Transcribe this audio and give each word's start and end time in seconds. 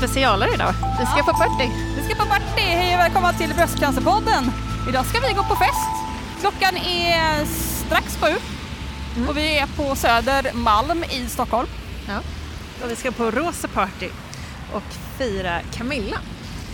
Specialare 0.00 0.50
idag. 0.54 0.74
Vi 0.98 1.06
ska 1.06 1.32
på 1.32 1.38
party. 1.38 1.70
Vi 1.96 2.02
ska 2.04 2.14
på 2.14 2.28
party! 2.28 2.62
Hej 2.62 2.94
och 2.94 3.00
välkomna 3.00 3.32
till 3.32 3.54
Bröstcancerpodden! 3.54 4.52
Idag 4.88 5.06
ska 5.06 5.20
vi 5.20 5.34
gå 5.34 5.42
på 5.42 5.56
fest. 5.56 5.90
Klockan 6.40 6.76
är 6.76 7.44
strax 7.44 8.16
sju 8.16 8.34
och 9.28 9.36
vi 9.36 9.58
är 9.58 9.66
på 9.66 9.96
Södermalm 9.96 11.04
i 11.04 11.26
Stockholm. 11.28 11.68
Ja. 12.08 12.18
Och 12.84 12.90
vi 12.90 12.96
ska 12.96 13.10
på 13.10 13.30
rosa 13.30 13.68
party 13.68 14.08
och 14.74 14.82
fira 15.18 15.60
Camilla. 15.72 16.16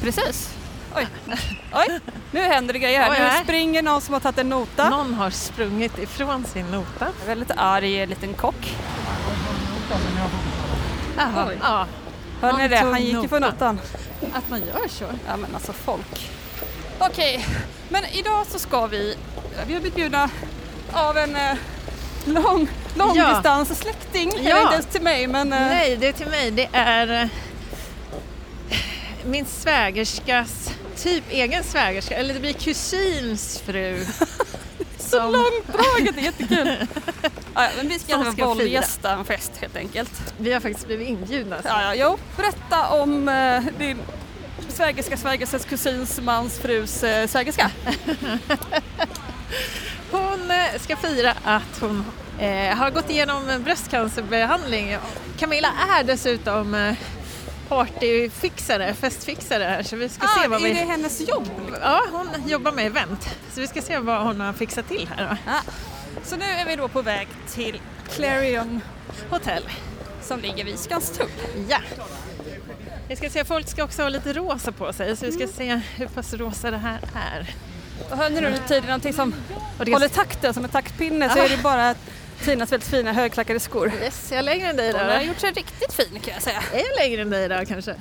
Precis. 0.00 0.54
Oj, 0.96 1.06
oj, 1.72 2.00
nu 2.30 2.40
händer 2.40 2.72
det 2.72 2.78
grejer 2.78 3.00
här. 3.00 3.10
Oj, 3.10 3.38
Nu 3.38 3.44
springer 3.44 3.82
någon 3.82 4.00
som 4.00 4.12
har 4.14 4.20
tagit 4.20 4.38
en 4.38 4.48
nota. 4.48 4.88
Någon 4.90 5.14
har 5.14 5.30
sprungit 5.30 5.98
ifrån 5.98 6.44
sin 6.44 6.66
nota. 6.66 7.06
En 7.06 7.26
väldigt 7.26 7.50
arg 7.56 8.06
liten 8.06 8.34
kock. 8.34 8.76
Jaha. 11.16 11.46
Oj. 11.48 11.58
Ja, 11.62 11.86
Hör 12.40 12.52
ni 12.52 12.68
det? 12.68 12.76
Han 12.76 13.02
gick 13.02 13.22
ju 13.22 13.28
på 13.28 13.38
notan. 13.38 13.80
att 14.32 14.50
man 14.50 14.60
gör 14.60 14.88
så. 14.88 15.04
Ja 15.26 15.36
men 15.36 15.54
alltså 15.54 15.72
folk. 15.72 16.30
Okej, 16.98 17.46
men 17.88 18.04
idag 18.04 18.46
så 18.46 18.58
ska 18.58 18.86
vi, 18.86 19.16
vi 19.66 19.72
har 19.74 19.80
blivit 19.80 19.94
bjudna 19.94 20.30
av 20.92 21.18
en 21.18 21.36
eh, 21.36 21.56
lång, 22.24 22.68
långdistans 22.94 23.78
släkting. 23.78 24.32
Ja. 24.34 24.50
Eller 24.50 24.60
inte 24.60 24.74
ens 24.74 24.86
till 24.86 25.02
mig 25.02 25.26
men 25.26 25.52
eh, 25.52 25.60
Nej, 25.60 25.96
det 25.96 26.06
är 26.06 26.12
till 26.12 26.28
mig. 26.28 26.50
Det 26.50 26.68
är 26.72 27.22
eh, 27.22 27.28
min 29.24 29.46
svägerskas, 29.46 30.70
typ 30.96 31.24
egen 31.30 31.64
svägerska, 31.64 32.16
eller 32.16 32.34
det 32.34 32.40
blir 32.40 32.52
kusins 32.52 33.58
fru. 33.58 34.06
så 35.06 35.18
långdraget, 35.18 36.14
det 36.14 36.20
är 36.20 36.24
jättekul. 36.24 36.86
ja, 37.54 37.68
men 37.76 37.88
vi 37.88 37.98
ska, 37.98 38.32
ska 38.32 38.46
våldgästa 38.46 39.12
en 39.12 39.24
fest 39.24 39.52
helt 39.60 39.76
enkelt. 39.76 40.34
Vi 40.38 40.52
har 40.52 40.60
faktiskt 40.60 40.86
blivit 40.86 41.08
inbjudna. 41.08 41.56
Ja, 41.64 41.82
ja, 41.82 41.94
jo. 41.94 42.18
Berätta 42.36 42.88
om 42.88 43.28
eh, 43.28 43.62
din 43.78 43.98
svägerska, 44.68 45.16
svägerskas 45.16 45.64
kusins 45.64 46.20
mans 46.20 46.58
frus 46.58 47.02
eh, 47.02 47.26
svägerska. 47.26 47.70
Hon 50.10 50.50
eh, 50.50 50.80
ska 50.80 50.96
fira 50.96 51.34
att 51.44 51.80
hon 51.80 52.04
eh, 52.38 52.76
har 52.76 52.90
gått 52.90 53.10
igenom 53.10 53.48
en 53.48 53.62
bröstcancerbehandling. 53.62 54.96
Camilla 55.38 55.68
är 55.98 56.04
dessutom 56.04 56.74
eh, 56.74 56.94
partyfixare, 57.68 58.94
festfixare 58.94 59.64
här 59.64 59.82
så 59.82 59.96
vi 59.96 60.08
ska 60.08 60.26
se 60.42 60.48
vad 60.48 60.62
Ah, 60.62 60.66
är 60.66 60.68
vi... 60.68 60.80
det 60.80 60.84
hennes 60.86 61.28
jobb? 61.28 61.48
Ja, 61.80 62.02
hon 62.12 62.28
jobbar 62.48 62.72
med 62.72 62.86
event 62.86 63.28
så 63.52 63.60
vi 63.60 63.66
ska 63.66 63.82
se 63.82 63.98
vad 63.98 64.22
hon 64.26 64.40
har 64.40 64.52
fixat 64.52 64.88
till 64.88 65.08
här. 65.16 65.28
Då. 65.30 65.36
Ja. 65.46 65.60
Så 66.24 66.36
nu 66.36 66.44
är 66.44 66.66
vi 66.66 66.76
då 66.76 66.88
på 66.88 67.02
väg 67.02 67.28
till 67.54 67.80
Clarion 68.14 68.80
Hotell. 69.30 69.62
som 70.22 70.40
ligger 70.40 70.64
vid 70.64 70.78
Skanstull. 70.78 71.26
Ja. 71.68 71.78
Vi 73.08 73.16
ska 73.16 73.30
se, 73.30 73.44
folk 73.44 73.68
ska 73.68 73.84
också 73.84 74.02
ha 74.02 74.08
lite 74.08 74.32
rosa 74.32 74.72
på 74.72 74.92
sig 74.92 75.16
så 75.16 75.26
vi 75.26 75.32
ska 75.32 75.46
se 75.46 75.80
hur 75.96 76.06
pass 76.06 76.34
rosa 76.34 76.70
det 76.70 76.76
här 76.78 76.98
är. 77.32 77.54
Och 78.10 78.16
hör 78.16 78.30
ni 78.30 78.40
nu 78.40 78.56
tydligen 78.58 78.84
någonting 78.86 79.12
som 79.12 79.34
håller 79.78 80.08
takten 80.08 80.54
som 80.54 80.64
en 80.64 80.70
taktpinne 80.70 81.30
så 81.30 81.38
Ah. 81.38 81.44
är 81.44 81.48
det 81.48 81.62
bara 81.62 81.94
Tinas 82.44 82.72
väldigt 82.72 82.88
fina 82.88 83.12
högklackade 83.12 83.60
skor. 83.60 83.92
Yes, 84.02 84.26
jag 84.30 84.38
är 84.38 84.42
längre 84.42 84.68
än 84.70 84.76
dig 84.76 84.92
Hon 84.92 85.06
då. 85.06 85.12
har 85.12 85.20
gjort 85.20 85.40
sig 85.40 85.50
riktigt 85.52 85.92
fin 85.92 86.20
kan 86.20 86.34
jag 86.34 86.42
säga. 86.42 86.62
Är 86.72 86.78
jag 86.78 86.96
längre 86.98 87.22
än 87.22 87.30
dig 87.30 87.48
då 87.48 87.64
kanske? 87.68 87.94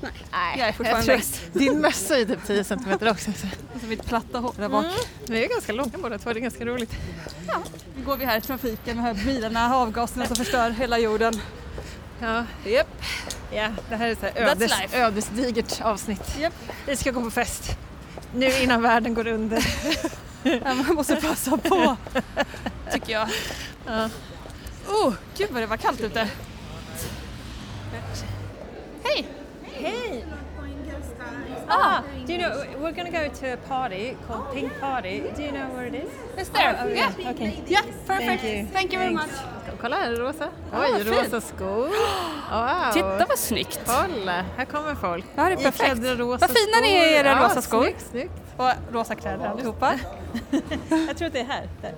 Nej, 0.00 0.12
Nej, 0.32 0.58
jag 0.58 0.68
är 0.68 0.72
fortfarande 0.72 1.04
tror- 1.04 1.14
längst. 1.14 1.40
Din 1.52 1.80
mössa 1.80 2.18
är 2.18 2.24
typ 2.24 2.46
10 2.46 2.64
centimeter 2.64 3.10
också. 3.10 3.32
Så. 3.32 3.46
Alltså 3.72 3.86
mitt 3.88 4.06
platta 4.06 4.38
hår 4.38 4.54
där 4.58 4.68
bak. 4.68 4.84
Mm. 4.84 4.96
Vi 5.26 5.44
är 5.44 5.48
ganska 5.48 5.72
långa 5.72 5.98
båda 5.98 6.18
två, 6.18 6.32
det 6.32 6.38
är 6.38 6.42
ganska 6.42 6.64
roligt. 6.64 6.92
Nu 7.96 8.04
går 8.04 8.16
vi 8.16 8.24
här 8.24 8.38
i 8.38 8.40
trafiken 8.40 9.02
med 9.02 9.16
bilarna, 9.16 9.76
avgaserna 9.76 10.26
som 10.26 10.36
förstör 10.36 10.70
hela 10.70 10.98
jorden. 10.98 11.40
Ja, 12.20 12.44
Japp. 12.64 13.02
ja 13.52 13.68
det 13.88 13.96
här 13.96 14.08
är 14.08 14.14
så 14.14 14.20
här 14.20 14.32
ödes, 14.50 14.72
ödesdigert 14.92 15.80
avsnitt. 15.80 16.38
Japp. 16.40 16.54
Vi 16.86 16.96
ska 16.96 17.10
gå 17.10 17.20
på 17.20 17.30
fest. 17.30 17.70
Nu 18.34 18.58
innan 18.62 18.82
världen 18.82 19.14
går 19.14 19.26
under. 19.26 19.66
Man 20.64 20.94
måste 20.94 21.16
passa 21.16 21.56
på, 21.56 21.96
tycker 22.92 23.12
jag. 23.12 23.28
Ja. 23.86 24.08
Oh, 24.88 25.14
gud 25.36 25.50
vad 25.50 25.62
det 25.62 25.66
var 25.66 25.76
kallt 25.76 26.00
ute. 26.00 26.28
Hej! 29.04 29.28
Hej! 29.62 30.24
Ah, 31.68 32.02
do 32.26 32.32
you 32.32 32.38
know, 32.38 32.64
we're 32.78 32.92
gonna 32.92 33.10
go 33.10 33.28
to 33.40 33.52
a 33.52 33.56
party 33.56 34.16
called 34.26 34.52
Pink 34.52 34.72
Party. 34.80 35.22
Do 35.36 35.42
you 35.42 35.52
know 35.52 35.66
where 35.74 35.86
it 35.86 35.94
is? 35.94 36.10
It's 36.36 36.50
there. 36.50 36.76
Oh, 36.78 36.84
oh, 36.84 36.88
yeah. 36.88 37.12
yeah, 37.18 37.30
okay. 37.30 37.62
Yeah, 37.66 37.82
perfect. 38.06 38.42
Thank 38.42 38.44
you. 38.44 38.66
Thank 38.72 38.92
you 38.92 38.98
very 38.98 39.14
much. 39.14 39.30
Kolla 39.80 39.96
här, 39.96 40.12
rosa. 40.12 40.48
Ah, 40.72 40.84
Oj, 40.84 41.04
fint. 41.04 41.16
rosa 41.16 41.40
skor. 41.40 41.88
Wow. 42.50 42.92
Titta 42.92 43.26
vad 43.28 43.38
snyggt. 43.38 43.80
Kolla, 43.86 44.44
här 44.56 44.64
kommer 44.64 44.94
folk. 44.94 45.24
Ja, 45.34 45.44
det 45.44 45.52
är 45.52 45.56
perfekt. 45.56 45.98
Vad 46.18 46.50
fina 46.50 46.80
ni 46.82 46.94
är 46.94 47.10
i 47.10 47.14
era 47.14 47.28
Ja, 47.28 47.44
rosa 47.44 47.62
skor. 47.62 47.82
Snyggt, 47.82 48.06
snyggt. 48.10 48.43
Och 48.56 48.70
rosa 48.92 49.14
kläder 49.14 49.46
allihopa. 49.46 49.98
Jag 51.08 51.16
tror 51.16 51.26
att 51.26 51.32
det 51.32 51.40
är 51.40 51.44
här. 51.44 51.68
Där. 51.82 51.94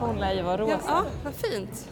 Hon 0.00 0.16
lär 0.16 0.32
ju 0.32 0.42
vara 0.42 0.56
rosa. 0.56 0.72
Ja, 0.72 0.78
ja, 0.88 1.04
vad 1.24 1.34
fint. 1.34 1.88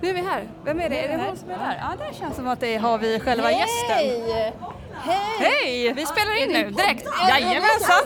Nu 0.00 0.08
är 0.08 0.14
vi 0.14 0.20
här. 0.20 0.48
Vem 0.64 0.80
är 0.80 0.88
det? 0.88 1.04
Är 1.04 1.08
det 1.08 1.16
här. 1.16 1.28
hon 1.28 1.36
som 1.36 1.50
är 1.50 1.58
där? 1.58 1.78
Ja, 1.80 2.06
det 2.06 2.18
känns 2.18 2.36
som 2.36 2.48
att 2.48 2.60
det 2.60 2.76
har 2.76 2.98
vi 2.98 3.20
själva 3.20 3.50
gästen. 3.50 3.96
Hej! 4.94 5.22
Hej! 5.38 5.92
Vi 5.92 6.06
spelar 6.06 6.42
in 6.42 6.48
nu 6.48 6.70
direkt. 6.70 7.06
Jajamensan! 7.28 8.02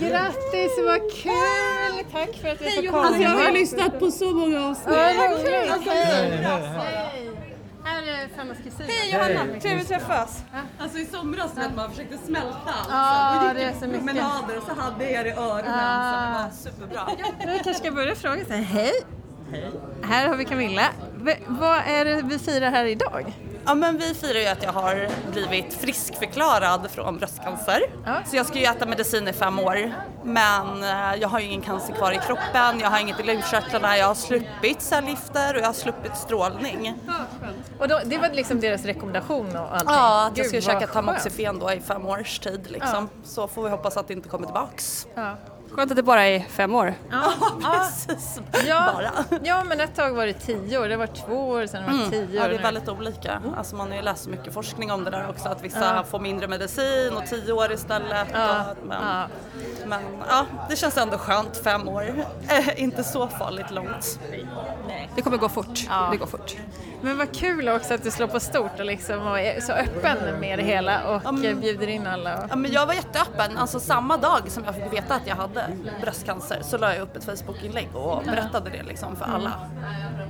Grattis, 0.00 0.72
vad 0.84 1.12
kul! 1.12 2.04
Tack 2.12 2.36
för 2.42 2.48
att 2.48 2.60
vi 2.60 2.70
får 2.70 2.86
komma. 2.86 3.06
Alltså 3.06 3.22
jag 3.22 3.30
har 3.30 3.52
lyssnat 3.52 3.98
på 3.98 4.10
så 4.10 4.30
många 4.30 4.66
avsnitt. 4.66 4.96
Roligt! 4.96 5.88
Hej! 5.88 7.39
Här 7.84 8.02
är 8.02 8.28
Femmas 8.36 8.58
kusin. 8.58 8.86
Hej 8.88 9.12
Johanna, 9.12 9.60
trevligt 9.60 9.82
att 9.82 9.88
träffas. 9.88 10.42
Alltså 10.78 10.98
i 10.98 11.06
somras 11.06 11.56
vet 11.56 11.76
man 11.76 11.90
försökte 11.90 12.18
smälta 12.18 12.48
allt. 12.66 12.88
Ja, 12.90 13.38
så. 13.42 13.48
Och 13.48 13.54
det 13.54 13.60
gick 13.60 13.74
är 13.74 13.78
så 13.78 13.84
i 13.84 13.88
mycket. 13.88 14.06
promenader 14.06 14.58
och 14.58 14.62
så 14.62 14.74
hade 14.80 15.04
jag 15.10 15.12
er 15.12 15.24
i 15.24 15.30
öronen. 15.30 15.64
Ah. 15.74 16.50
Så 16.50 16.68
det 16.68 16.80
var 16.80 16.90
superbra. 16.90 17.08
Vi 17.46 17.54
kanske 17.64 17.74
ska 17.74 17.90
börja 17.90 18.14
fråga 18.14 18.44
sig. 18.44 18.62
Hej! 18.62 18.92
Här 20.02 20.28
har 20.28 20.36
vi 20.36 20.44
Camilla. 20.44 20.82
V- 21.14 21.36
vad 21.46 21.78
är 21.86 22.04
det 22.04 22.22
vi 22.22 22.38
firar 22.38 22.70
här 22.70 22.84
idag? 22.84 23.32
Ja 23.66 23.74
men 23.74 23.98
vi 23.98 24.14
firar 24.14 24.40
ju 24.40 24.46
att 24.46 24.62
jag 24.62 24.72
har 24.72 25.08
blivit 25.32 25.74
friskförklarad 25.74 26.90
från 26.90 27.18
bröstcancer. 27.18 27.80
Ja. 28.06 28.14
Så 28.26 28.36
jag 28.36 28.46
ska 28.46 28.58
ju 28.58 28.64
äta 28.64 28.86
medicin 28.86 29.28
i 29.28 29.32
fem 29.32 29.58
år. 29.58 29.92
Men 30.24 30.82
eh, 30.82 31.14
jag 31.20 31.28
har 31.28 31.40
ju 31.40 31.46
ingen 31.46 31.60
cancer 31.60 31.92
kvar 31.92 32.12
i 32.12 32.18
kroppen, 32.26 32.80
jag 32.80 32.90
har 32.90 33.00
inget 33.00 33.20
i 33.20 33.22
lymfkörtlarna, 33.22 33.96
jag 33.98 34.06
har 34.06 34.14
sluppit 34.14 34.82
cellgifter 34.82 35.54
och 35.54 35.60
jag 35.60 35.66
har 35.66 35.72
sluppit 35.72 36.16
strålning. 36.16 36.94
Och 37.78 37.88
då, 37.88 38.00
det 38.04 38.18
var 38.18 38.28
liksom 38.28 38.60
deras 38.60 38.84
rekommendation 38.84 39.56
och 39.56 39.72
allting? 39.74 39.86
Ja, 39.94 40.26
att 40.26 40.36
jag 40.38 40.46
ska 40.46 40.60
käka 40.60 40.86
tamoxifen 40.86 41.58
då 41.58 41.72
i 41.72 41.80
fem 41.80 42.06
års 42.06 42.38
tid 42.38 42.66
liksom. 42.70 43.08
Så 43.24 43.48
får 43.48 43.62
vi 43.62 43.70
hoppas 43.70 43.96
att 43.96 44.08
det 44.08 44.14
inte 44.14 44.28
kommer 44.28 44.46
tillbaks. 44.46 45.06
Skönt 45.72 45.90
att 45.90 45.96
det 45.96 46.02
bara 46.02 46.26
är 46.26 46.40
fem 46.40 46.74
år. 46.74 46.94
Ja. 47.10 47.32
Precis, 47.72 48.40
Ja. 48.66 48.90
bara. 48.94 49.38
ja, 49.44 49.64
men 49.64 49.80
ett 49.80 49.94
tag 49.96 50.10
var 50.14 50.26
det 50.26 50.32
tio 50.32 50.78
år, 50.78 50.88
det 50.88 50.96
var 50.96 51.06
två 51.06 51.48
år 51.48 51.66
sedan 51.66 51.82
det 51.86 51.92
var 52.04 52.10
tio 52.10 52.18
år. 52.20 52.24
Mm. 52.24 52.34
Ja, 52.36 52.42
det 52.48 52.54
är 52.54 52.56
nu. 52.56 52.62
väldigt 52.62 52.88
olika. 52.88 53.40
Alltså 53.56 53.76
man 53.76 53.88
har 53.88 53.96
ju 53.96 54.02
läst 54.02 54.24
så 54.24 54.30
mycket 54.30 54.54
forskning 54.54 54.92
om 54.92 55.04
det 55.04 55.10
där 55.10 55.28
också, 55.30 55.48
att 55.48 55.62
vissa 55.64 55.94
Ja. 55.96 56.04
får 56.04 56.18
mindre 56.20 56.46
medicin 56.48 57.12
och 57.16 57.26
tio 57.26 57.52
år 57.52 57.72
istället. 57.72 58.28
Ja. 58.32 58.64
Och, 58.70 58.86
men, 58.86 58.98
Ja. 59.02 59.26
men 59.86 60.00
ja, 60.28 60.46
det 60.68 60.76
känns 60.76 60.96
ändå 60.96 61.18
skönt, 61.18 61.56
fem 61.64 61.88
år. 61.88 62.24
Eh, 62.48 62.82
inte 62.82 63.04
så 63.04 63.28
farligt 63.28 63.70
långt. 63.70 64.18
Det 65.16 65.22
kommer 65.22 65.36
gå 65.36 65.48
fort. 65.48 65.86
Ja. 65.88 66.08
Det 66.10 66.16
går 66.16 66.26
fort. 66.26 66.56
Men 67.02 67.18
vad 67.18 67.32
kul 67.36 67.68
också 67.68 67.94
att 67.94 68.02
du 68.02 68.10
slår 68.10 68.26
på 68.26 68.40
stort 68.40 68.78
och, 68.78 68.84
liksom, 68.84 69.26
och 69.26 69.40
är 69.40 69.60
så 69.60 69.72
öppen 69.72 70.40
med 70.40 70.58
det 70.58 70.62
hela 70.62 71.02
och 71.08 71.20
Ja, 71.24 71.32
men- 71.32 71.60
bjuder 71.60 71.86
in 71.86 72.06
alla. 72.06 72.38
Och... 72.38 72.44
Ja, 72.50 72.56
men 72.56 72.72
jag 72.72 72.86
var 72.86 72.94
jätteöppen, 72.94 73.56
alltså 73.58 73.80
samma 73.80 74.16
dag 74.16 74.40
som 74.50 74.64
jag 74.64 74.74
fick 74.74 74.92
veta 74.92 75.14
att 75.14 75.26
jag 75.26 75.36
hade 75.36 75.59
bröstcancer 76.00 76.58
så 76.62 76.78
la 76.78 76.94
jag 76.94 77.02
upp 77.02 77.16
ett 77.16 77.24
Facebookinlägg 77.24 77.88
och 77.94 78.22
berättade 78.24 78.70
det 78.70 78.82
liksom 78.82 79.16
för 79.16 79.24
alla. 79.24 79.52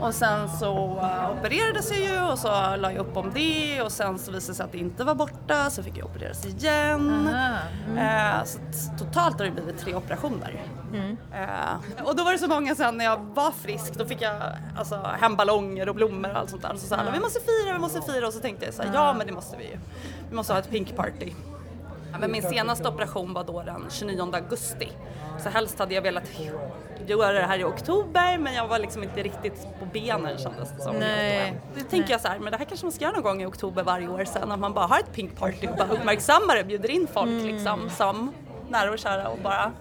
Och 0.01 0.15
sen 0.15 0.49
så 0.49 0.75
uh, 0.97 1.39
opererades 1.39 1.91
jag 1.91 2.01
ju 2.01 2.23
och 2.23 2.39
så 2.39 2.49
la 2.77 2.93
jag 2.93 2.97
upp 2.97 3.17
om 3.17 3.31
det 3.35 3.83
och 3.83 3.93
sen 3.93 4.19
så 4.19 4.33
visade 4.33 4.53
det 4.53 4.57
sig 4.57 4.65
att 4.65 4.73
det 4.73 4.79
inte 4.79 5.05
var 5.05 5.15
borta 5.15 5.71
så 5.71 5.83
fick 5.83 5.99
jag 5.99 6.07
opereras 6.07 6.47
igen. 6.47 7.29
Aha. 7.35 8.39
Eh, 8.39 8.45
så 8.45 8.59
totalt 8.99 9.39
har 9.39 9.45
det 9.45 9.51
blivit 9.51 9.79
tre 9.79 9.95
operationer. 9.95 10.65
Eh, 11.33 12.05
och 12.05 12.17
då 12.17 12.25
var 12.25 12.33
det 12.33 12.39
så 12.39 12.49
många 12.49 12.75
sen 12.75 12.97
när 12.97 13.05
jag 13.05 13.19
var 13.35 13.51
frisk, 13.51 13.95
då 13.95 14.05
fick 14.05 14.23
jag 14.23 14.43
alltså, 14.77 14.97
hem 15.21 15.37
ballonger 15.37 15.89
och 15.89 15.95
blommor 15.95 16.31
och 16.31 16.37
allt 16.37 16.51
sånt 16.51 16.63
där. 16.63 16.75
Så 16.77 16.87
sa 16.87 16.97
alla, 16.97 17.11
vi 17.11 17.21
måste 17.21 17.41
fira, 17.41 17.73
vi 17.73 17.79
måste 17.79 18.13
fira 18.13 18.27
och 18.27 18.33
så 18.33 18.41
tänkte 18.41 18.65
jag 18.65 18.75
så 18.75 18.83
här, 18.83 18.91
ja 18.95 19.15
men 19.19 19.27
det 19.27 19.33
måste 19.33 19.57
vi 19.57 19.65
ju. 19.65 19.79
Vi 20.29 20.37
måste 20.37 20.53
ha 20.53 20.61
ett 20.61 20.71
pink 20.71 20.97
party. 20.97 21.33
Men 22.19 22.33
min 22.33 22.43
senaste 22.43 22.89
operation 22.89 23.33
var 23.33 23.45
då 23.45 23.63
den 23.63 23.87
29 23.91 24.31
augusti. 24.33 24.89
Så 25.43 25.49
helst 25.49 25.79
hade 25.79 25.95
jag 25.95 26.03
velat 26.03 26.25
göra 27.07 27.33
det 27.33 27.47
här 27.47 27.59
i 27.59 27.65
oktober 27.65 28.39
men 28.39 28.55
jag 28.55 28.69
var 28.69 28.79
liksom 28.79 29.03
inte 29.03 29.23
riktigt 29.23 29.67
på 29.81 29.87
benen 29.93 30.39
kändes 30.39 30.71
det 30.77 30.83
som. 30.83 30.97
Nej. 30.97 31.61
Då 31.75 31.85
tänker 31.85 32.11
jag 32.11 32.21
så 32.21 32.29
här, 32.29 32.39
men 32.39 32.53
det 32.53 32.59
här 32.59 32.65
kanske 32.65 32.87
man 32.87 32.93
ska 32.93 33.05
göra 33.05 33.13
någon 33.13 33.23
gång 33.23 33.43
i 33.43 33.47
oktober 33.47 33.83
varje 33.83 34.09
år 34.09 34.25
sen 34.25 34.53
att 34.53 34.59
man 34.59 34.75
bara 34.75 34.87
har 34.87 34.99
ett 34.99 35.13
pink 35.13 35.37
party 35.37 35.67
och 35.67 35.77
bara 35.77 35.89
uppmärksammar 35.89 36.57
det, 36.57 36.65
bjuder 36.65 36.91
in 36.91 37.07
folk 37.13 37.45
liksom 37.45 37.91
som 37.91 38.33
nära 38.71 38.91
och 38.91 38.99
kära 38.99 39.29
och 39.29 39.39
bara 39.39 39.73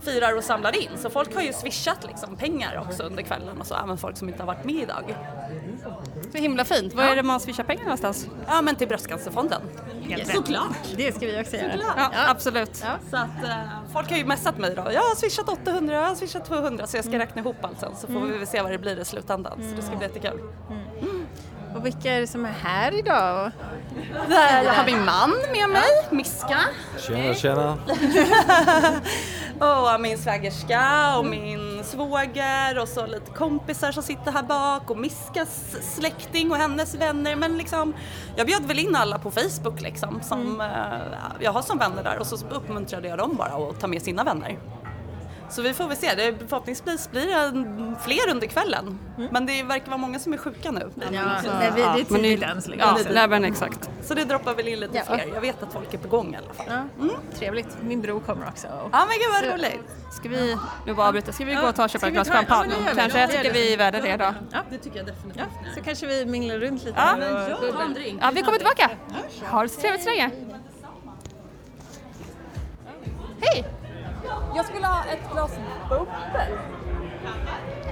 firar 0.00 0.36
och 0.36 0.44
samlar 0.44 0.82
in. 0.82 0.90
Så 0.96 1.10
folk 1.10 1.34
har 1.34 1.42
ju 1.42 1.52
swishat 1.52 2.04
liksom 2.06 2.36
pengar 2.36 2.84
också 2.88 3.02
under 3.02 3.22
kvällen 3.22 3.60
och 3.60 3.66
så, 3.66 3.74
även 3.84 3.98
folk 3.98 4.16
som 4.16 4.28
inte 4.28 4.42
har 4.42 4.46
varit 4.46 4.64
med 4.64 4.74
idag. 4.74 5.16
Så 6.32 6.38
himla 6.38 6.64
fint. 6.64 6.94
Var 6.94 7.02
är 7.04 7.16
det 7.16 7.22
man 7.22 7.40
swishar 7.40 7.64
pengar 7.64 7.82
någonstans? 7.82 8.26
Ja 8.46 8.62
men 8.62 8.76
till 8.76 8.88
Bröstcancerfonden. 8.88 9.62
Såklart! 10.24 10.76
Det 10.96 11.14
ska 11.16 11.26
vi 11.26 11.40
också 11.42 11.56
göra. 11.56 11.72
Ja, 11.96 12.10
absolut. 12.28 12.76
Så 13.10 13.16
att 13.16 13.44
eh, 13.44 13.58
folk 13.92 14.10
har 14.10 14.16
ju 14.16 14.24
messat 14.24 14.58
mig 14.58 14.74
då. 14.74 14.82
Jag 14.92 15.00
har 15.00 15.14
swishat 15.14 15.48
800, 15.48 15.94
jag 15.94 16.02
har 16.08 16.14
swishat 16.14 16.44
200 16.44 16.86
så 16.86 16.96
jag 16.96 17.04
ska 17.04 17.18
räkna 17.18 17.40
ihop 17.40 17.56
allt 17.64 17.80
sen 17.80 17.96
så 17.96 18.06
får 18.06 18.20
vi 18.20 18.38
väl 18.38 18.46
se 18.46 18.62
vad 18.62 18.70
det 18.72 18.78
blir 18.78 18.98
i 19.00 19.04
slutändan. 19.04 19.52
Så 19.70 19.76
det 19.76 19.82
ska 19.82 19.96
bli 19.96 20.06
jättekul. 20.06 20.40
Och 21.76 21.86
vilka 21.86 22.12
är 22.12 22.20
det 22.20 22.26
som 22.26 22.44
är 22.44 22.50
här 22.62 22.94
idag? 22.98 23.50
Där 24.28 24.62
jag 24.62 24.72
har 24.72 24.84
min 24.84 25.04
man 25.04 25.30
med 25.52 25.70
mig, 25.70 25.90
Miska. 26.10 26.58
Tjena, 26.98 27.34
tjena. 27.34 27.78
Och 29.60 30.00
min 30.00 30.18
svägerska 30.18 31.16
och 31.18 31.26
min 31.26 31.84
svåger 31.84 32.78
och 32.78 32.88
så 32.88 33.06
lite 33.06 33.30
kompisar 33.30 33.92
som 33.92 34.02
sitter 34.02 34.32
här 34.32 34.42
bak 34.42 34.90
och 34.90 34.98
Miskas 34.98 35.76
släkting 35.96 36.50
och 36.50 36.56
hennes 36.56 36.94
vänner. 36.94 37.36
Men 37.36 37.58
liksom, 37.58 37.94
jag 38.36 38.46
bjöd 38.46 38.64
väl 38.64 38.78
in 38.78 38.96
alla 38.96 39.18
på 39.18 39.30
Facebook 39.30 39.80
liksom 39.80 40.20
som 40.22 40.60
eh, 40.60 40.66
jag 41.40 41.52
har 41.52 41.62
som 41.62 41.78
vänner 41.78 42.02
där 42.02 42.18
och 42.18 42.26
så 42.26 42.36
uppmuntrade 42.50 43.08
jag 43.08 43.18
dem 43.18 43.36
bara 43.36 43.68
att 43.70 43.80
ta 43.80 43.86
med 43.86 44.02
sina 44.02 44.24
vänner. 44.24 44.58
Så 45.50 45.62
vi 45.62 45.74
får 45.74 45.88
väl 45.88 45.96
se, 45.96 46.14
det 46.14 46.34
förhoppningsvis 46.48 47.10
blir 47.10 47.26
det 47.26 47.94
fler 48.04 48.30
under 48.30 48.46
kvällen. 48.46 48.98
Men 49.30 49.46
det 49.46 49.62
verkar 49.62 49.86
vara 49.86 49.98
många 49.98 50.18
som 50.18 50.32
är 50.32 50.36
sjuka 50.36 50.70
nu. 50.70 50.90
Ja, 50.94 51.06
nej, 51.10 51.72
vi, 51.74 51.80
det 51.80 51.86
är 51.86 51.94
Men 52.08 52.22
tidigt 52.22 52.42
än 52.42 52.62
så 52.62 52.70
länge. 52.70 52.82
Ja, 52.82 52.98
nej, 53.12 53.28
men 53.28 53.44
exakt. 53.44 53.90
Så 54.02 54.14
det 54.14 54.24
droppar 54.24 54.54
väl 54.54 54.68
in 54.68 54.80
lite 54.80 54.96
Ja. 54.96 55.02
fler. 55.06 55.30
Jag 55.34 55.40
vet 55.40 55.62
att 55.62 55.72
folk 55.72 55.94
är 55.94 55.98
på 55.98 56.08
gång 56.08 56.34
i 56.34 56.36
alla 56.36 56.54
fall. 56.54 56.66
Ja, 57.00 57.08
Trevligt. 57.38 57.76
Min 57.82 58.00
bror 58.00 58.20
kommer 58.20 58.48
också. 58.48 58.66
Ja 58.92 59.06
men 59.06 59.08
gud 59.18 59.50
vad 59.50 59.54
roligt. 59.60 59.80
Ska 60.12 60.28
vi, 60.28 60.56
nu 60.86 60.94
bara 60.94 61.08
avbryta, 61.08 61.32
ska 61.32 61.44
vi 61.44 61.54
gå 61.54 61.66
och 61.68 61.74
ta 61.74 61.84
och 61.84 61.90
köpa 61.90 61.98
Ska 61.98 62.06
ett 62.06 62.12
glas 62.14 62.28
ja, 62.28 62.34
champagne? 62.34 62.74
Kanske, 62.96 63.18
Ja, 63.18 63.24
jag 63.24 63.30
tycker 63.30 63.52
vi 63.52 63.72
är 63.72 63.78
värda 63.78 64.00
det 64.00 64.16
då. 64.16 64.34
Det 64.70 64.78
tycker 64.78 64.96
jag 64.96 65.06
definitivt. 65.06 65.42
Ja, 65.64 65.70
så 65.74 65.82
kanske 65.82 66.06
vi 66.06 66.26
minglar 66.26 66.58
runt 66.58 66.84
lite. 66.84 66.98
Ja. 66.98 67.16
Ja, 68.20 68.30
vi 68.34 68.42
kommer 68.42 68.58
tillbaka. 68.58 68.90
Ha 69.50 69.62
det 69.62 69.68
så 69.68 69.80
trevligt 69.80 70.02
så 70.02 70.10
länge. 70.10 70.30
Hej! 73.40 73.64
Jag 74.56 74.66
skulle 74.66 74.86
ha 74.86 75.04
ett 75.04 75.32
glas 75.32 75.50
bubbel. 75.88 76.58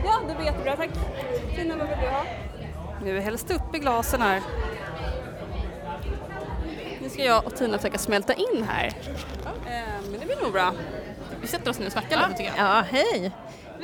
Ja, 0.05 0.21
det 0.29 0.35
blir 0.35 0.45
jättebra, 0.47 0.77
tack. 0.77 0.91
Tina, 1.57 1.77
vad 1.77 1.89
vill 1.89 1.99
du 2.01 2.07
ha? 2.09 2.25
Nu 3.05 3.21
hälls 3.21 3.43
det 3.45 3.55
upp 3.55 3.75
i 3.75 3.79
glasen 3.79 4.23
här. 4.23 4.43
Nu 7.01 7.09
ska 7.09 7.25
jag 7.25 7.47
och 7.47 7.57
Tina 7.57 7.79
försöka 7.79 7.99
smälta 7.99 8.35
in 8.35 8.67
här. 8.69 8.87
Eh, 8.87 9.73
Men 10.11 10.21
det 10.21 10.27
blir 10.27 10.43
nog 10.43 10.53
bra. 10.53 10.73
Vi 11.41 11.47
sätter 11.47 11.71
oss 11.71 11.79
ner 11.79 11.87
och 11.87 11.93
snackar 11.93 12.17
lite 12.17 12.39
tycker 12.39 12.53
jag. 12.57 12.67
Ja, 12.77 12.85
hej! 12.91 13.33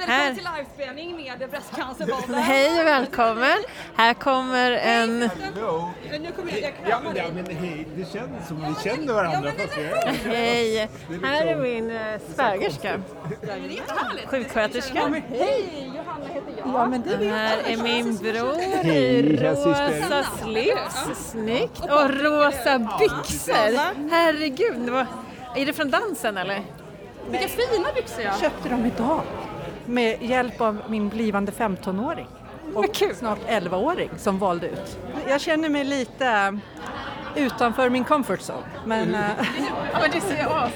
Här. 0.06 0.35
Välkommen 0.35 0.35
till 0.35 0.49
livespelning 0.56 1.17
med 1.17 1.50
Bröstcancerpodden. 1.50 2.35
Hej 2.35 2.81
och 2.81 2.87
välkommen! 2.87 3.59
Här 3.97 4.15
kommer 4.15 4.71
en... 4.73 5.19
Nu 5.19 6.33
kommer 6.37 6.53
jag, 6.53 6.61
jag 6.62 6.73
Ja, 6.85 6.89
kramar 6.89 7.03
men, 7.05 7.15
dig. 7.15 7.25
ja, 7.27 7.33
men 7.35 7.56
hej, 7.56 7.87
det 7.97 8.12
känns 8.12 8.49
som 8.49 8.56
vi 8.56 8.91
känner 8.91 9.12
varandra 9.12 9.50
är 9.50 10.29
Hej! 10.29 10.89
Här 11.23 11.47
är 11.47 11.56
min 11.56 11.91
eh, 11.91 12.21
svägerska. 12.35 13.00
Sjuksköterska. 14.27 15.23
Hej, 15.29 15.93
Johanna 15.97 16.27
heter 16.27 16.53
jag. 16.59 16.69
Ja, 16.75 16.87
men 16.87 17.03
det 17.03 17.29
här 17.31 17.59
är 17.67 17.77
min 17.77 18.17
bror 18.17 18.59
i 18.59 18.81
Hej, 18.83 19.37
här 19.37 19.55
rosa 19.55 20.23
slips. 20.43 21.31
Snyggt! 21.31 21.81
Och 21.81 22.11
rosa 22.11 22.79
byxor. 22.79 24.11
Herregud, 24.11 24.77
det 24.77 24.91
var... 24.91 25.06
är 25.56 25.67
det 25.67 25.73
från 25.73 25.91
dansen 25.91 26.37
eller? 26.37 26.62
Vilka 27.31 27.49
fina 27.49 27.89
byxor 27.94 28.25
jag 28.25 28.39
köpte 28.41 28.69
dem 28.69 28.87
idag 28.87 29.23
med 29.88 30.23
hjälp 30.23 30.61
av 30.61 30.82
min 30.88 31.08
blivande 31.08 31.52
15-åring 31.52 32.26
och 32.75 33.02
snart 33.14 33.38
11-åring 33.49 34.11
som 34.17 34.38
valde 34.38 34.69
ut. 34.69 34.99
Jag 35.29 35.40
känner 35.40 35.69
mig 35.69 35.85
lite 35.85 36.58
utanför 37.37 37.90
min 37.90 38.05
comfort 38.05 38.40
zone 38.40 38.67
men 38.85 39.14
eh, 39.14 39.20
Ja, 39.93 39.99
men 40.00 40.11
det 40.11 40.20
ser 40.20 40.64
as... 40.64 40.73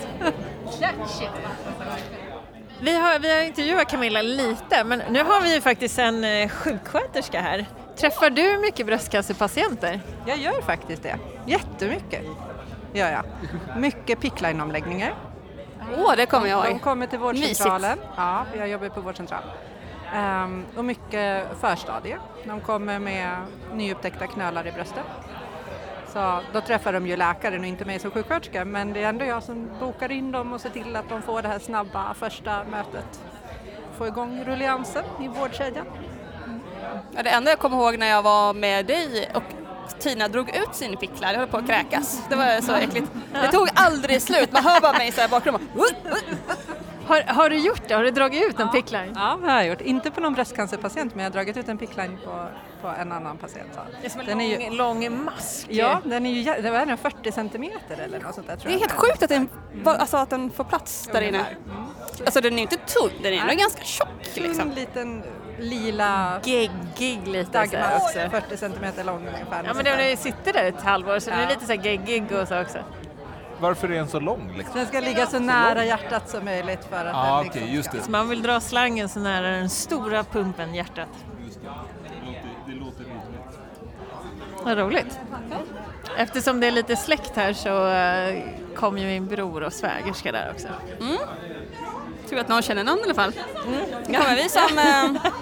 Vi 2.81 2.97
har, 2.97 3.19
vi 3.19 3.35
har 3.35 3.43
intervjuat 3.43 3.91
Camilla 3.91 4.23
lite, 4.23 4.85
men 4.85 5.03
nu 5.11 5.23
har 5.23 5.43
vi 5.43 5.55
ju 5.55 5.61
faktiskt 5.61 5.99
en 5.99 6.25
eh, 6.25 6.49
sjuksköterska 6.49 7.41
här. 7.41 7.67
Träffar 7.97 8.31
du 8.31 8.58
mycket 8.58 8.87
bröstcancerpatienter? 8.87 10.00
jag 10.26 10.38
gör 10.38 10.62
faktiskt 10.62 11.03
det. 11.03 11.19
Jättemycket 11.47 12.23
gör 12.93 13.11
jag. 13.11 13.25
Mycket 13.81 14.20
pickline-omläggningar. 14.20 15.15
Åh, 15.99 16.12
det 16.17 16.26
kommer 16.26 16.46
jag 16.46 16.64
De 16.64 16.70
ihåg. 16.70 16.82
kommer 16.82 17.06
till 17.06 17.19
vårdcentralen. 17.19 17.99
Ja, 18.17 18.44
jag 18.58 18.69
jobbar 18.69 18.88
på 18.88 19.00
vårdcentral. 19.00 19.43
Ehm, 20.14 20.64
och 20.76 20.84
mycket 20.84 21.46
förstadie. 21.61 22.19
De 22.44 22.61
kommer 22.61 22.99
med 22.99 23.37
nyupptäckta 23.73 24.26
knölar 24.26 24.67
i 24.67 24.73
bröstet. 24.73 25.05
Så 26.12 26.38
då 26.52 26.61
träffar 26.61 26.93
de 26.93 27.06
ju 27.06 27.17
läkaren 27.17 27.61
och 27.61 27.67
inte 27.67 27.84
mig 27.84 27.99
som 27.99 28.11
sjuksköterska 28.11 28.64
men 28.64 28.93
det 28.93 29.02
är 29.05 29.08
ändå 29.08 29.25
jag 29.25 29.43
som 29.43 29.70
bokar 29.81 30.12
in 30.12 30.32
dem 30.32 30.52
och 30.52 30.61
ser 30.61 30.70
till 30.70 30.96
att 30.96 31.08
de 31.08 31.23
får 31.23 31.43
det 31.43 31.49
här 31.49 31.58
snabba 31.58 32.14
första 32.14 32.64
mötet. 32.64 33.20
Få 33.99 34.06
igång 34.06 34.44
rulliansen 34.44 35.05
i 35.20 35.29
vårdkedjan. 35.29 35.87
Ja, 37.17 37.23
det 37.23 37.31
enda 37.31 37.50
jag 37.50 37.58
kommer 37.58 37.76
ihåg 37.76 37.99
när 37.99 38.06
jag 38.06 38.23
var 38.23 38.55
med 38.55 38.87
dig 38.87 39.31
och 39.34 39.43
Tina 39.99 40.29
drog 40.29 40.49
ut 40.56 40.75
sin 40.75 40.97
picklar, 40.97 41.33
jag 41.33 41.39
höll 41.39 41.49
på 41.49 41.56
att 41.56 41.67
kräkas. 41.67 42.23
Det 42.29 42.37
var 42.37 42.61
så 42.61 42.73
äckligt. 42.75 43.06
Det 43.33 43.49
tog 43.53 43.69
aldrig 43.75 44.23
slut, 44.23 44.53
man 44.53 44.65
hör 44.65 44.81
bara 44.81 44.93
mig 44.93 45.12
så 45.12 45.21
här 45.21 45.29
bakgrunden. 45.29 45.69
Har, 47.06 47.21
har 47.23 47.50
du 47.50 47.56
gjort 47.59 47.83
det? 47.89 47.94
Har 47.94 48.05
du 48.05 48.11
dragit 48.11 48.43
ut 48.50 48.61
en 48.61 48.69
pickline? 48.71 49.12
Ja, 49.15 49.39
det 49.43 49.50
har 49.50 49.59
jag 49.59 49.67
gjort. 49.69 49.81
Inte 49.81 50.11
på 50.11 50.21
någon 50.21 50.35
bröstcancerpatient 50.35 51.15
men 51.15 51.25
jag 51.25 51.31
har 51.31 51.35
dragit 51.35 51.56
ut 51.56 51.69
en 51.69 51.79
pickline 51.79 52.19
på, 52.25 52.47
på 52.83 52.89
en 52.89 53.12
annan 53.12 53.37
patient. 53.39 53.69
Så. 53.75 53.81
Det 54.00 54.06
är 54.06 54.11
som 54.11 54.21
en 54.21 54.27
Den 54.27 54.41
är 54.41 54.59
lång, 54.79 55.03
ju- 55.03 55.09
lång 55.11 55.25
mask. 55.25 55.67
Ja, 55.71 56.00
den 56.05 56.27
är 56.27 56.31
ju 56.31 56.43
jä- 56.43 56.62
det 56.62 56.71
var 56.71 56.87
den 56.87 56.97
40 56.99 57.33
centimeter 57.33 57.99
eller 58.05 58.21
något 58.21 58.35
sånt 58.35 58.47
där 58.47 58.56
tror 58.56 58.69
Det 58.69 58.71
är 58.71 58.81
jag. 58.81 58.81
helt 58.81 58.93
sjukt 58.93 59.23
att 59.23 59.29
den, 59.29 59.49
alltså, 59.85 60.17
att 60.17 60.31
den 60.31 60.50
får 60.50 60.65
plats 60.65 61.09
där 61.12 61.21
inne. 61.23 61.44
Alltså 62.25 62.41
den 62.41 62.53
är 62.53 62.56
ju 62.56 62.62
inte 62.62 62.77
tunn, 62.77 63.11
den 63.23 63.33
är 63.33 63.41
ändå 63.41 63.55
ganska 63.55 63.85
tjock 63.85 64.09
liksom. 64.35 64.70
liten 64.70 65.22
lila 65.63 66.41
Geggig 66.45 67.29
lite 67.29 67.53
så 67.53 67.59
här 67.59 67.67
dagmask, 67.67 68.05
också. 68.05 68.31
40 68.31 68.57
centimeter 68.57 69.05
lång 69.05 69.19
ungefär. 69.19 69.65
Ja 69.67 69.75
men 69.75 69.85
den 69.85 69.99
har 69.99 70.05
ju 70.07 70.17
suttit 70.17 70.55
där 70.55 70.65
ett 70.65 70.83
halvår 70.83 71.19
så 71.19 71.31
den 71.31 71.39
är 71.39 71.49
lite 71.49 71.67
så 71.67 71.73
här 71.73 71.81
geggig 71.87 72.33
och 72.33 72.49
så 72.49 72.61
också. 72.61 72.79
Varför 73.61 73.89
är 73.89 73.95
den 73.95 74.09
så 74.09 74.21
lång? 74.21 74.55
Liksom? 74.57 74.77
Den 74.77 74.87
ska 74.87 75.01
ligga 75.01 75.27
så 75.27 75.39
nära 75.39 75.85
hjärtat 75.85 76.29
som 76.31 76.45
möjligt 76.45 76.85
för 76.91 77.05
att 77.05 77.13
Ja, 77.13 77.37
den 77.39 77.49
okej, 77.49 77.61
liksom 77.61 77.77
just 77.77 77.89
ska... 77.89 77.99
det. 77.99 78.05
Så 78.05 78.11
man 78.11 78.29
vill 78.29 78.43
dra 78.43 78.61
slangen 78.61 79.09
så 79.09 79.21
nära 79.21 79.51
den 79.51 79.71
stora 79.71 80.25
pumpen, 80.25 80.75
hjärtat. 80.75 81.09
Det 82.67 82.73
låter 82.73 82.99
rimligt. 83.05 83.59
Vad 84.65 84.79
roligt. 84.79 85.19
Eftersom 86.17 86.61
det 86.61 86.67
är 86.67 86.71
lite 86.71 86.97
släkt 86.97 87.37
här 87.37 87.53
så 87.53 87.89
eh, 87.89 88.43
kom 88.77 88.99
ju 88.99 89.07
min 89.07 89.27
bror 89.27 89.63
och 89.63 89.73
svägerska 89.73 90.33
där 90.33 90.51
också. 90.55 90.69
Tur 92.32 92.39
att 92.39 92.48
någon 92.48 92.62
känner 92.62 92.84
någon 92.84 92.98
i 92.98 93.03
alla 93.03 93.15
fall. 93.15 93.32
Nu 94.06 94.19
kommer 94.19 94.36
vi 94.36 94.48
som... 94.48 94.79
Eh, 94.79 95.32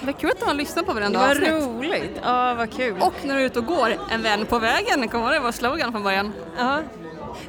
vad 0.02 0.18
kul 0.18 0.30
att 0.30 0.40
de 0.40 0.46
har 0.46 0.54
lyssnat 0.54 0.86
på 0.86 0.92
varandra 0.92 1.20
Vad 1.20 1.30
avsnitt. 1.30 1.48
roligt! 1.48 2.20
Ja, 2.22 2.54
vad 2.54 2.72
kul. 2.72 2.96
Och 3.00 3.14
när 3.24 3.34
du 3.34 3.40
är 3.40 3.46
ute 3.46 3.58
och 3.58 3.66
går, 3.66 3.96
en 4.10 4.22
vän 4.22 4.46
på 4.46 4.58
vägen, 4.58 5.08
kommer 5.08 5.32
det 5.32 5.40
vara 5.40 5.52
slogan 5.52 5.92
från 5.92 6.02
början. 6.02 6.32
ja, 6.58 6.80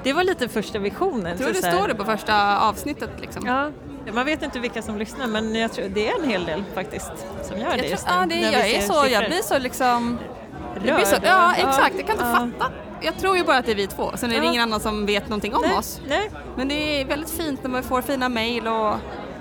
det 0.03 0.13
var 0.13 0.23
lite 0.23 0.49
första 0.49 0.79
visionen. 0.79 1.25
Jag 1.25 1.37
tror 1.37 1.47
det 1.49 1.73
står 1.73 1.87
det 1.87 1.95
på 1.95 2.05
första 2.05 2.59
avsnittet 2.59 3.09
liksom. 3.21 3.45
Ja, 3.45 3.71
man 4.13 4.25
vet 4.25 4.43
inte 4.43 4.59
vilka 4.59 4.81
som 4.81 4.97
lyssnar 4.97 5.27
men 5.27 5.55
jag 5.55 5.73
tror 5.73 5.89
det 5.89 6.09
är 6.09 6.23
en 6.23 6.29
hel 6.29 6.45
del 6.45 6.63
faktiskt 6.73 7.11
som 7.43 7.59
gör 7.59 7.65
det 7.65 7.71
Jag, 7.71 7.79
tror, 7.79 7.91
just 7.91 8.07
nu. 8.07 8.13
ja, 8.13 8.25
det, 8.25 8.35
jag 8.35 8.69
är 8.69 8.81
så, 8.81 9.07
jag 9.11 9.25
blir 9.25 9.41
så 9.41 9.59
liksom... 9.59 10.19
Så, 10.75 11.15
Rörd 11.15 11.21
ja, 11.23 11.53
exakt, 11.55 11.95
jag 11.97 12.07
kan 12.07 12.15
inte 12.15 12.25
ja. 12.25 12.49
fatta. 12.59 12.71
Jag 13.01 13.17
tror 13.19 13.37
ju 13.37 13.43
bara 13.43 13.57
att 13.57 13.65
det 13.65 13.71
är 13.71 13.75
vi 13.75 13.87
två, 13.87 14.11
sen 14.15 14.31
är 14.31 14.35
det 14.39 14.45
Ja. 14.45 14.49
ingen 14.51 14.61
annan 14.63 14.79
som 14.79 15.05
vet 15.05 15.29
någonting 15.29 15.55
om 15.55 15.61
Nej, 15.61 15.77
oss. 15.77 16.01
nej. 16.07 16.31
Men 16.57 16.67
det 16.67 17.01
är 17.01 17.05
väldigt 17.05 17.29
fint 17.29 17.63
när 17.63 17.69
man 17.69 17.83
får 17.83 18.01
fina 18.01 18.29
mejl 18.29 18.67
och... 18.67 18.93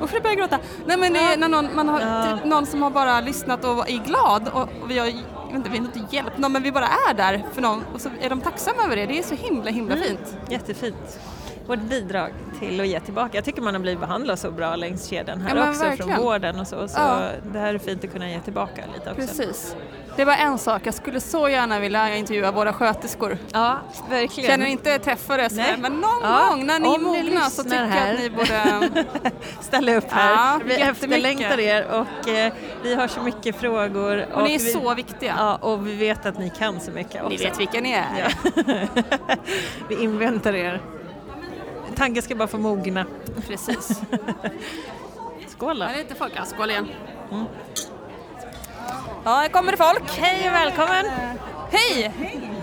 Usch, 0.02 0.14
jag 0.14 0.22
börjar 0.22 0.36
gråta. 0.36 0.58
Nej 0.86 0.96
men 0.96 1.16
är 1.16 1.36
när 1.36 1.48
någon, 1.48 1.68
man 1.74 1.88
har 1.88 2.00
Ja. 2.00 2.36
typ 2.36 2.44
någon 2.44 2.66
som 2.66 2.82
har 2.82 2.90
bara 2.90 3.20
lyssnat 3.20 3.64
och 3.64 3.90
är 3.90 4.04
glad 4.04 4.48
och, 4.48 4.62
och 4.62 4.90
vi 4.90 4.98
har, 4.98 5.06
inte, 5.54 5.70
vi 5.70 5.78
har 5.78 5.84
inte 5.84 6.00
hjälpt 6.16 6.38
någon 6.38 6.52
men 6.52 6.62
vi 6.62 6.72
bara 6.72 6.88
är 7.10 7.14
där 7.14 7.44
för 7.52 7.62
någon 7.62 7.84
och 7.94 8.00
så 8.00 8.08
är 8.20 8.30
de 8.30 8.40
tacksamma 8.40 8.82
över 8.84 8.96
det. 8.96 9.06
Det 9.06 9.18
är 9.18 9.22
så 9.22 9.34
himla 9.34 9.70
himla 9.70 9.94
Mm. 9.94 10.06
fint. 10.08 10.36
Jättefint. 10.50 11.18
Vårt 11.66 11.80
bidrag 11.80 12.30
till 12.60 12.80
att 12.80 12.86
ge 12.86 13.00
tillbaka. 13.00 13.30
Jag 13.36 13.44
tycker 13.44 13.62
man 13.62 13.74
har 13.74 13.80
blivit 13.80 14.00
behandlad 14.00 14.38
så 14.38 14.50
bra 14.50 14.76
längs 14.76 15.06
kedjan 15.06 15.40
här 15.40 15.56
Ja, 15.56 15.68
också 15.68 15.80
från 15.80 15.88
verkligen. 15.90 16.20
vården 16.22 16.60
och 16.60 16.66
så. 16.66 16.88
Så 16.88 16.98
Ja. 17.00 17.28
det 17.52 17.58
här 17.58 17.74
är 17.74 17.78
fint 17.78 18.04
att 18.04 18.12
kunna 18.12 18.30
ge 18.30 18.40
tillbaka 18.40 18.82
lite 18.94 19.10
också. 19.10 19.26
Precis. 19.26 19.76
Det 20.16 20.24
bara 20.24 20.36
en 20.36 20.58
sak, 20.58 20.82
jag 20.84 20.94
skulle 20.94 21.20
så 21.20 21.48
gärna 21.48 21.80
vilja 21.80 22.16
intervjua 22.16 22.50
våra 22.52 22.72
sköterskor. 22.72 23.38
Ja, 23.52 23.78
verkligen. 24.10 24.50
Känner 24.50 24.66
inte 24.66 24.98
träffa 24.98 25.36
det 25.36 25.50
sådär, 25.50 25.64
Nej. 25.68 25.76
men 25.78 25.92
någon 25.92 26.10
Ja, 26.22 26.46
gång 26.50 26.66
när 26.66 26.78
ni 26.80 26.94
är 26.94 26.98
mogna 26.98 27.40
så 27.50 27.62
tycker 27.62 27.76
jag 27.76 27.86
här. 27.86 28.14
att 28.14 28.20
ni 28.20 28.30
borde... 28.30 28.88
ställa 29.60 29.94
upp 29.96 30.10
här. 30.10 30.30
Ja, 30.32 30.60
vi 30.64 30.74
efterlängtar 30.74 31.60
er 31.60 31.86
och 31.90 32.28
eh, 32.28 32.52
vi 32.82 32.94
har 32.94 33.08
så 33.08 33.20
mycket 33.22 33.56
frågor. 33.56 34.26
Och 34.34 34.42
ni 34.42 34.54
är 34.54 34.58
vi, 34.58 34.72
så 34.72 34.94
viktiga. 34.94 35.34
Ja, 35.38 35.56
och 35.56 35.86
vi 35.86 35.94
vet 35.94 36.26
att 36.26 36.38
ni 36.38 36.50
kan 36.50 36.80
så 36.80 36.90
mycket 36.90 37.14
också. 37.22 37.28
Ni 37.28 37.36
vet 37.36 37.60
vilka 37.60 37.80
ni 37.80 37.92
är. 37.92 38.34
Vi 39.88 40.02
inväntar 40.02 40.54
er. 40.54 40.80
Tanken 41.94 42.22
ska 42.22 42.34
bara 42.34 42.48
få 42.48 42.58
mogna. 42.58 43.06
Precis. 43.48 44.00
Skål 45.48 45.78
då! 45.78 45.84
Här 45.84 45.94
är 45.94 45.98
lite 45.98 46.14
folk. 46.14 46.32
Ja, 46.36 46.44
skål 46.44 46.70
igen. 46.70 46.88
Ja, 49.24 49.30
här 49.34 49.48
kommer 49.48 49.72
det 49.72 49.78
folk. 49.78 50.18
Hej 50.18 50.48
och 50.48 50.54
välkommen! 50.54 51.04
Hej! 51.70 52.12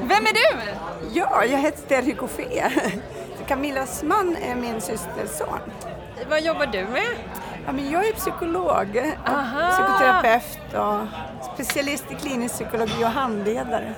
Vem 0.04 0.26
är 0.26 0.34
du? 0.34 0.72
Ja, 1.20 1.46
jag 1.46 1.58
heter 1.60 1.88
Terry 1.88 2.12
Goffé. 2.14 2.72
Camillas 3.48 4.04
man 4.04 4.36
är 4.36 4.56
min 4.56 4.82
systers 4.82 5.30
son. 5.38 5.60
Vad 6.30 6.42
jobbar 6.42 6.66
du 6.66 6.84
med? 6.86 7.08
Ja, 7.66 7.72
men 7.72 7.92
jag 7.92 8.08
är 8.08 8.14
psykolog, 8.14 9.14
Aha. 9.28 9.70
psykoterapeut 9.72 10.74
och 10.74 11.08
specialist 11.54 12.06
i 12.12 12.16
klinisk 12.16 12.56
psykologi 12.56 13.04
och 13.04 13.10
handledare. 13.10 13.94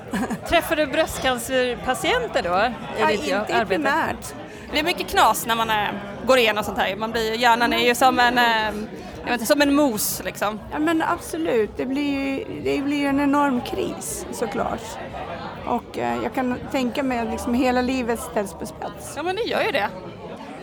Träffar 0.49 0.75
du 0.75 0.85
bröstcancerpatienter 0.87 2.43
då? 2.43 2.49
I 2.49 3.01
Ja, 3.01 3.07
ditt 3.07 3.19
inte 3.23 3.35
arbete? 3.37 3.65
primärt. 3.65 4.33
Det 4.73 4.79
är 4.79 4.83
mycket 4.83 5.07
knas 5.07 5.45
när 5.45 5.55
man 5.55 5.69
eh, 5.69 5.87
går 6.27 6.37
igenom 6.37 6.63
sånt 6.63 6.77
här. 6.77 6.95
Man 6.95 7.11
blir, 7.11 7.33
hjärnan 7.33 7.73
är 7.73 7.87
ju 7.87 7.95
som 7.95 8.19
en, 8.19 8.37
eh, 8.37 8.43
jag 9.19 9.25
vet 9.25 9.33
inte, 9.33 9.45
som 9.45 9.61
en 9.61 9.75
mos 9.75 10.21
liksom. 10.25 10.59
Ja, 10.71 10.79
men 10.79 11.01
absolut, 11.01 11.77
det 11.77 11.85
blir 11.85 12.19
ju 12.19 12.45
det 12.63 12.81
blir 12.81 13.05
en 13.05 13.19
enorm 13.19 13.61
kris 13.61 14.25
såklart. 14.31 14.81
Och 15.65 15.97
eh, 15.97 16.23
jag 16.23 16.33
kan 16.33 16.55
tänka 16.71 17.03
mig 17.03 17.19
att 17.19 17.29
liksom 17.29 17.53
hela 17.53 17.81
livet 17.81 18.19
ställs 18.19 18.53
på 18.53 18.65
spets. 18.65 19.13
Ja 19.15 19.23
men 19.23 19.35
det 19.35 19.41
gör 19.43 19.61
ju 19.61 19.71
det. 19.71 19.89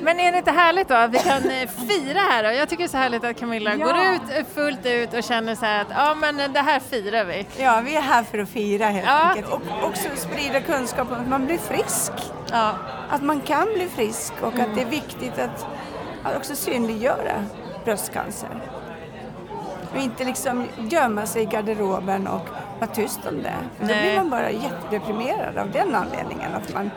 Men 0.03 0.21
är 0.21 0.33
det 0.33 0.39
inte 0.39 0.51
härligt 0.51 0.89
då 0.89 0.95
att 0.95 1.11
vi 1.11 1.19
kan 1.19 1.51
eh, 1.51 1.69
fira 1.69 2.19
här 2.21 2.43
då? 2.43 2.51
Jag 2.53 2.69
tycker 2.69 2.83
det 2.83 2.87
är 2.87 2.89
så 2.89 2.97
härligt 2.97 3.25
att 3.25 3.39
Camilla 3.41 3.75
Ja. 3.75 3.87
går 3.87 3.97
ut 3.97 4.21
eh, 4.39 4.45
fullt 4.55 4.87
ut 4.87 5.15
och 5.15 5.23
känner 5.25 5.55
så 5.55 5.65
här 5.67 5.81
att 5.81 5.87
ja 5.91 6.15
men 6.15 6.53
det 6.53 6.61
här 6.61 6.81
firar 6.81 7.25
vi. 7.25 7.47
Ja, 7.59 7.81
vi 7.85 7.97
är 7.97 8.01
här 8.01 8.23
för 8.23 8.39
att 8.39 8.49
fira 8.49 8.85
helt 8.87 9.07
Ja. 9.07 9.21
enkelt. 9.31 9.49
Och 9.53 9.89
också 9.89 10.09
sprida 10.17 10.61
kunskap 10.61 11.11
om 11.13 11.21
att 11.21 11.29
man 11.29 11.47
blir 11.47 11.59
frisk. 11.59 12.13
Ja. 12.53 12.75
Att 13.11 13.23
man 13.23 13.41
kan 13.41 13.65
bli 13.75 13.89
frisk 13.89 14.33
och 14.43 14.55
att 14.59 14.75
det 14.75 14.81
är 14.83 14.87
viktigt 14.91 15.39
att, 15.39 15.67
att 16.23 16.37
också 16.37 16.57
synliggöra 16.57 17.45
bröstcancer. 17.85 18.49
Och 19.95 19.99
inte 20.01 20.25
liksom 20.25 20.67
gömma 20.79 21.27
sig 21.27 21.43
i 21.43 21.45
garderoben 21.45 22.27
och 22.27 22.49
vara 22.81 22.91
tyst 22.91 23.21
om 23.29 23.43
det. 23.43 23.55
För 23.79 23.87
då 23.87 23.95
blir 24.01 24.17
man 24.17 24.31
bara 24.31 24.51
jättedeprimerad 24.51 25.59
av 25.59 25.71
den 25.71 25.95
anledningen, 25.95 26.55
att 26.55 26.75
man 26.75 26.91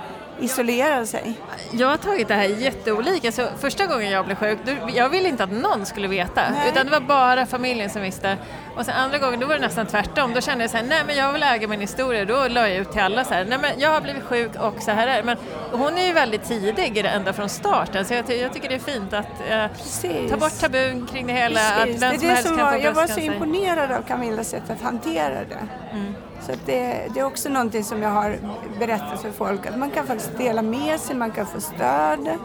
isolerar 0.43 1.05
sig. 1.05 1.33
Jag 1.71 1.87
har 1.87 1.97
tagit 1.97 2.27
det 2.27 2.33
här 2.33 2.43
jätteolika. 2.43 3.31
Så 3.31 3.47
första 3.59 3.85
gången 3.85 4.11
jag 4.11 4.25
blev 4.25 4.35
sjuk, 4.35 4.59
då, 4.65 4.71
jag 4.93 5.09
ville 5.09 5.29
inte 5.29 5.43
att 5.43 5.51
någon 5.51 5.85
skulle 5.85 6.07
veta. 6.07 6.41
Nej. 6.51 6.69
Utan 6.71 6.85
det 6.85 6.91
var 6.91 6.99
bara 6.99 7.45
familjen 7.45 7.89
som 7.89 8.01
visste. 8.01 8.37
Och 8.75 8.85
sen 8.85 8.95
andra 8.95 9.17
gången, 9.17 9.39
då 9.39 9.47
var 9.47 9.55
det 9.55 9.61
nästan 9.61 9.85
tvärtom. 9.85 10.33
Då 10.33 10.41
kände 10.41 10.63
jag 10.63 10.71
så 10.71 10.77
här, 10.77 10.83
nej 10.83 11.01
men 11.07 11.15
jag 11.15 11.33
vill 11.33 11.43
äga 11.43 11.67
min 11.67 11.81
historia. 11.81 12.25
Då 12.25 12.47
la 12.47 12.67
jag 12.67 12.77
ut 12.77 12.91
till 12.91 13.01
alla 13.01 13.23
så 13.23 13.33
här, 13.33 13.45
nej 13.45 13.57
men 13.61 13.71
jag 13.79 13.89
har 13.89 14.01
blivit 14.01 14.23
sjuk 14.23 14.51
och 14.59 14.81
så 14.81 14.91
här 14.91 15.07
är 15.07 15.17
det. 15.17 15.23
Men 15.23 15.37
hon 15.71 15.97
är 15.97 16.05
ju 16.07 16.13
väldigt 16.13 16.43
tidig 16.43 17.05
ända 17.05 17.33
från 17.33 17.49
starten. 17.49 18.05
Så 18.05 18.13
jag, 18.13 18.27
ty- 18.27 18.41
jag 18.41 18.53
tycker 18.53 18.69
det 18.69 18.75
är 18.75 18.79
fint 18.79 19.13
att 19.13 19.27
eh, 19.49 20.29
ta 20.29 20.37
bort 20.37 20.59
tabun 20.59 21.07
kring 21.11 21.27
det 21.27 21.33
hela. 21.33 21.59
Precis. 21.59 21.95
Att 21.95 22.01
vem 22.01 22.09
det 22.09 22.15
är 22.15 22.19
som 22.19 22.27
det 22.27 22.33
helst 22.33 22.47
som 22.47 22.57
kan 22.57 22.65
var, 22.65 22.73
få 22.73 22.79
jag 22.79 22.91
var 22.93 23.07
så 23.07 23.19
imponerad 23.19 23.91
av 23.91 24.01
Camillas 24.01 24.49
sätt 24.49 24.69
att 24.69 24.81
hantera 24.81 25.33
det. 25.33 25.67
Mm. 25.91 26.13
Så 26.45 26.51
att 26.51 26.65
det, 26.65 27.07
det 27.13 27.19
är 27.19 27.23
också 27.23 27.49
någonting 27.49 27.83
som 27.83 28.01
jag 28.01 28.09
har 28.09 28.37
berättat 28.79 29.21
för 29.21 29.31
folk, 29.31 29.65
att 29.65 29.77
man 29.77 29.89
kan 29.91 30.07
faktiskt 30.07 30.37
dela 30.37 30.61
med 30.61 30.99
sig, 30.99 31.15
man 31.15 31.31
kan 31.31 31.45
få 31.45 31.61
stöd. 31.61 32.37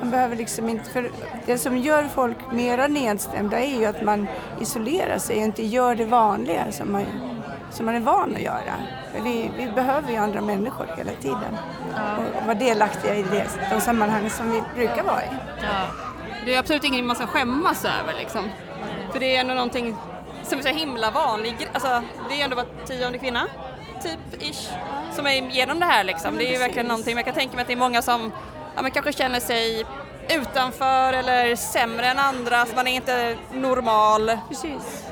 Man 0.00 0.10
behöver 0.10 0.36
liksom 0.36 0.68
inte, 0.68 0.90
för 0.90 1.10
det 1.46 1.58
som 1.58 1.78
gör 1.78 2.04
folk 2.04 2.36
mera 2.52 2.86
nedstämda 2.86 3.60
är 3.60 3.78
ju 3.78 3.84
att 3.84 4.02
man 4.02 4.26
isolerar 4.60 5.18
sig 5.18 5.36
och 5.36 5.42
inte 5.42 5.62
gör 5.62 5.94
det 5.94 6.04
vanliga 6.04 6.72
som 6.72 6.92
man, 6.92 7.04
som 7.70 7.86
man 7.86 7.94
är 7.94 8.00
van 8.00 8.34
att 8.34 8.42
göra. 8.42 8.74
För 9.14 9.22
vi, 9.22 9.50
vi 9.58 9.70
behöver 9.70 10.10
ju 10.10 10.16
andra 10.16 10.40
människor 10.40 10.86
hela 10.96 11.12
tiden 11.12 11.56
och 12.40 12.46
vara 12.46 12.54
delaktiga 12.54 13.14
i 13.14 13.22
det, 13.22 13.46
de 13.74 13.80
sammanhang 13.80 14.30
som 14.30 14.50
vi 14.50 14.62
brukar 14.74 15.02
vara 15.02 15.22
i. 15.22 15.28
Ja. 15.62 15.86
Det 16.44 16.54
är 16.54 16.58
absolut 16.58 16.84
ingenting 16.84 17.06
man 17.06 17.16
ska 17.16 17.26
skämmas 17.26 17.84
över 17.84 18.18
liksom. 18.18 18.44
För 19.12 19.20
det 19.20 19.36
är 19.36 19.40
ändå 19.40 19.54
någonting 19.54 19.96
som 20.48 20.58
är 20.58 20.62
så 20.62 20.68
himla 20.68 21.10
vanlig, 21.10 21.68
alltså 21.72 22.02
det 22.28 22.40
är 22.40 22.44
ändå 22.44 22.56
var 22.56 22.66
tionde 22.86 23.18
kvinna, 23.18 23.46
typ 24.02 24.42
ish, 24.42 24.70
som 25.12 25.26
är 25.26 25.32
igenom 25.32 25.80
det 25.80 25.86
här 25.86 26.04
liksom. 26.04 26.36
Det 26.36 26.48
är 26.48 26.52
ju 26.52 26.58
verkligen 26.58 26.86
någonting, 26.86 27.14
men 27.14 27.16
jag 27.16 27.24
kan 27.24 27.34
tänka 27.34 27.54
mig 27.54 27.62
att 27.62 27.68
det 27.68 27.74
är 27.74 27.76
många 27.76 28.02
som 28.02 28.32
ja, 28.76 28.82
men 28.82 28.90
kanske 28.90 29.12
känner 29.12 29.40
sig 29.40 29.84
utanför 30.28 31.12
eller 31.12 31.56
sämre 31.56 32.06
än 32.06 32.18
andra, 32.18 32.66
så 32.66 32.76
man 32.76 32.86
är 32.86 32.94
inte 32.94 33.36
normal. 33.52 34.38
Precis. 34.48 35.04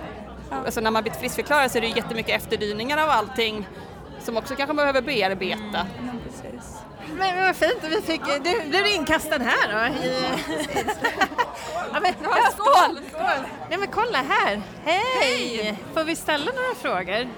Alltså 0.65 0.81
när 0.81 0.91
man 0.91 1.03
blir 1.03 1.13
friskförklarad 1.13 1.71
så 1.71 1.79
är 1.79 1.83
det 1.83 1.89
ju 1.89 1.97
jättemycket 1.97 2.43
efterdyningar 2.43 2.99
av 2.99 3.11
allting 3.11 3.69
som 4.21 4.37
också 4.37 4.55
kanske 4.57 4.75
behöver 4.75 5.03
bearbeta. 5.03 5.87
Precis. 6.27 6.77
Men 7.19 7.43
vad 7.45 7.57
fint, 7.57 7.79
vi 7.83 8.03
fick, 8.03 8.23
du 8.45 8.69
blev 8.69 8.87
inkastad 8.87 9.39
här 9.39 9.73
då. 9.73 10.05
I... 10.05 10.13
ja, 10.55 10.75
men, 10.75 10.85
ja! 11.29 11.56
Nej 13.77 13.81
men 13.89 14.05
kolla 14.05 14.19
här, 14.19 14.61
hej! 14.85 15.79
Får 15.95 16.05
vi 16.05 16.17
ställa 16.17 16.45
några 16.45 16.75
frågor? 16.75 17.29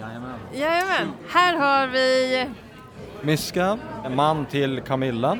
Jajamän. 0.00 0.38
Jajamän, 0.52 1.12
här 1.28 1.56
har 1.56 1.86
vi, 1.86 2.46
Miska, 3.22 3.78
man 4.10 4.46
till 4.46 4.80
Camilla. 4.80 5.38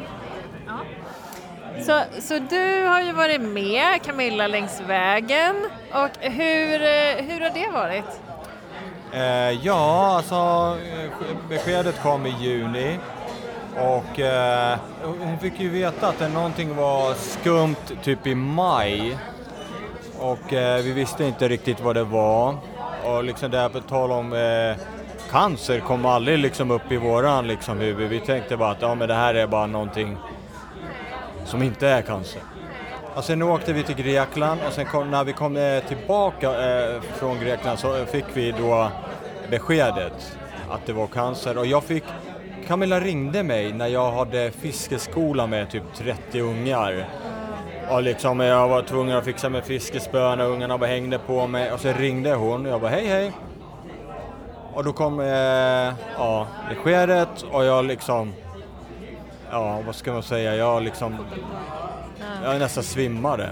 så, 1.86 2.02
så 2.20 2.38
du 2.38 2.86
har 2.86 3.00
ju 3.00 3.12
varit 3.12 3.40
med 3.40 4.02
Camilla 4.02 4.46
längs 4.46 4.80
vägen 4.80 5.56
och 5.92 6.10
hur, 6.20 6.82
eh, 6.82 7.24
hur 7.24 7.40
har 7.40 7.50
det 7.54 7.70
varit? 7.72 8.20
Eh, 9.12 9.66
ja, 9.66 10.16
alltså 10.16 10.78
eh, 10.86 11.10
beskedet 11.48 12.02
kom 12.02 12.26
i 12.26 12.34
juni 12.40 12.98
och 13.76 14.20
eh, 14.20 14.78
hon 15.02 15.38
fick 15.38 15.60
ju 15.60 15.68
veta 15.68 16.08
att 16.08 16.18
det 16.18 16.28
någonting 16.28 16.76
var 16.76 17.14
skumt 17.14 18.02
typ 18.02 18.26
i 18.26 18.34
maj 18.34 19.18
och 20.24 20.52
eh, 20.52 20.82
vi 20.82 20.92
visste 20.92 21.24
inte 21.24 21.48
riktigt 21.48 21.80
vad 21.80 21.96
det 21.96 22.04
var 22.04 22.56
och 23.04 23.24
liksom 23.24 23.50
det 23.50 23.58
här 23.58 23.68
på 23.68 23.80
tal 23.80 24.10
om 24.10 24.32
eh, 24.32 24.84
cancer 25.30 25.80
kom 25.80 26.06
aldrig 26.06 26.38
liksom 26.38 26.70
upp 26.70 26.92
i 26.92 26.96
våran 26.96 27.46
liksom 27.46 27.78
huvud. 27.78 28.10
Vi 28.10 28.20
tänkte 28.20 28.56
bara 28.56 28.70
att 28.70 28.82
ja, 28.82 28.94
men 28.94 29.08
det 29.08 29.14
här 29.14 29.34
är 29.34 29.46
bara 29.46 29.66
någonting 29.66 30.16
som 31.44 31.62
inte 31.62 31.88
är 31.88 32.02
cancer. 32.02 32.42
Och 33.14 33.24
sen 33.24 33.42
åkte 33.42 33.72
vi 33.72 33.82
till 33.82 33.94
Grekland 33.94 34.60
och 34.66 34.72
sen 34.72 34.86
kom, 34.86 35.10
när 35.10 35.24
vi 35.24 35.32
kom 35.32 35.56
eh, 35.56 35.82
tillbaka 35.88 36.70
eh, 36.70 37.00
från 37.00 37.40
Grekland 37.40 37.78
så 37.78 38.04
fick 38.04 38.24
vi 38.34 38.52
då 38.52 38.88
beskedet 39.50 40.38
att 40.70 40.86
det 40.86 40.92
var 40.92 41.06
cancer 41.06 41.58
och 41.58 41.66
jag 41.66 41.84
fick 41.84 42.04
Camilla 42.66 43.00
ringde 43.00 43.42
mig 43.42 43.72
när 43.72 43.86
jag 43.86 44.12
hade 44.12 44.50
fiskeskola 44.50 45.46
med 45.46 45.70
typ 45.70 45.82
30 45.94 46.40
ungar. 46.40 47.08
Och 47.90 48.02
liksom 48.02 48.40
jag 48.40 48.68
var 48.68 48.82
tvungen 48.82 49.16
att 49.16 49.24
fixa 49.24 49.48
med 49.48 49.64
fiskespön 49.64 50.40
och 50.40 50.50
ungarna 50.50 50.78
bara 50.78 50.86
hängde 50.86 51.18
på 51.18 51.46
mig 51.46 51.72
och 51.72 51.80
så 51.80 51.92
ringde 51.92 52.34
hon 52.34 52.66
och 52.66 52.72
jag 52.72 52.80
bara 52.80 52.90
hej 52.90 53.06
hej. 53.06 53.32
Och 54.74 54.84
då 54.84 54.92
kom 54.92 55.20
eh, 55.20 55.94
ja, 56.18 56.46
beskedet 56.68 57.44
och 57.52 57.64
jag 57.64 57.84
liksom, 57.84 58.32
ja 59.50 59.80
vad 59.86 59.94
ska 59.94 60.12
man 60.12 60.22
säga, 60.22 60.56
jag 60.56 60.82
liksom, 60.82 61.16
jag 62.44 62.58
nästan 62.58 62.84
svimmade. 62.84 63.50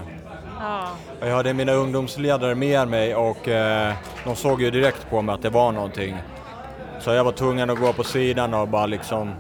Ja. 0.60 0.88
Och 1.20 1.28
Jag 1.28 1.36
hade 1.36 1.54
mina 1.54 1.72
ungdomsledare 1.72 2.54
med 2.54 2.88
mig 2.88 3.14
och 3.14 3.48
eh, 3.48 3.92
de 4.24 4.36
såg 4.36 4.62
ju 4.62 4.70
direkt 4.70 5.10
på 5.10 5.22
mig 5.22 5.34
att 5.34 5.42
det 5.42 5.50
var 5.50 5.72
någonting. 5.72 6.16
Så 7.00 7.10
jag 7.10 7.24
var 7.24 7.32
tvungen 7.32 7.70
att 7.70 7.78
gå 7.78 7.92
på 7.92 8.04
sidan 8.04 8.54
och 8.54 8.68
bara 8.68 8.86
liksom 8.86 9.34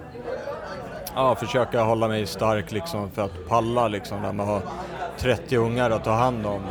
ja, 1.14 1.34
försöka 1.34 1.82
hålla 1.82 2.08
mig 2.08 2.26
stark 2.26 2.72
liksom 2.72 3.10
för 3.10 3.22
att 3.22 3.48
palla 3.48 3.88
liksom 3.88 4.22
när 4.22 4.32
man 4.32 4.48
har 4.48 4.62
30 5.18 5.56
ungar 5.56 5.90
att 5.90 6.04
ta 6.04 6.12
hand 6.12 6.46
om. 6.46 6.62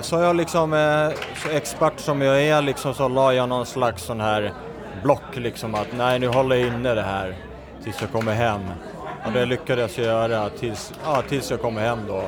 Så 0.00 0.20
jag 0.20 0.36
liksom, 0.36 0.72
eh, 0.72 1.10
så 1.42 1.48
expert 1.50 2.00
som 2.00 2.22
jag 2.22 2.42
är 2.42 2.62
liksom 2.62 2.94
så 2.94 3.08
la 3.08 3.32
jag 3.32 3.48
någon 3.48 3.66
slags 3.66 4.02
sån 4.02 4.20
här 4.20 4.52
block 5.02 5.36
liksom 5.36 5.74
att 5.74 5.86
nej 5.92 6.18
nu 6.18 6.28
håller 6.28 6.56
jag 6.56 6.68
inne 6.68 6.94
det 6.94 7.02
här 7.02 7.36
tills 7.84 8.00
jag 8.00 8.12
kommer 8.12 8.34
hem. 8.34 8.60
Och 9.26 9.32
det 9.32 9.46
lyckades 9.46 9.98
jag 9.98 10.06
göra 10.06 10.48
tills, 10.50 10.92
ja, 11.04 11.22
tills 11.28 11.50
jag 11.50 11.60
kommer 11.60 11.80
hem 11.80 11.98
då. 12.08 12.22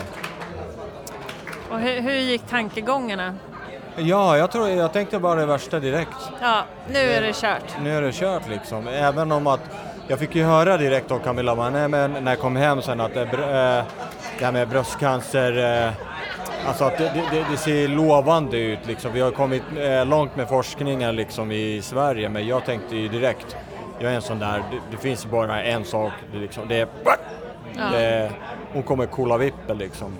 Och 1.70 1.80
hur, 1.80 2.00
hur 2.00 2.14
gick 2.14 2.46
tankegångarna? 2.46 3.34
Ja, 3.96 4.36
jag 4.36 4.50
tror, 4.50 4.68
jag 4.68 4.92
tänkte 4.92 5.18
bara 5.18 5.40
det 5.40 5.46
värsta 5.46 5.80
direkt. 5.80 6.30
Ja, 6.40 6.62
nu 6.88 6.98
är 6.98 7.22
det 7.22 7.32
kört. 7.36 7.76
Nu 7.82 7.96
är 7.96 8.02
det 8.02 8.12
kört 8.12 8.48
liksom. 8.48 8.88
Även 8.88 9.32
om 9.32 9.46
att 9.46 9.60
jag 10.08 10.18
fick 10.18 10.34
ju 10.34 10.44
höra 10.44 10.76
direkt 10.76 11.10
av 11.10 11.18
Camilla, 11.18 11.54
men 11.54 12.12
när 12.24 12.32
jag 12.32 12.38
kom 12.38 12.56
hem 12.56 12.82
sen 12.82 13.00
att 13.00 13.14
det, 13.14 13.24
br- 13.24 13.78
eh, 13.78 13.84
det 14.38 14.44
här 14.44 14.52
med 14.52 14.68
bröstcancer, 14.68 15.84
eh, 15.86 15.92
alltså 16.68 16.84
att 16.84 16.98
det, 16.98 17.12
det, 17.32 17.44
det- 17.50 17.56
ser 17.56 17.88
lovande 17.88 18.58
ut 18.58 18.86
liksom. 18.86 19.12
Vi 19.12 19.20
har 19.20 19.30
kommit 19.30 19.62
eh, 19.78 20.06
långt 20.06 20.36
med 20.36 20.48
forskningen 20.48 21.16
liksom 21.16 21.52
i 21.52 21.80
Sverige, 21.82 22.28
men 22.28 22.46
jag 22.46 22.64
tänkte 22.64 22.96
ju 22.96 23.08
direkt, 23.08 23.56
jag 23.98 24.10
är 24.12 24.16
en 24.16 24.22
sån 24.22 24.38
där, 24.38 24.62
det, 24.90 24.96
finns 24.96 25.26
bara 25.26 25.62
en 25.62 25.84
sak, 25.84 26.12
det, 26.32 26.38
liksom, 26.38 26.68
det 26.68 26.76
är 26.80 26.88
är- 27.94 28.30
hon 28.72 28.82
kommer 28.82 29.06
kolla 29.06 29.36
vippen 29.36 29.78
liksom. 29.78 30.12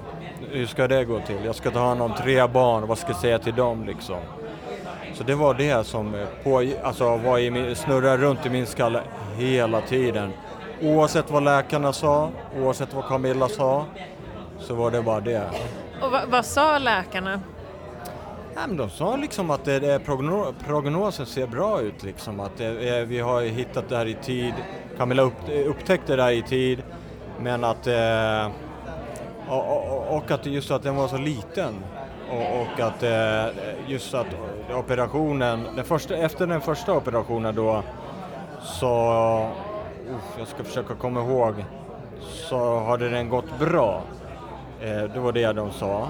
Hur 0.50 0.66
ska 0.66 0.88
det 0.88 1.04
gå 1.04 1.20
till? 1.20 1.44
Jag 1.44 1.54
ska 1.54 1.70
ta 1.70 1.78
hand 1.80 2.02
om 2.02 2.14
tre 2.18 2.46
barn, 2.46 2.86
vad 2.86 2.98
ska 2.98 3.08
jag 3.08 3.16
säga 3.16 3.38
till 3.38 3.54
dem 3.54 3.84
liksom? 3.86 4.16
Så 5.18 5.24
det 5.24 5.34
var 5.34 5.54
det 5.54 5.86
som 5.86 6.14
eh, 6.14 6.26
på, 6.42 6.72
alltså, 6.82 7.16
var 7.16 7.38
i 7.38 7.50
min, 7.50 7.76
snurrade 7.76 8.16
runt 8.16 8.46
i 8.46 8.50
min 8.50 8.66
skalle 8.66 9.02
hela 9.36 9.80
tiden. 9.80 10.32
oavsett 10.82 11.30
vad 11.30 11.42
läkarna 11.42 11.92
sa, 11.92 12.30
oavsett 12.56 12.94
vad 12.94 13.04
Camilla 13.04 13.48
sa, 13.48 13.84
så 14.58 14.74
var 14.74 14.90
det 14.90 15.02
bara 15.02 15.20
det. 15.20 15.50
Och 16.02 16.10
vad, 16.10 16.28
vad 16.28 16.46
sa 16.46 16.78
läkarna? 16.78 17.40
Ja, 18.54 18.60
men 18.66 18.76
de 18.76 18.90
sa 18.90 19.16
liksom 19.16 19.50
att 19.50 19.64
det, 19.64 19.78
det, 19.78 19.98
progno, 19.98 20.54
prognosen 20.66 21.26
ser 21.26 21.46
bra 21.46 21.80
ut, 21.80 22.02
liksom. 22.02 22.40
att 22.40 22.56
det, 22.56 23.04
vi 23.04 23.20
har 23.20 23.42
hittat 23.42 23.88
det 23.88 23.96
här 23.96 24.06
i 24.06 24.14
tid. 24.14 24.54
Camilla 24.98 25.22
upp, 25.22 25.48
upptäckte 25.66 26.16
det 26.16 26.22
här 26.22 26.32
i 26.32 26.42
tid, 26.42 26.82
men 27.40 27.64
att 27.64 27.86
eh, 27.86 28.50
och, 29.48 29.92
och, 29.92 30.16
och 30.16 30.30
att 30.30 30.46
just 30.46 30.70
att 30.70 30.82
den 30.82 30.96
var 30.96 31.08
så 31.08 31.16
liten 31.18 31.74
och, 32.30 32.60
och 32.60 32.80
att 32.80 33.02
eh, 33.02 33.46
just 33.86 34.14
att 34.14 34.26
operationen, 34.74 35.66
den 35.76 35.84
första, 35.84 36.16
efter 36.16 36.46
den 36.46 36.60
första 36.60 36.92
operationen 36.92 37.54
då 37.54 37.82
så, 38.62 38.86
uh, 40.08 40.18
jag 40.38 40.48
ska 40.48 40.64
försöka 40.64 40.94
komma 40.94 41.20
ihåg, 41.20 41.64
så 42.20 42.80
hade 42.80 43.08
den 43.08 43.28
gått 43.28 43.58
bra. 43.58 44.02
Eh, 44.80 45.02
det 45.02 45.20
var 45.20 45.32
det 45.32 45.52
de 45.52 45.72
sa. 45.72 46.08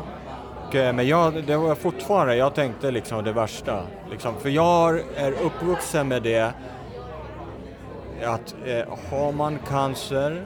Och, 0.66 0.74
eh, 0.74 0.92
men 0.92 1.06
jag, 1.06 1.44
det 1.44 1.56
var 1.56 1.74
fortfarande, 1.74 2.36
jag 2.36 2.54
tänkte 2.54 2.90
liksom 2.90 3.24
det 3.24 3.32
värsta. 3.32 3.82
Liksom, 4.10 4.34
för 4.40 4.48
jag 4.48 5.00
är 5.16 5.32
uppvuxen 5.32 6.08
med 6.08 6.22
det 6.22 6.52
att 8.24 8.54
eh, 8.66 8.84
har 9.10 9.32
man 9.32 9.58
cancer 9.68 10.44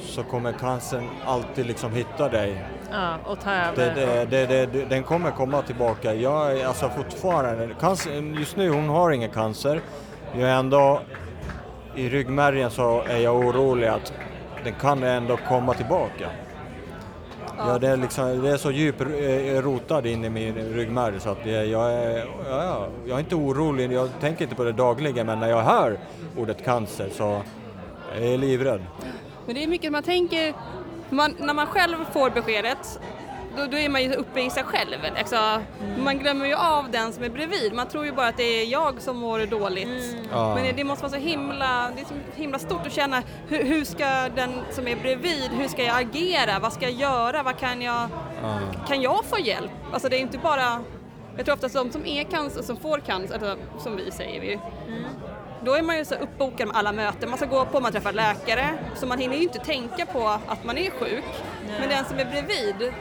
så 0.00 0.22
kommer 0.22 0.52
cancern 0.52 1.08
alltid 1.26 1.66
liksom 1.66 1.92
hitta 1.92 2.28
dig. 2.28 2.64
Ja, 2.90 3.16
och 3.24 3.40
ta 3.40 3.50
över. 3.50 3.94
Det, 4.30 4.46
det, 4.46 4.66
det, 4.66 4.84
den 4.84 5.02
kommer 5.02 5.30
komma 5.30 5.62
tillbaka. 5.62 6.14
Jag 6.14 6.60
är 6.60 6.66
alltså 6.66 6.88
fortfarande, 6.88 7.68
cancer, 7.80 8.38
just 8.38 8.56
nu 8.56 8.70
hon 8.70 8.88
har 8.88 9.10
ingen 9.10 9.30
cancer. 9.30 9.80
Jag 10.32 10.50
är 10.50 10.54
ändå, 10.54 11.00
i 11.94 12.08
ryggmärgen 12.08 12.70
så 12.70 13.02
är 13.08 13.18
jag 13.18 13.36
orolig 13.36 13.86
att 13.86 14.12
den 14.64 14.74
kan 14.80 15.02
ändå 15.02 15.36
komma 15.48 15.74
tillbaka. 15.74 16.30
Ja, 17.58 17.78
det, 17.78 17.88
är 17.88 17.96
liksom, 17.96 18.42
det 18.42 18.50
är 18.50 18.56
så 18.56 18.70
djupt 18.70 19.00
eh, 19.00 19.06
rotad 19.62 20.06
in 20.06 20.24
i 20.24 20.30
min 20.30 20.54
ryggmärg 20.54 21.20
så 21.20 21.30
att 21.30 21.46
jag, 21.46 21.92
är, 21.92 22.26
ja, 22.48 22.86
jag 23.06 23.14
är 23.14 23.18
inte 23.18 23.34
orolig, 23.34 23.92
jag 23.92 24.08
tänker 24.20 24.44
inte 24.44 24.54
på 24.54 24.64
det 24.64 24.72
dagligen 24.72 25.26
men 25.26 25.40
när 25.40 25.48
jag 25.48 25.62
hör 25.62 25.98
ordet 26.36 26.64
cancer 26.64 27.08
så 27.12 27.42
är 28.18 28.30
jag 28.30 28.40
livrädd. 28.40 28.80
Men 29.46 29.54
det 29.54 29.62
är 29.62 29.68
mycket 29.68 29.92
man 29.92 30.02
tänker, 30.02 30.54
man, 31.10 31.34
när 31.38 31.54
man 31.54 31.66
själv 31.66 31.96
får 32.12 32.30
beskedet 32.30 33.00
då, 33.56 33.66
då 33.66 33.78
är 33.78 33.88
man 33.88 34.02
ju 34.02 34.14
uppe 34.14 34.40
i 34.40 34.50
sig 34.50 34.64
själv. 34.64 34.96
Alltså, 35.18 35.62
Man 35.98 36.18
glömmer 36.18 36.46
ju 36.46 36.54
av 36.54 36.90
den 36.90 37.12
som 37.12 37.24
är 37.24 37.28
bredvid. 37.28 37.72
Man 37.72 37.88
tror 37.88 38.04
ju 38.04 38.12
bara 38.12 38.28
att 38.28 38.36
det 38.36 38.62
är 38.62 38.66
jag 38.66 39.00
som 39.02 39.16
mår 39.16 39.46
dåligt. 39.46 40.16
Ja. 40.32 40.54
Men 40.54 40.76
det, 40.76 40.84
måste 40.84 41.02
vara 41.02 41.12
så 41.12 41.18
himla, 41.18 41.90
det 41.96 42.00
är 42.00 42.04
så 42.04 42.14
himla 42.34 42.58
stort 42.58 42.86
att 42.86 42.92
känna 42.92 43.22
hur, 43.48 43.64
hur 43.64 43.84
ska 43.84 44.28
den 44.34 44.52
som 44.70 44.88
är 44.88 44.96
bredvid, 44.96 45.50
hur 45.50 45.68
ska 45.68 45.84
jag 45.84 46.00
agera? 46.00 46.58
Vad 46.58 46.72
ska 46.72 46.84
jag 46.84 47.00
göra? 47.00 47.42
Vad 47.42 47.58
kan 47.58 47.82
jag, 47.82 48.08
kan 48.88 49.02
jag 49.02 49.24
få 49.24 49.38
hjälp? 49.38 49.70
Alltså 49.92 50.08
det 50.08 50.16
är 50.16 50.20
inte 50.20 50.38
bara, 50.38 50.84
jag 51.36 51.44
tror 51.44 51.54
oftast 51.54 51.74
de 51.74 51.92
som 51.92 52.06
är 52.06 52.24
cancer, 52.24 52.62
som 52.62 52.76
får 52.76 52.98
cancer, 52.98 53.34
alltså, 53.34 53.56
som 53.78 53.96
vi 53.96 54.10
säger 54.10 54.40
vi, 54.40 54.58
då 55.64 55.74
är 55.74 55.82
man 55.82 55.96
ju 55.96 56.04
så 56.04 56.14
uppbokad 56.14 56.68
med 56.68 56.76
alla 56.76 56.92
möten 56.92 57.28
man 57.30 57.38
ska 57.38 57.46
gå 57.46 57.64
på, 57.64 57.80
man 57.80 57.92
träffar 57.92 58.12
läkare, 58.12 58.68
så 58.96 59.06
man 59.06 59.18
hinner 59.18 59.36
ju 59.36 59.42
inte 59.42 59.58
tänka 59.58 60.06
på 60.06 60.28
att 60.28 60.64
man 60.64 60.78
är 60.78 60.90
sjuk. 60.90 61.24
Men 61.80 61.88
den 61.88 62.04
som 62.04 62.18
är 62.18 62.24
bredvid 62.24 62.92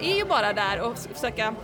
är 0.00 0.16
ju 0.16 0.24
bara 0.24 0.52
där 0.52 0.80
och 0.80 0.98
försöka 1.14 1.54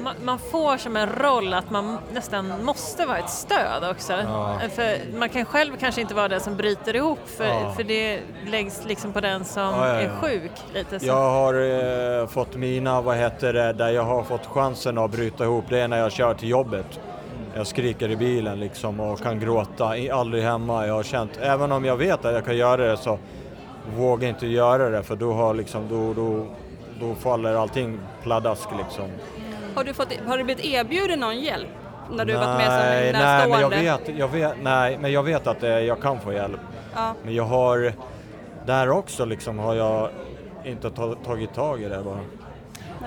Man, 0.00 0.14
man 0.24 0.38
får 0.38 0.76
som 0.76 0.96
en 0.96 1.08
roll 1.08 1.54
att 1.54 1.70
man 1.70 1.98
nästan 2.12 2.64
måste 2.64 3.06
vara 3.06 3.18
ett 3.18 3.30
stöd 3.30 3.90
också. 3.90 4.12
Ja. 4.12 4.58
För 4.74 4.98
man 5.18 5.28
kan 5.28 5.44
själv 5.44 5.76
kanske 5.80 6.00
inte 6.00 6.14
vara 6.14 6.28
den 6.28 6.40
som 6.40 6.56
bryter 6.56 6.96
ihop 6.96 7.18
för, 7.36 7.44
Ja. 7.44 7.72
för 7.76 7.82
det 7.84 8.20
läggs 8.46 8.84
liksom 8.84 9.12
på 9.12 9.20
den 9.20 9.44
som 9.44 9.62
Ja, 9.62 9.88
ja, 9.88 9.94
är 9.94 10.10
sjuk. 10.20 10.50
Lite 10.74 11.00
så. 11.00 11.06
Jag 11.06 11.30
har 11.30 11.54
eh, 12.20 12.26
fått 12.26 12.56
mina, 12.56 13.00
vad 13.00 13.16
heter 13.16 13.52
det, 13.52 13.72
där 13.72 13.88
jag 13.90 14.02
har 14.02 14.22
fått 14.22 14.46
chansen 14.46 14.98
att 14.98 15.10
bryta 15.10 15.44
ihop, 15.44 15.64
det 15.68 15.78
är 15.80 15.88
när 15.88 15.98
jag 15.98 16.12
kör 16.12 16.34
till 16.34 16.48
jobbet. 16.48 17.00
Jag 17.56 17.66
skriker 17.66 18.08
i 18.10 18.16
bilen 18.16 18.60
liksom 18.60 19.00
och 19.00 19.20
kan 19.20 19.40
gråta, 19.40 19.96
I- 19.96 20.10
aldrig 20.10 20.44
hemma. 20.44 20.86
Jag 20.86 20.94
har 20.94 21.02
känt, 21.02 21.38
även 21.42 21.72
om 21.72 21.84
jag 21.84 21.96
vet 21.96 22.24
att 22.24 22.34
jag 22.34 22.44
kan 22.44 22.56
göra 22.56 22.90
det 22.90 22.96
så 22.96 23.18
vågar 23.96 24.28
inte 24.28 24.46
göra 24.46 24.88
det 24.90 25.02
för 25.02 25.16
då, 25.16 25.32
har 25.32 25.54
liksom, 25.54 25.88
då, 25.88 26.12
då, 26.14 26.46
då 27.00 27.14
faller 27.14 27.54
allting 27.54 27.98
pladask 28.22 28.68
liksom. 28.78 29.04
Har 29.74 29.84
du, 29.84 29.94
fått, 29.94 30.08
har 30.26 30.38
du 30.38 30.44
blivit 30.44 30.64
erbjuden 30.64 31.20
någon 31.20 31.40
hjälp 31.40 31.68
när 32.10 32.24
du 32.24 32.32
varit 32.34 32.46
med 32.46 32.66
som 32.66 33.20
nej, 33.20 33.48
men 33.48 33.60
jag 33.60 33.70
vet, 33.70 34.18
jag 34.18 34.28
vet, 34.28 34.52
nej, 34.62 34.98
men 35.00 35.12
jag 35.12 35.22
vet 35.22 35.46
att 35.46 35.62
eh, 35.62 35.70
jag 35.70 36.00
kan 36.02 36.20
få 36.20 36.32
hjälp. 36.32 36.60
Ja. 36.94 37.14
Men 37.24 37.34
jag 37.34 37.44
har, 37.44 37.92
där 38.66 38.90
också 38.90 39.24
liksom 39.24 39.58
har 39.58 39.74
jag 39.74 40.08
inte 40.64 40.90
ta, 40.90 41.14
tagit 41.14 41.54
tag 41.54 41.82
i 41.82 41.88
det 41.88 42.02
bara. 42.04 42.20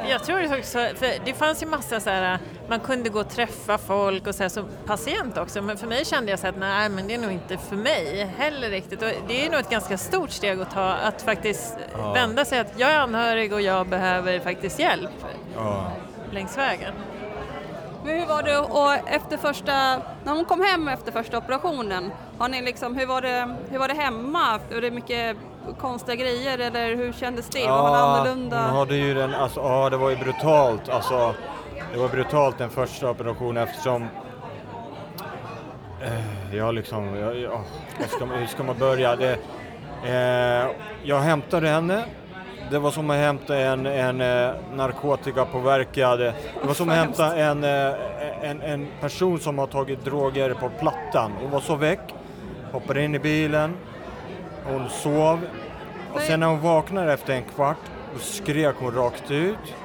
Jag 0.10 0.24
tror 0.24 0.40
det 0.40 0.58
också, 0.60 0.78
för 0.96 1.26
det 1.26 1.34
fanns 1.34 1.64
ju 1.64 1.68
massa 1.68 2.00
så 2.00 2.10
här, 2.10 2.40
man 2.70 2.80
kunde 2.80 3.10
gå 3.10 3.20
och 3.20 3.30
träffa 3.30 3.78
folk 3.78 4.28
och 4.28 4.36
så 4.36 4.44
här, 4.44 4.50
som 4.50 4.66
patient 4.86 5.38
också, 5.38 5.62
men 5.62 5.78
för 5.78 5.88
mig 5.88 6.06
kände 6.06 6.32
jag 6.32 6.40
så 6.40 6.48
att 6.48 6.58
nej 6.58 6.90
men 6.90 7.08
det 7.08 7.14
är 7.14 7.18
nog 7.18 7.32
inte 7.32 7.58
för 7.58 7.76
mig 7.76 8.34
heller 8.38 8.70
riktigt. 8.70 9.02
Och 9.02 9.10
det 9.28 9.46
är 9.46 9.50
nog 9.52 9.60
ett 9.60 9.70
ganska 9.70 9.98
stort 9.98 10.32
steg 10.32 10.62
att 10.62 10.72
ta, 10.72 10.90
att 10.94 11.22
faktiskt 11.22 11.78
Ja. 11.98 12.14
vända 12.14 12.46
sig 12.46 12.60
att 12.60 12.74
jag 12.80 12.92
är 12.92 13.00
anhörig 13.00 13.54
och 13.54 13.62
jag 13.62 13.88
behöver 13.88 14.40
faktiskt 14.40 14.80
hjälp 14.80 15.10
Ja. 15.56 15.92
längs 16.32 16.58
vägen. 16.58 16.94
Men 18.06 18.20
hur 18.20 18.26
var 18.26 18.44
det 18.44 18.58
och 18.58 19.10
efter 19.10 19.38
första, 19.38 19.74
när 20.24 20.32
hon 20.34 20.46
kom 20.46 20.62
hem 20.62 20.88
efter 20.88 21.12
första 21.12 21.38
operationen, 21.38 22.12
har 22.38 22.50
ni 22.50 22.62
liksom, 22.62 22.96
hur, 22.96 23.06
var 23.06 23.22
det, 23.22 23.56
hur 23.70 23.80
var 23.80 23.88
det 23.88 23.94
hemma? 23.94 24.60
Var 24.74 24.82
det 24.82 24.92
mycket 24.92 25.38
konstiga 25.74 26.16
grejer 26.16 26.60
eller 26.60 26.96
hur 26.96 27.14
kändes 27.14 27.50
det? 27.50 27.68
var 27.68 27.82
hon 27.82 27.96
annorlunda? 27.96 28.68
Hon 28.68 28.78
hade 28.78 28.96
ju 28.96 29.14
den, 29.14 29.34
alltså, 29.34 29.60
ja 29.60 29.90
det 29.90 29.98
var 29.98 30.10
ju 30.10 30.16
brutalt, 30.16 30.90
alltså 30.90 31.36
det 31.94 32.00
var 32.00 32.10
brutalt 32.10 32.58
den 32.58 32.70
första 32.70 33.10
operationen 33.10 33.64
eftersom 33.64 34.04
eh, 36.02 36.56
jag 36.56 36.76
liksom, 36.76 37.16
jag, 37.16 37.38
jag, 37.38 37.62
vad 38.00 38.10
ska 38.10 38.26
man, 38.26 38.38
hur 38.40 38.48
ska 38.48 38.64
man 38.64 38.78
börja? 38.80 39.16
Det, 39.16 39.38
eh, 40.06 40.72
jag 41.04 41.20
hämtade 41.20 41.68
henne, 41.68 42.06
det 42.72 42.80
var 42.80 42.92
som 42.92 43.10
att 43.10 43.18
hämta 43.18 43.58
en, 43.58 43.86
en 43.86 44.22
eh, 44.22 44.54
narkotikapåverkad, 44.74 46.20
det 46.20 46.34
var 46.64 46.74
som 46.74 46.90
att 46.90 46.96
hämta 46.96 47.36
en, 47.36 47.64
eh, 47.64 48.50
en, 48.50 48.62
en 48.62 48.88
person 49.02 49.40
som 49.40 49.58
har 49.58 49.68
tagit 49.68 50.06
droger 50.06 50.54
på 50.54 50.70
plattan. 50.80 51.32
Hon 51.42 51.52
var 51.52 51.60
så 51.60 51.76
väck, 51.76 52.14
hoppade 52.72 53.04
in 53.04 53.16
i 53.16 53.20
bilen, 53.20 53.74
hon 54.66 54.90
sov 54.90 55.40
och 56.14 56.22
sen 56.22 56.40
när 56.40 56.48
hon 56.48 56.60
vaknade 56.60 57.14
efter 57.14 57.34
en 57.34 57.44
kvart 57.44 57.78
då 58.14 58.20
skrek 58.20 58.76
hon 58.80 58.96
rakt 58.96 59.32
ut 59.32 59.76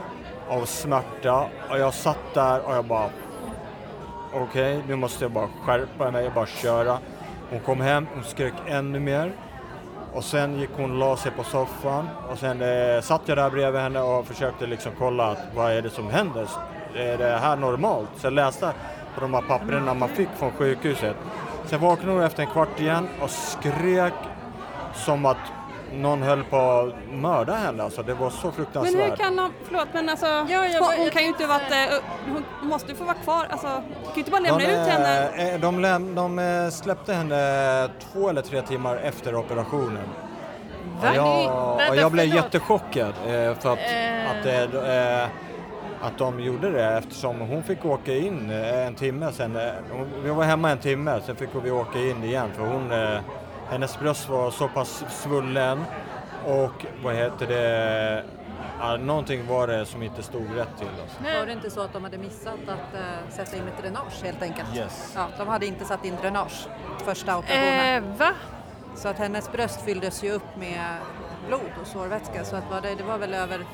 av 0.48 0.64
smärta 0.64 1.46
och 1.70 1.78
jag 1.78 1.94
satt 1.94 2.34
där 2.34 2.60
och 2.66 2.74
jag 2.74 2.84
bara 2.84 3.10
okej, 4.32 4.82
nu 4.88 4.96
måste 4.96 5.24
jag 5.24 5.30
bara 5.30 5.48
skärpa 5.62 6.10
mig 6.10 6.24
jag 6.24 6.32
bara 6.32 6.46
köra. 6.46 6.98
Hon 7.50 7.60
kom 7.60 7.80
hem, 7.80 8.06
hon 8.14 8.24
skrek 8.24 8.52
ännu 8.66 9.00
mer 9.00 9.32
och 10.12 10.24
sen 10.24 10.58
gick 10.60 10.70
hon 10.76 10.90
och 10.90 10.98
la 10.98 11.16
sig 11.16 11.32
på 11.32 11.44
soffan 11.44 12.08
och 12.30 12.38
sen 12.38 12.62
eh, 12.62 13.00
satt 13.00 13.22
jag 13.26 13.38
där 13.38 13.50
bredvid 13.50 13.80
henne 13.80 14.00
och 14.00 14.26
försökte 14.26 14.66
liksom 14.66 14.92
kolla 14.98 15.30
att, 15.30 15.38
vad 15.54 15.72
är 15.72 15.82
det 15.82 15.90
som 15.90 16.10
händer? 16.10 16.48
Är 16.94 17.18
det 17.18 17.38
här 17.38 17.56
normalt? 17.56 18.08
Så 18.16 18.26
jag 18.26 18.32
läste 18.32 18.72
på 19.14 19.20
de 19.20 19.34
här 19.34 19.42
papperna 19.42 19.94
man 19.94 20.08
fick 20.08 20.28
från 20.36 20.50
sjukhuset. 20.52 21.16
Sen 21.66 21.80
vaknade 21.80 22.12
hon 22.12 22.22
efter 22.22 22.42
en 22.42 22.50
kvart 22.50 22.80
igen 22.80 23.08
och 23.20 23.30
skrek 23.30 24.12
som 24.94 25.26
att 25.26 25.37
någon 25.92 26.22
höll 26.22 26.44
på 26.44 26.57
att 26.57 26.94
mörda 27.14 27.53
henne. 27.55 27.83
Alltså, 27.83 28.03
det 28.03 28.14
var 28.14 28.31
så 28.31 28.46
Men 28.46 28.53
fruktansvärt. 28.55 29.11
hur 29.11 29.16
kan 29.16 29.37
de, 29.37 29.53
förlåt 29.64 29.88
men 29.92 30.09
alltså, 30.09 30.26
Ja, 30.26 30.44
jag 30.48 30.81
hon, 30.81 30.92
hon 30.96 31.05
jag 31.05 31.12
kan 31.12 31.22
ju 31.22 31.29
inte 31.29 31.38
tänkte 31.38 31.46
varit, 31.46 31.92
eh, 31.92 31.98
hon 32.61 32.68
måste 32.68 32.90
ju 32.92 32.96
få 32.98 33.05
vara 33.05 33.14
kvar, 33.16 33.46
alltså, 33.50 33.66
kan 33.66 33.83
ju 34.14 34.18
inte 34.20 34.31
bara 34.31 34.40
lämna 34.40 34.59
de, 34.59 34.64
ut 34.64 34.79
henne. 34.88 35.29
eh, 35.55 35.61
De, 35.61 35.81
läm, 35.81 36.14
de 36.14 36.38
eh, 36.38 36.68
släppte 36.70 37.12
henne 37.14 37.88
två 38.12 38.29
eller 38.29 38.42
tre 38.42 38.62
timmar 38.62 38.96
efter 38.96 39.35
operationen. 39.35 40.09
Va? 41.03 41.11
Och 41.11 41.16
jag, 41.16 41.96
jag 41.96 42.12
blev 42.12 42.26
jättechockad 42.35 43.12
eh, 43.26 43.55
för 43.55 43.72
att, 43.72 43.79
Eh. 43.79 44.31
att, 44.31 44.46
eh, 44.46 45.20
eh, 45.22 45.29
att 46.03 46.18
de 46.18 46.40
gjorde 46.40 46.70
det 46.70 46.85
eftersom 46.98 47.40
hon 47.40 47.62
fick 47.62 47.85
åka 47.85 48.14
in 48.14 48.50
eh, 48.50 48.87
en 48.87 48.94
timme 48.94 49.33
sen. 49.33 49.57
eh, 49.57 49.62
hon- 49.92 50.11
Vi 50.22 50.31
var 50.31 50.44
hemma 50.44 50.70
en 50.70 50.79
timme, 50.79 51.20
sen 51.26 51.37
fick 51.37 51.48
vi 51.62 51.70
åka 51.70 51.98
in 51.98 52.24
igen 52.24 52.48
för 52.57 52.62
hon, 52.66 52.92
eh, 52.92 53.18
hennes 53.70 53.98
bröst 53.98 54.28
var 54.28 54.50
så 54.50 54.68
pass 54.68 55.04
svullen 55.11 55.85
och 56.46 56.87
vad 57.02 57.14
heter 57.14 57.46
det, 57.46 58.24
ja, 58.80 58.96
någonting 58.96 59.46
var 59.46 59.66
det 59.66 59.87
som 59.87 60.02
inte 60.02 60.22
stod 60.22 60.56
rätt 60.56 60.78
till. 60.78 60.88
Alltså. 61.02 61.38
Var 61.38 61.46
det 61.46 61.52
inte 61.52 61.70
så 61.70 61.80
att 61.80 61.92
de 61.92 62.04
hade 62.04 62.18
missat 62.18 62.68
att 62.68 62.94
eh, 62.94 63.30
sätta 63.30 63.56
in 63.56 63.62
ett 63.68 63.83
dränage 63.83 64.22
helt 64.24 64.42
enkelt? 64.42 64.76
Yes. 64.76 65.12
Ja, 65.16 65.28
de 65.38 65.48
hade 65.48 65.66
inte 65.66 65.85
satt 65.85 66.04
in 66.04 66.16
dränage 66.22 66.68
första 67.04 67.38
operationen. 67.38 68.04
Eh, 68.04 68.18
va? 68.18 68.30
Så 68.96 69.09
att 69.09 69.18
hennes 69.18 69.52
bröst 69.52 69.80
fylldes 69.80 70.24
ju 70.24 70.33
upp 70.33 70.56
med 70.59 70.96
blod 71.48 71.70
och 71.80 71.87
sårvätska 71.87 72.44
så 72.44 72.56
att 72.56 72.70
var 72.70 72.80
det, 72.80 72.94
det 72.94 73.04
var 73.04 73.18
väl 73.18 73.35
över, 73.35 73.64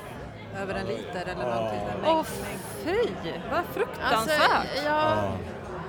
över 0.62 0.74
en 0.74 0.86
liter 0.86 1.22
eller 1.22 1.44
någonting. 1.44 1.80
Åh 2.04 2.14
mängd. 2.14 2.60
fy! 2.84 3.32
Vad 3.50 3.64
fruktansvärt. 3.74 4.50
Alltså, 4.50 4.84
ja, 4.84 5.32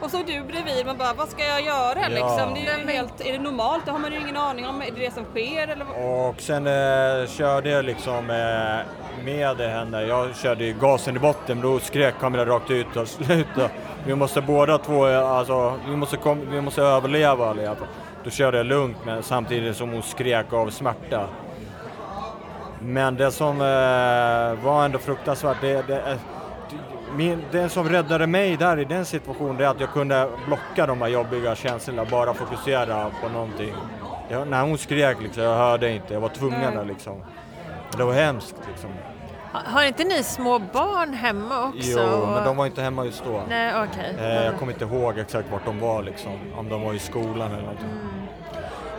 Och 0.02 0.12
så 0.12 0.18
du 0.18 0.42
bredvid, 0.44 0.86
man 0.86 0.98
bara 0.98 1.14
vad 1.14 1.30
ska 1.30 1.44
jag 1.44 1.62
göra 1.62 2.00
Ja. 2.02 2.08
liksom? 2.08 2.54
Det 2.54 2.68
är, 2.68 2.78
ju 2.80 2.88
helt, 2.88 3.22
är 3.22 3.32
det 3.32 3.40
normalt? 3.40 3.86
Det 3.86 3.92
har 3.92 4.00
man 4.00 4.12
ju 4.12 4.20
ingen 4.20 4.38
aning 4.38 4.68
om. 4.68 4.82
Är 4.82 4.92
det 4.92 5.00
det 5.06 5.14
som 5.14 5.24
sker 5.26 5.68
eller? 5.68 5.86
vad? 5.86 6.30
Och 6.30 6.42
sen 6.42 6.68
eh, 6.68 7.28
körde 7.28 7.70
jag 7.70 7.86
liksom 7.86 8.30
eh, 8.30 9.24
med 9.26 9.58
henne, 9.58 10.02
jag 10.04 10.36
körde 10.36 10.64
ju 10.66 10.74
gasen 10.74 11.16
i 11.16 11.20
botten, 11.20 11.62
då 11.62 11.80
skrek 11.80 12.14
kameran 12.20 12.46
rakt 12.46 12.72
ut 12.72 12.96
och 12.96 13.08
sluta. 13.08 13.70
Vi 14.06 14.16
måste 14.16 14.42
båda 14.42 14.78
två, 14.78 15.06
alltså, 15.06 15.74
vi 15.90 15.96
måste, 15.96 16.18
kom, 16.18 16.42
vi 16.52 16.62
måste 16.62 16.82
överleva 16.82 17.50
allihopa. 17.50 17.86
Då 18.24 18.30
körde 18.30 18.58
jag 18.58 18.66
lugnt 18.66 18.98
men 19.06 19.24
samtidigt 19.24 19.76
som 19.78 19.92
hon 19.92 20.04
skrek 20.04 20.54
av 20.54 20.70
smärta. 20.70 21.28
Men 22.82 23.16
det 23.16 23.32
som 23.32 23.62
eh, 23.62 24.66
var 24.66 24.86
ändå 24.86 25.00
fruktansvärt, 25.00 25.58
det, 25.62 25.88
det, 25.88 26.18
min, 27.17 27.43
det 27.51 27.69
som 27.69 27.89
räddade 27.89 28.27
mig 28.27 28.58
där 28.58 28.80
i 28.80 28.86
den 28.86 29.06
situationen 29.06 29.62
är 29.62 29.65
att 29.67 29.80
jag 29.80 29.89
kunde 29.93 30.30
blocka 30.45 30.86
de 30.86 31.01
här 31.01 31.08
jobbiga 31.08 31.56
känslorna, 31.56 32.06
bara 32.06 32.34
fokusera 32.34 33.12
på 33.23 33.30
någonting. 33.30 33.73
Jag, 34.30 34.47
när 34.47 34.62
hon 34.62 34.77
skrek 34.77 35.21
liksom, 35.21 35.43
jag 35.43 35.58
hörde 35.58 35.91
inte, 35.91 36.13
jag 36.13 36.21
var 36.21 36.30
tvungen 36.30 36.77
att 36.80 36.88
liksom. 36.88 37.23
Det 37.97 38.03
var 38.03 38.13
hemskt 38.13 38.56
liksom. 38.71 38.89
Ha- 39.53 39.62
Har 39.65 39.84
inte 39.84 40.03
ni 40.03 40.23
små 40.23 40.60
barn 40.60 41.13
hemma 41.13 41.63
också? 41.63 41.80
Jo, 41.82 41.99
Och- 42.21 42.27
men 42.27 42.43
de 42.43 42.58
var 42.58 42.65
inte 42.65 42.82
hemma 42.82 43.06
just 43.06 43.23
då. 43.25 43.41
Nej, 43.49 43.73
okej. 43.84 44.15
Eh, 44.19 44.45
jag 44.45 44.56
kommer 44.60 44.71
inte 44.71 44.86
ihåg 44.86 45.19
exakt 45.19 45.51
vart 45.51 45.65
de 45.65 45.80
var 45.80 46.03
liksom, 46.03 46.32
om 46.58 46.69
de 46.69 46.82
var 46.82 46.93
i 46.93 46.99
skolan 46.99 47.51
eller 47.51 47.62
någonting. 47.62 47.88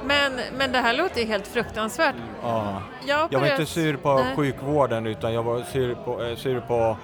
Men, 0.05 0.33
men 0.59 0.73
det 0.73 0.79
här 0.79 0.95
låter 0.95 1.21
ju 1.21 1.27
helt 1.27 1.47
fruktansvärt. 1.47 2.15
Ja. 2.43 2.83
Jag 3.07 3.29
Jag 3.33 3.41
var 3.41 3.47
inte 3.47 3.67
sur 3.67 3.97
på 3.97 4.15
Nej. 4.15 4.37
sjukvården 4.37 5.07
utan 5.07 5.35
jag 5.35 5.43
var 5.43 5.63
sur 5.63 5.95
på, 5.95 6.23
eh, 6.23 6.37
sur 6.37 6.61
på 6.61 6.97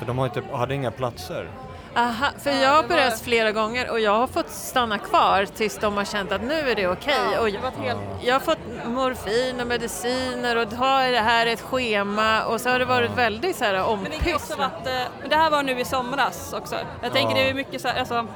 för 0.00 0.06
de 0.06 0.18
har 0.18 0.26
inte, 0.26 0.42
hade 0.52 0.74
inga 0.74 0.90
platser. 0.90 1.48
Aha, 1.96 2.26
för 2.42 2.50
jag 2.50 2.68
har 2.70 2.84
opererats 2.84 3.22
flera 3.22 3.52
gånger 3.52 3.90
och 3.90 4.00
jag 4.00 4.18
har 4.18 4.26
fått 4.26 4.50
stanna 4.50 4.98
kvar 4.98 5.44
tills 5.44 5.78
de 5.78 5.96
har 5.96 6.04
känt 6.04 6.32
att 6.32 6.42
nu 6.42 6.70
är 6.70 6.74
det 6.74 6.88
okej. 6.88 7.14
Ja, 7.34 7.40
och 7.40 7.48
helt- 7.48 7.98
Jag 8.22 8.34
har 8.34 8.40
fått 8.40 8.58
morfin 8.84 9.60
och 9.60 9.66
mediciner 9.66 10.56
och 10.56 10.72
har 10.72 11.12
det 11.12 11.20
här 11.20 11.46
ett 11.46 11.60
schema 11.60 12.44
och 12.44 12.60
så 12.60 12.68
har 12.70 12.78
det 12.78 12.84
varit 12.84 13.10
väldigt 13.10 13.56
så 13.56 13.64
här 13.64 13.88
ompysslat. 13.88 14.58
varit, 14.58 14.86
eh, 14.86 14.92
men 15.20 15.28
det 15.30 15.36
här 15.36 15.50
var 15.50 15.62
nu 15.62 15.80
i 15.80 15.84
somras 15.84 16.52
också. 16.52 16.76
Jag 17.02 17.12
tänker 17.12 17.36
Ja. 17.36 17.42
det 17.42 17.50
är 17.50 17.54
mycket 17.54 17.80
så 17.80 17.88
här, 17.88 17.98
alltså, 18.00 18.26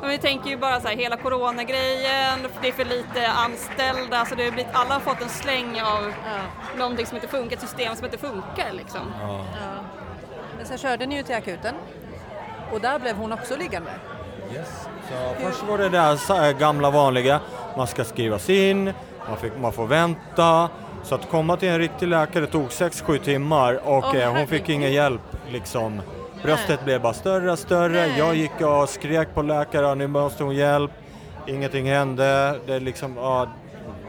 men 0.00 0.10
vi 0.10 0.18
tänker 0.18 0.50
ju 0.50 0.56
bara 0.56 0.80
så 0.80 0.88
här 0.88 0.96
hela 0.96 1.16
coronagrejen, 1.16 2.38
det 2.62 2.68
är 2.68 2.72
för 2.72 2.84
lite 2.84 3.28
anställda 3.28 4.24
så 4.24 4.34
det 4.34 4.44
har 4.44 4.50
blivit, 4.50 4.72
alla 4.74 4.94
har 4.94 5.00
fått 5.00 5.20
en 5.22 5.28
släng 5.28 5.80
av 5.80 6.12
någonting 6.78 7.06
som 7.06 7.16
inte 7.16 7.28
funkar, 7.28 7.56
ett 7.56 7.62
system 7.62 7.96
som 7.96 8.04
inte 8.04 8.18
funkar 8.18 8.72
liksom. 8.72 9.00
Men 10.64 10.68
sen 10.68 10.78
körde 10.78 11.06
ni 11.06 11.16
ju 11.16 11.22
till 11.22 11.34
akuten 11.34 11.74
och 12.72 12.80
där 12.80 12.98
blev 12.98 13.16
hon 13.16 13.32
också 13.32 13.56
liggande. 13.56 13.90
Så 15.08 15.44
först 15.44 15.62
var 15.62 15.78
det 15.78 15.88
där 15.88 16.16
sa- 16.16 16.52
gamla 16.52 16.90
vanliga, 16.90 17.40
man 17.76 17.86
ska 17.86 18.04
skrivas 18.04 18.50
in, 18.50 18.84
man, 19.28 19.36
fick, 19.40 19.52
man 19.60 19.72
får 19.72 19.86
vänta. 19.86 20.68
Så 21.02 21.14
att 21.14 21.30
komma 21.30 21.56
till 21.56 21.68
en 21.68 21.78
riktig 21.78 22.08
läkare 22.08 22.46
tog 22.46 22.68
6-7 22.68 23.18
timmar 23.18 23.80
och 23.84 24.14
eh, 24.16 24.34
hon 24.36 24.46
fick 24.46 24.68
ingen 24.68 24.92
hjälp 24.92 25.20
liksom. 25.50 26.02
Bröstet 26.42 26.84
blev 26.84 27.00
bara 27.00 27.12
större 27.14 27.52
och 27.52 27.58
större, 27.58 28.06
Nej. 28.06 28.18
jag 28.18 28.34
gick 28.34 28.60
och 28.60 28.88
skrek 28.88 29.34
på 29.34 29.42
läkaren, 29.42 29.98
nu 29.98 30.06
måste 30.06 30.44
hon 30.44 30.54
hjälp. 30.54 30.90
Ingenting 31.46 31.88
hände, 31.90 32.60
det 32.66 32.80
liksom, 32.80 33.16
ja, 33.16 33.48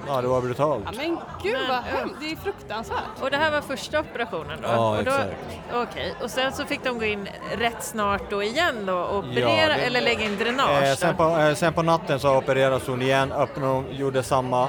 ja 0.08 0.22
det 0.22 0.28
var 0.28 0.42
brutalt. 0.42 0.84
Ja, 0.86 0.92
men 0.98 1.18
gud 1.44 1.58
vad 1.70 1.78
hemskt, 1.84 2.16
det 2.20 2.32
är 2.32 2.36
fruktansvärt. 2.36 2.98
Och 3.22 3.32
det 3.32 3.38
här 3.38 3.52
var 3.52 3.62
första 3.62 4.00
operationen 4.00 4.60
då? 4.62 4.68
Ja, 4.68 4.90
och 4.98 5.04
då, 5.04 5.12
exakt. 5.12 5.32
Okej, 5.74 6.16
och 6.24 6.30
sen 6.32 6.54
så 6.54 6.66
fick 6.66 6.84
de 6.84 7.00
gå 7.00 7.06
in 7.06 7.30
rätt 7.58 7.84
snart 7.84 8.22
då 8.30 8.44
igen 8.44 8.86
då 8.86 8.94
och 8.98 9.18
operera 9.18 9.68
det- 9.68 9.74
eller 9.86 10.02
lägga 10.02 10.24
in 10.26 10.38
dränage? 10.38 10.84
Eh, 10.84 10.96
sen, 10.96 11.16
på, 11.16 11.24
eh, 11.24 11.54
sen 11.54 11.74
på 11.74 11.82
natten 11.82 12.20
så 12.20 12.38
opererades 12.38 12.88
hon 12.88 13.02
igen, 13.02 13.32
öppnade 13.32 13.72
hon, 13.72 13.86
gjorde 13.92 14.24
samma 14.24 14.64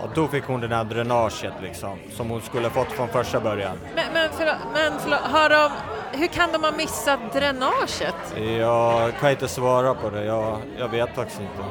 och 0.00 0.08
då 0.14 0.28
fick 0.28 0.44
hon 0.44 0.60
det 0.60 0.68
där 0.68 0.84
dränaget 0.84 1.52
liksom, 1.62 1.98
som 2.16 2.30
hon 2.30 2.42
skulle 2.42 2.70
fått 2.70 2.92
från 2.92 3.08
första 3.08 3.40
början. 3.40 3.76
Men, 3.94 4.04
men, 4.14 4.28
förlåt, 4.36 4.54
men 4.74 4.92
förlåt, 4.98 5.20
har 5.20 5.48
de, 5.50 5.70
hur 6.18 6.26
kan 6.26 6.52
de 6.52 6.64
ha 6.64 6.72
missat 6.72 7.18
dränaget? 7.32 8.14
Jag 8.58 9.12
kan 9.20 9.30
inte 9.30 9.48
svara 9.48 9.94
på 9.94 10.10
det, 10.10 10.24
jag, 10.24 10.58
jag 10.78 10.88
vet 10.88 11.14
faktiskt 11.14 11.40
inte. 11.40 11.62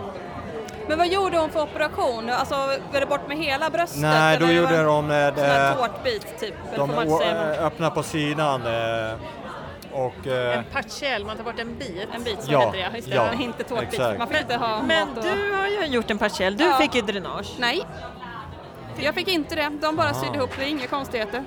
Men 0.87 0.97
vad 0.97 1.07
gjorde 1.07 1.37
hon 1.37 1.49
för 1.49 1.61
operation? 1.61 2.29
Alltså 2.29 2.55
var 2.91 2.99
det 2.99 3.05
bort 3.05 3.27
med 3.27 3.37
hela 3.37 3.69
bröstet? 3.69 4.01
Nej, 4.01 4.37
då 4.39 4.45
eller 4.45 4.55
gjorde 4.55 4.83
de 4.83 5.11
eh, 5.11 5.35
Sån 5.35 5.43
här 5.45 5.69
det, 5.71 5.75
tårtbit 5.77 6.39
typ, 6.39 6.53
de 6.75 6.89
eh, 7.21 7.65
öppnade 7.65 7.95
på 7.95 8.03
sidan 8.03 8.61
eh, 8.65 9.13
och... 9.91 10.27
eh, 10.27 10.57
En 10.57 10.63
partiell, 10.63 11.25
man 11.25 11.37
tar 11.37 11.43
bort 11.43 11.59
en 11.59 11.77
bit? 11.77 12.07
En 12.15 12.23
bit, 12.23 12.43
så 12.43 12.51
Ja, 12.51 12.59
heter 12.59 12.77
det. 12.91 12.95
Just 12.97 13.09
det, 13.09 13.15
ja, 13.15 13.33
inte 13.39 13.63
tårtbit. 13.63 13.89
exakt. 13.93 14.19
Man 14.19 14.27
får 14.27 14.37
inte 14.37 14.55
ha 14.55 14.81
Men 14.81 15.09
och... 15.17 15.23
du 15.23 15.53
har 15.55 15.67
ju 15.67 15.85
gjort 15.85 16.11
en 16.11 16.17
partiell, 16.17 16.57
du 16.57 16.63
Ja. 16.63 16.77
fick 16.77 16.95
ju 16.95 17.01
dränage. 17.01 17.47
Nej, 17.57 17.83
jag 18.99 19.15
fick 19.15 19.27
inte 19.27 19.55
det. 19.55 19.69
De 19.81 19.95
bara 19.95 20.09
Aha. 20.09 20.21
sydde 20.23 20.37
ihop 20.37 20.49
det, 20.59 20.69
inga 20.69 20.87
konstigheter. 20.87 21.43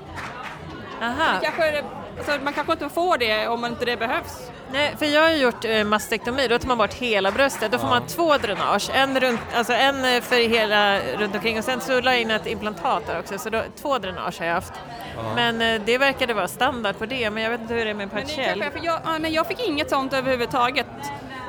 Aha. 1.02 1.32
Det 1.40 1.44
kanske 1.46 1.68
är 1.68 1.72
det, 1.72 1.84
alltså, 2.28 2.44
man 2.44 2.52
kanske 2.52 2.72
inte 2.72 2.88
får 2.88 3.18
det 3.18 3.48
om 3.48 3.64
inte 3.64 3.84
det 3.84 3.96
behövs. 3.96 4.50
Nej, 4.72 4.94
för 4.98 5.06
jag 5.06 5.22
har 5.22 5.30
gjort 5.30 5.64
eh, 5.64 5.84
mastektomi, 5.84 6.48
då 6.48 6.58
tar 6.58 6.68
man 6.68 6.78
bort 6.78 6.94
hela 6.94 7.30
bröstet. 7.30 7.72
Då 7.72 7.78
får 7.78 7.86
Ja. 7.88 7.90
man 7.94 8.06
två 8.06 8.36
dränage, 8.38 8.90
en, 8.94 9.20
runt, 9.20 9.40
alltså 9.54 9.72
en 9.72 10.04
eh, 10.04 10.20
för 10.20 10.48
hela 10.48 10.98
runt 11.00 11.34
omkring 11.34 11.58
och 11.58 11.64
sen 11.64 11.80
så 11.80 12.00
la 12.00 12.10
jag 12.12 12.20
in 12.20 12.30
ett 12.30 12.46
implantat 12.46 13.06
där 13.06 13.18
också, 13.18 13.38
så 13.38 13.50
då, 13.50 13.62
två 13.82 13.98
dränage 13.98 14.38
har 14.38 14.46
jag 14.46 14.54
haft. 14.54 14.72
Ja. 15.16 15.34
Men 15.34 15.62
eh, 15.62 15.80
det 15.84 15.98
verkade 15.98 16.34
vara 16.34 16.48
standard 16.48 16.98
på 16.98 17.06
det, 17.06 17.30
men 17.30 17.42
jag 17.42 17.50
vet 17.50 17.60
inte 17.60 17.74
hur 17.74 17.84
det 17.84 17.90
är 17.90 17.94
med 17.94 18.08
Men 18.12 18.16
det 18.16 18.22
partiell. 18.22 18.60
kanske, 18.60 18.66
är 18.66 18.70
för 18.80 18.86
jag, 18.86 19.00
ja, 19.04 19.18
nej, 19.18 19.34
jag 19.34 19.46
fick 19.46 19.60
inget 19.68 19.90
sånt 19.90 20.12
överhuvudtaget. 20.12 20.86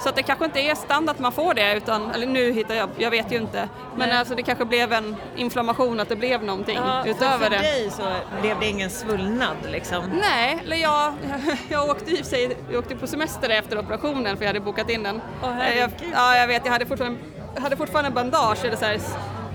Så 0.03 0.09
att 0.09 0.15
det 0.15 0.23
kanske 0.23 0.45
inte 0.45 0.59
är 0.59 0.75
standard 0.75 1.15
att 1.15 1.19
man 1.21 1.31
får 1.31 1.53
det, 1.53 1.73
utan, 1.75 2.11
eller 2.11 2.27
nu 2.27 2.51
hittar 2.51 2.75
jag, 2.75 2.89
jag 2.97 3.11
vet 3.11 3.31
ju 3.31 3.37
inte. 3.37 3.69
Men 3.95 4.09
Nej. 4.09 4.17
alltså 4.17 4.35
det 4.35 4.43
kanske 4.43 4.65
blev 4.65 4.93
en 4.93 5.15
inflammation, 5.35 5.99
att 5.99 6.09
det 6.09 6.15
blev 6.15 6.43
någonting 6.43 6.75
Ja, 6.85 7.05
utöver 7.05 7.37
för 7.43 7.49
det. 7.49 7.57
dig 7.57 7.89
så 7.91 8.03
blev 8.41 8.59
det 8.59 8.65
ingen 8.67 8.89
svullnad 8.89 9.55
liksom? 9.71 10.03
Nej, 10.21 10.59
eller 10.65 10.75
jag, 10.77 11.13
jag 11.69 11.89
åkte 11.89 12.11
i 12.11 12.17
för 12.17 12.23
sig 12.23 12.57
jag 12.71 12.79
åkte 12.79 12.95
på 12.95 13.07
semester 13.07 13.49
efter 13.49 13.79
operationen 13.79 14.37
för 14.37 14.43
jag 14.43 14.49
hade 14.49 14.59
bokat 14.59 14.89
in 14.89 15.03
den. 15.03 15.21
Åh, 15.43 15.77
jag, 15.77 15.89
ja, 16.13 16.37
jag 16.37 16.47
vet, 16.47 16.65
jag 16.65 16.71
hade 16.71 16.85
fortfarande, 16.85 17.19
hade 17.61 17.77
fortfarande 17.77 18.11
bandage. 18.11 18.65
Eller 18.65 18.75
så 18.77 18.85
här, 18.85 18.97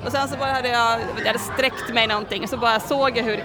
och 0.07 0.13
sen 0.13 0.29
så 0.29 0.37
bara 0.37 0.53
hade 0.53 0.69
jag, 0.69 1.01
jag 1.19 1.27
hade 1.27 1.39
sträckt 1.39 1.89
mig 1.95 2.07
någonting 2.07 2.43
och 2.43 2.49
så 2.49 2.57
bara 2.57 2.81
såg 2.81 3.19
jag 3.19 3.25
hur 3.25 3.45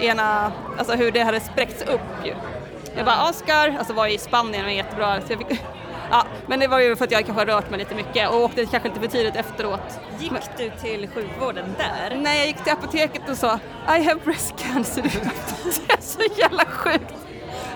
ena, 0.00 0.52
alltså 0.78 0.94
hur 0.94 1.10
det 1.12 1.20
hade 1.22 1.40
spräckts 1.40 1.82
upp 1.82 2.24
ju. 2.24 2.34
Jag 2.96 3.04
bara 3.04 3.28
Oscar, 3.30 3.76
alltså 3.78 3.92
var 3.92 4.06
i 4.06 4.18
Spanien 4.18 4.60
och 4.60 4.66
var 4.66 4.72
jättebra. 4.76 5.20
Så 5.26 5.32
jag 5.32 5.38
fick, 5.48 5.60
ja, 6.10 6.26
men 6.46 6.60
det 6.60 6.68
var 6.68 6.80
ju 6.80 6.96
för 6.96 7.04
att 7.04 7.10
jag 7.10 7.26
kanske 7.26 7.40
har 7.40 7.46
rört 7.46 7.70
mig 7.70 7.78
lite 7.78 7.94
mycket 7.94 8.30
och 8.30 8.40
åkte 8.40 8.66
kanske 8.66 8.88
lite 8.88 9.00
för 9.00 9.08
tidigt 9.08 9.36
efteråt. 9.36 10.00
Gick 10.18 10.32
du 10.58 10.70
till 10.70 11.08
sjukvården 11.14 11.74
där? 11.78 12.16
Nej, 12.16 12.38
jag 12.38 12.46
gick 12.46 12.64
till 12.64 12.72
apoteket 12.72 13.28
och 13.28 13.36
sa 13.36 13.58
I 13.88 14.02
have 14.04 14.20
breast 14.24 14.54
cancer. 14.58 15.02
det 15.64 15.92
är 15.92 16.00
så 16.00 16.20
jävla 16.36 16.64
sjukt. 16.64 17.14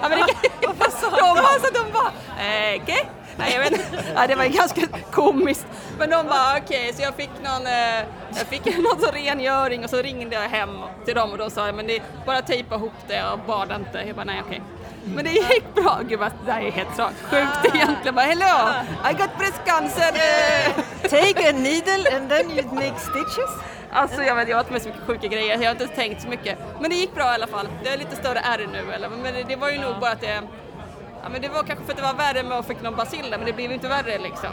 Ja, 0.03 0.09
men 0.09 0.19
det, 0.19 0.67
Vad 0.79 0.93
sa 0.93 1.11
de? 1.11 1.79
De 1.79 1.93
bara, 1.93 2.13
eh, 2.45 2.83
okej. 2.83 3.11
Nej, 3.37 3.53
jag 3.55 3.61
vet 3.61 3.73
inte. 3.73 4.05
Ja, 4.15 4.27
det 4.27 4.35
var 4.35 4.45
ganska 4.45 4.81
komiskt. 5.13 5.67
Men 5.99 6.11
de 6.11 6.27
bara, 6.27 6.59
okej, 6.59 6.93
så 6.95 7.03
jag 7.03 7.15
fick 7.15 7.31
någon, 7.45 7.67
eh, 7.67 8.07
jag 8.37 8.47
fick 8.49 8.65
någon 8.77 9.13
rengöring 9.13 9.85
och 9.85 9.91
så 9.91 10.03
ringde 10.03 10.37
jag 10.37 10.49
hem 10.49 10.79
till 11.05 11.15
dem 11.15 11.33
och 11.33 11.39
då 11.39 11.51
sa 11.51 11.67
jag, 11.67 11.75
men 11.75 11.87
det 11.87 11.97
är 11.97 12.03
bara 12.27 12.43
tejpa 12.43 12.75
ihop 12.75 12.93
det 13.09 13.25
och 13.33 13.39
bada 13.39 13.77
inte. 13.77 14.05
Jag 14.07 14.17
bara, 14.17 14.25
nej 14.25 14.43
okej. 14.47 14.63
Men 15.05 15.25
det 15.25 15.31
gick 15.31 15.75
bra. 15.75 16.01
Gud 16.09 16.19
vad, 16.19 16.33
det 16.47 16.53
här 16.53 16.63
är 16.63 16.71
helt 16.71 16.99
rakt. 16.99 17.23
Sjukt 17.31 17.75
egentligen. 17.75 18.15
Bara, 18.15 18.27
hello, 18.27 18.69
I 19.11 19.13
got 19.13 19.39
breast 19.39 19.61
cancer. 19.67 20.13
Take 21.03 21.49
a 21.49 21.53
needle 21.53 22.17
and 22.17 22.29
then 22.31 22.51
you 22.51 22.65
make 22.75 22.99
stitches? 22.99 23.51
Alltså 23.93 24.23
jag 24.23 24.35
vet, 24.35 24.49
jag 24.49 24.57
har 24.57 24.63
varit 24.63 24.73
med 24.73 24.83
så 24.83 24.89
mycket 24.89 25.03
sjuka 25.07 25.27
grejer, 25.27 25.59
jag 25.59 25.65
har 25.65 25.71
inte 25.71 25.87
tänkt 25.87 26.23
så 26.23 26.29
mycket. 26.29 26.59
Men 26.81 26.91
det 26.91 26.97
gick 26.97 27.15
bra 27.15 27.25
i 27.25 27.35
alla 27.35 27.47
fall. 27.47 27.69
Det 27.83 27.89
är 27.89 27.99
lite 27.99 28.17
större 28.17 28.39
ärr 28.39 28.69
nu 28.73 28.93
eller, 28.93 29.09
men 29.09 29.35
det, 29.49 29.57
var 29.57 29.71
ju 29.71 29.79
nog 29.79 30.01
bara 30.01 30.11
att 30.11 30.21
det, 30.21 30.43
ja 31.23 31.29
men 31.29 31.43
det 31.43 31.49
var 31.49 31.63
kanske 31.63 31.85
för 31.85 31.93
att 31.93 31.97
det 31.97 32.03
var 32.03 32.15
värre 32.15 32.43
med 32.43 32.59
att 32.59 32.67
fick 32.67 32.83
någon 32.83 32.97
basiller, 32.97 33.39
men 33.39 33.47
det 33.47 33.53
blev 33.53 33.69
ju 33.69 33.75
inte 33.75 33.89
värre 33.89 34.19
liksom. 34.19 34.51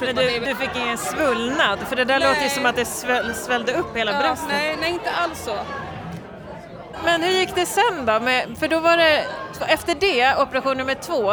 Men 0.00 0.16
du, 0.16 0.38
du 0.38 0.54
fick 0.54 0.76
ingen 0.76 0.98
svullnad? 0.98 1.78
För 1.78 1.96
det 1.96 2.04
där 2.04 2.18
Nej. 2.18 2.28
låter 2.28 2.42
ju 2.42 2.48
som 2.48 2.66
att 2.66 2.76
det 2.76 2.84
sväll, 2.84 3.34
svällde 3.34 3.72
upp 3.72 3.96
hela 3.96 4.12
Ja, 4.12 4.18
bröstet. 4.18 4.48
nej, 4.48 4.76
nej, 4.80 4.90
inte 4.90 5.10
alls 5.10 5.44
så. 5.44 5.54
Men 7.04 7.22
hur 7.22 7.30
gick 7.30 7.54
det 7.54 7.66
sen 7.66 8.06
då? 8.06 8.20
Med, 8.20 8.58
för 8.58 8.68
då 8.68 8.80
var 8.80 8.96
det, 8.96 9.26
efter 9.68 9.94
det, 9.94 10.36
operation 10.42 10.76
nummer 10.76 10.94
två, 10.94 11.32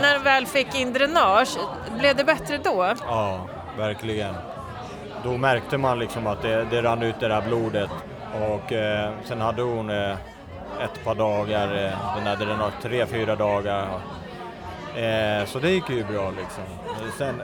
när 0.00 0.18
du 0.18 0.24
väl 0.24 0.46
fick 0.46 0.80
in 0.80 0.92
dränage, 0.92 1.58
blev 1.98 2.16
det 2.16 2.24
bättre 2.24 2.58
då? 2.58 2.94
Ja, 3.08 3.48
verkligen. 3.78 4.34
Då 5.24 5.36
märkte 5.36 5.78
man 5.78 5.98
liksom 5.98 6.26
att 6.26 6.42
det, 6.42 6.64
det 6.64 6.82
rann 6.82 7.02
ut 7.02 7.20
det 7.20 7.28
där 7.28 7.42
blodet 7.42 7.90
och 8.40 8.72
eh, 8.72 9.10
sen 9.24 9.40
hade 9.40 9.62
hon 9.62 9.90
eh, 9.90 10.16
ett 10.80 11.04
par 11.04 11.14
dagar, 11.14 11.84
eh, 11.84 12.16
den 12.16 12.26
hade 12.26 12.44
den 12.44 12.58
tre, 12.82 13.06
fyra 13.06 13.36
dagar. 13.36 13.88
Eh, 14.96 15.46
så 15.46 15.58
det 15.58 15.70
gick 15.70 15.90
ju 15.90 16.04
bra 16.04 16.30
liksom. 16.30 16.64
Sen, 17.18 17.42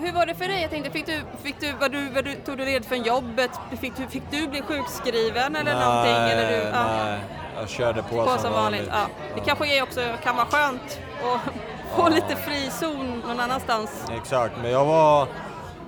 Hur 0.00 0.12
var 0.12 0.26
det 0.26 0.34
för 0.34 0.44
dig? 0.44 0.62
Jag 0.62 0.70
tänkte, 0.70 0.90
fick 0.90 1.06
du, 1.06 1.20
fick 1.42 1.60
du, 1.60 1.72
var 1.72 1.88
du, 1.88 2.08
var 2.08 2.22
du, 2.22 2.34
tog 2.34 2.58
du 2.58 2.64
red 2.64 2.84
från 2.84 3.02
jobbet? 3.02 3.50
Fick 3.80 3.96
du, 3.96 4.06
fick 4.06 4.22
du 4.30 4.48
bli 4.48 4.62
sjukskriven 4.62 5.56
eller 5.56 5.74
någonting? 5.74 6.14
Eller 6.14 6.50
du, 6.50 6.68
ja. 6.68 6.86
nej, 6.86 7.18
jag 7.60 7.68
körde 7.68 8.02
på, 8.02 8.24
på 8.24 8.38
som 8.38 8.52
vanligt. 8.52 8.88
Ja. 8.90 9.06
Det 9.34 9.40
kanske 9.40 9.78
är 9.78 9.82
också 9.82 10.00
kan 10.22 10.36
vara 10.36 10.46
skönt 10.46 11.00
att 11.24 11.96
få 11.96 12.08
lite 12.08 12.36
frizon 12.36 13.22
någon 13.26 13.40
annanstans. 13.40 14.04
Exakt, 14.16 14.54
men 14.62 14.70
jag 14.70 14.84
var... 14.84 15.28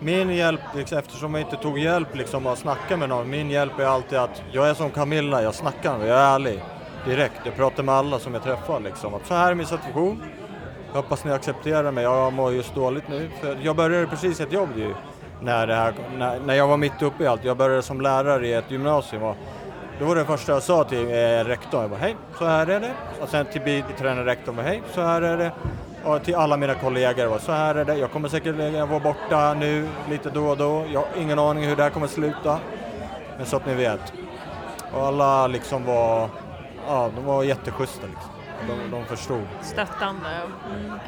Min 0.00 0.30
hjälp, 0.30 0.60
liksom, 0.74 0.98
eftersom 0.98 1.34
jag 1.34 1.42
inte 1.42 1.56
tog 1.56 1.78
hjälp 1.78 2.16
liksom 2.16 2.46
att 2.46 2.58
snacka 2.58 2.96
med 2.96 3.08
någon, 3.08 3.30
min 3.30 3.50
hjälp 3.50 3.78
är 3.78 3.84
alltid 3.84 4.18
att 4.18 4.42
jag 4.52 4.68
är 4.68 4.74
som 4.74 4.90
Camilla, 4.90 5.42
jag 5.42 5.54
snackar 5.54 5.98
jag 5.98 6.08
är 6.08 6.34
ärlig. 6.34 6.62
Direkt, 7.06 7.40
jag 7.44 7.56
pratar 7.56 7.82
med 7.82 7.94
alla 7.94 8.18
som 8.18 8.34
jag 8.34 8.42
träffar 8.42 8.80
liksom. 8.80 9.14
Att 9.14 9.26
så 9.26 9.34
här 9.34 9.50
är 9.50 9.54
min 9.54 9.66
situation, 9.66 10.22
jag 10.92 11.02
hoppas 11.02 11.24
ni 11.24 11.32
accepterar 11.32 11.92
mig, 11.92 12.04
jag 12.04 12.32
mår 12.32 12.52
just 12.52 12.74
dåligt 12.74 13.08
nu. 13.08 13.30
För 13.40 13.58
jag 13.62 13.76
började 13.76 14.06
precis 14.06 14.40
ett 14.40 14.52
jobb 14.52 14.68
ju, 14.76 14.94
när, 15.40 15.66
det 15.66 15.74
här, 15.74 15.94
när, 16.18 16.40
när 16.40 16.54
jag 16.54 16.68
var 16.68 16.76
mitt 16.76 17.02
uppe 17.02 17.24
i 17.24 17.26
allt. 17.26 17.44
Jag 17.44 17.56
började 17.56 17.82
som 17.82 18.00
lärare 18.00 18.46
i 18.46 18.52
ett 18.52 18.70
gymnasium 18.70 19.22
och 19.22 19.36
då 19.98 20.04
var 20.04 20.16
det 20.16 20.24
första 20.24 20.52
jag 20.52 20.62
sa 20.62 20.84
till 20.84 20.98
eh, 20.98 21.44
rektorn, 21.44 21.80
jag 21.80 21.90
bara, 21.90 22.00
hej, 22.00 22.16
så 22.38 22.44
här 22.44 22.66
är 22.66 22.80
det. 22.80 22.92
Och 23.22 23.28
sen 23.28 23.46
till 23.46 23.60
biträdande 23.60 24.24
rektorn, 24.24 24.56
bara, 24.56 24.66
hej, 24.66 24.82
så 24.94 25.00
här 25.00 25.22
är 25.22 25.36
det. 25.36 25.52
Och 26.04 26.24
till 26.24 26.34
alla 26.34 26.56
mina 26.56 26.74
kollegor, 26.74 27.38
så 27.38 27.52
här 27.52 27.74
är 27.74 27.84
det. 27.84 27.96
Jag 27.96 28.10
kommer 28.10 28.28
säkert 28.28 28.58
eh, 28.58 28.86
vara 28.86 29.00
borta 29.00 29.54
nu 29.54 29.88
lite 30.10 30.30
då 30.30 30.46
och 30.46 30.56
då. 30.56 30.84
Jag 30.92 31.00
har 31.00 31.08
ingen 31.22 31.38
aning 31.38 31.64
hur 31.64 31.76
det 31.76 31.82
här 31.82 31.90
kommer 31.90 32.06
sluta. 32.06 32.58
Men 33.36 33.46
så 33.46 33.56
att 33.56 33.66
ni 33.66 33.74
vet. 33.74 34.12
Och 34.92 35.06
alla 35.06 35.46
liksom 35.46 35.84
var, 35.84 36.28
ja, 36.86 37.10
de 37.16 37.24
var 37.24 37.42
jätteschyssta 37.42 38.06
liksom. 38.06 38.41
De, 38.68 38.90
de 38.90 39.04
förstod. 39.04 39.46
Stöttande. 39.62 40.28
Mm. 40.70 40.98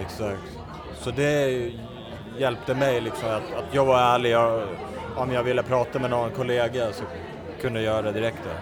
Exakt. 0.00 0.58
Så 0.94 1.10
det 1.10 1.70
hjälpte 2.38 2.74
mig 2.74 3.00
liksom 3.00 3.28
att, 3.28 3.54
att 3.54 3.74
jag 3.74 3.84
var 3.84 3.98
ärlig. 3.98 4.30
Jag, 4.30 4.62
om 5.16 5.32
jag 5.32 5.42
ville 5.42 5.62
prata 5.62 5.98
med 5.98 6.10
någon 6.10 6.30
kollega 6.30 6.92
så 6.92 7.04
kunde 7.60 7.82
jag 7.82 7.94
göra 7.94 8.02
det 8.02 8.12
direkt. 8.12 8.44
Där. 8.44 8.60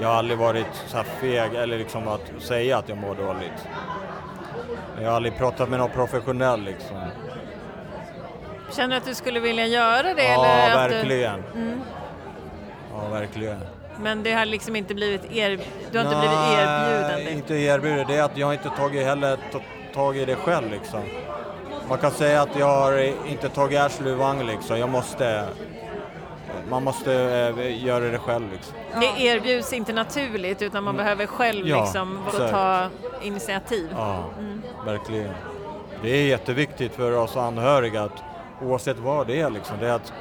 Jag 0.00 0.08
har 0.08 0.14
aldrig 0.14 0.38
varit 0.38 0.66
så 0.86 0.96
här 0.96 1.04
feg 1.04 1.54
eller 1.54 1.78
liksom 1.78 2.08
att 2.08 2.32
säga 2.38 2.78
att 2.78 2.88
jag 2.88 2.98
mår 2.98 3.14
dåligt. 3.14 3.68
Jag 5.00 5.08
har 5.08 5.16
aldrig 5.16 5.36
pratat 5.36 5.68
med 5.68 5.78
någon 5.78 5.90
professionell 5.90 6.62
liksom. 6.62 6.96
Känner 8.76 8.88
du 8.88 8.96
att 8.96 9.04
du 9.04 9.14
skulle 9.14 9.40
vilja 9.40 9.66
göra 9.66 10.14
det? 10.14 10.24
Ja, 10.24 10.46
eller 10.46 10.84
att 10.84 10.92
verkligen. 10.92 11.42
Du... 11.54 11.60
Mm. 11.60 11.80
Ja, 12.92 13.08
verkligen. 13.08 13.60
Men 14.02 14.22
det 14.22 14.32
har 14.32 14.44
liksom 14.46 14.76
inte 14.76 14.94
blivit 14.94 15.32
er... 15.32 15.60
du 15.92 15.98
har 15.98 16.04
inte 16.04 16.18
blivit 16.18 16.38
erbjuden 16.58 17.24
det? 17.24 17.32
inte 17.32 17.54
erbjuden. 17.54 18.04
Det 18.08 18.16
är 18.16 18.22
att 18.22 18.36
jag 18.36 18.54
inte 18.54 18.70
tagit 18.70 19.04
heller 19.06 19.36
t- 19.36 19.58
tag 19.94 20.16
i 20.16 20.24
det 20.24 20.36
själv 20.36 20.70
liksom. 20.70 21.00
Man 21.88 21.98
kan 21.98 22.10
säga 22.10 22.42
att 22.42 22.56
jag 22.58 22.66
har 22.66 22.98
inte 23.28 23.48
tagit 23.48 24.00
ur 24.04 24.14
vagn 24.14 24.46
liksom. 24.46 24.78
Jag 24.78 24.88
måste... 24.88 25.44
Man 26.70 26.84
måste 26.84 27.12
eh, 27.58 27.84
göra 27.84 28.04
det 28.04 28.18
själv 28.18 28.52
liksom. 28.52 28.74
Det 29.00 29.22
erbjuds 29.22 29.72
inte 29.72 29.92
naturligt 29.92 30.62
utan 30.62 30.84
man 30.84 30.96
behöver 30.96 31.26
själv 31.26 31.68
Ja, 31.68 31.80
liksom 31.84 32.24
ta 32.50 32.86
initiativ. 33.22 33.88
Ja, 33.96 34.24
Mm. 34.38 34.62
verkligen. 34.86 35.30
Det 36.02 36.08
är 36.10 36.26
jätteviktigt 36.26 36.94
för 36.94 37.16
oss 37.16 37.36
anhöriga 37.36 38.02
att 38.02 38.22
oavsett 38.62 38.98
vad 38.98 39.26
det 39.26 39.40
är 39.40 39.50
liksom, 39.50 39.76
det 39.80 39.88
är 39.88 39.92
att 39.92 40.12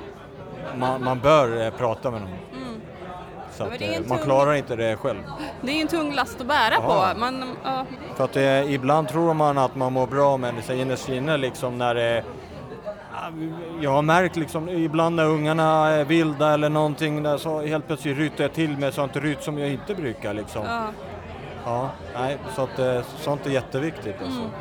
man, 0.76 1.04
man 1.04 1.20
bör 1.20 1.62
eh, 1.66 1.70
prata 1.72 2.12
med 2.12 2.22
någon. 2.22 2.30
Mm. 2.56 2.67
Men 3.63 3.74
att, 3.74 3.80
det 3.80 3.86
eh, 3.86 3.98
en 3.98 4.08
man 4.08 4.17
tung- 4.17 4.24
klarar 4.26 4.54
inte 4.54 4.76
det 4.76 4.96
själv. 4.98 5.17
Det 5.62 5.72
är 5.72 5.82
en 5.82 5.88
tung 5.88 6.13
last 6.15 6.41
att 6.41 6.48
bära 6.48 6.74
Ja. 6.74 7.12
på. 7.13 7.20
Man, 7.20 7.56
ja, 7.63 7.86
För 8.15 8.24
att 8.24 8.36
eh, 8.36 8.74
ibland 8.74 9.08
tror 9.10 9.34
man 9.34 9.58
att 9.58 9.76
man 9.76 9.93
mår 9.93 10.08
bra 10.08 10.38
men 10.38 10.62
så 10.63 10.74
innerst 10.74 11.10
inne 11.10 11.38
liksom 11.38 11.78
när 11.78 11.96
det 11.96 12.24
Ja, 13.13 13.32
jag 13.82 13.91
har 13.91 14.02
märkt 14.02 14.36
liksom 14.36 14.70
ibland 14.70 15.15
när 15.15 15.26
ungarna 15.26 15.88
är 15.89 16.04
vilda 16.06 16.54
eller 16.54 16.70
någonting 16.70 17.24
där 17.24 17.38
så 17.38 17.62
helt 17.62 17.88
plötsligt 17.88 18.17
ryter 18.17 18.43
jag 18.43 18.54
till 18.54 18.78
med 18.78 18.93
sånt 18.93 19.15
ryt 19.15 19.43
som 19.43 19.58
jag 19.58 19.70
inte 19.72 19.96
brukar 19.96 20.34
liksom. 20.34 20.62
ja. 20.65 20.84
Ja, 21.65 21.89
nej, 22.20 22.38
så 22.56 22.62
att 22.63 22.80
eh, 22.80 23.02
sånt 23.17 23.46
är 23.46 23.50
jätteviktigt 23.50 24.15
alltså. 24.26 24.39
Mm. 24.39 24.52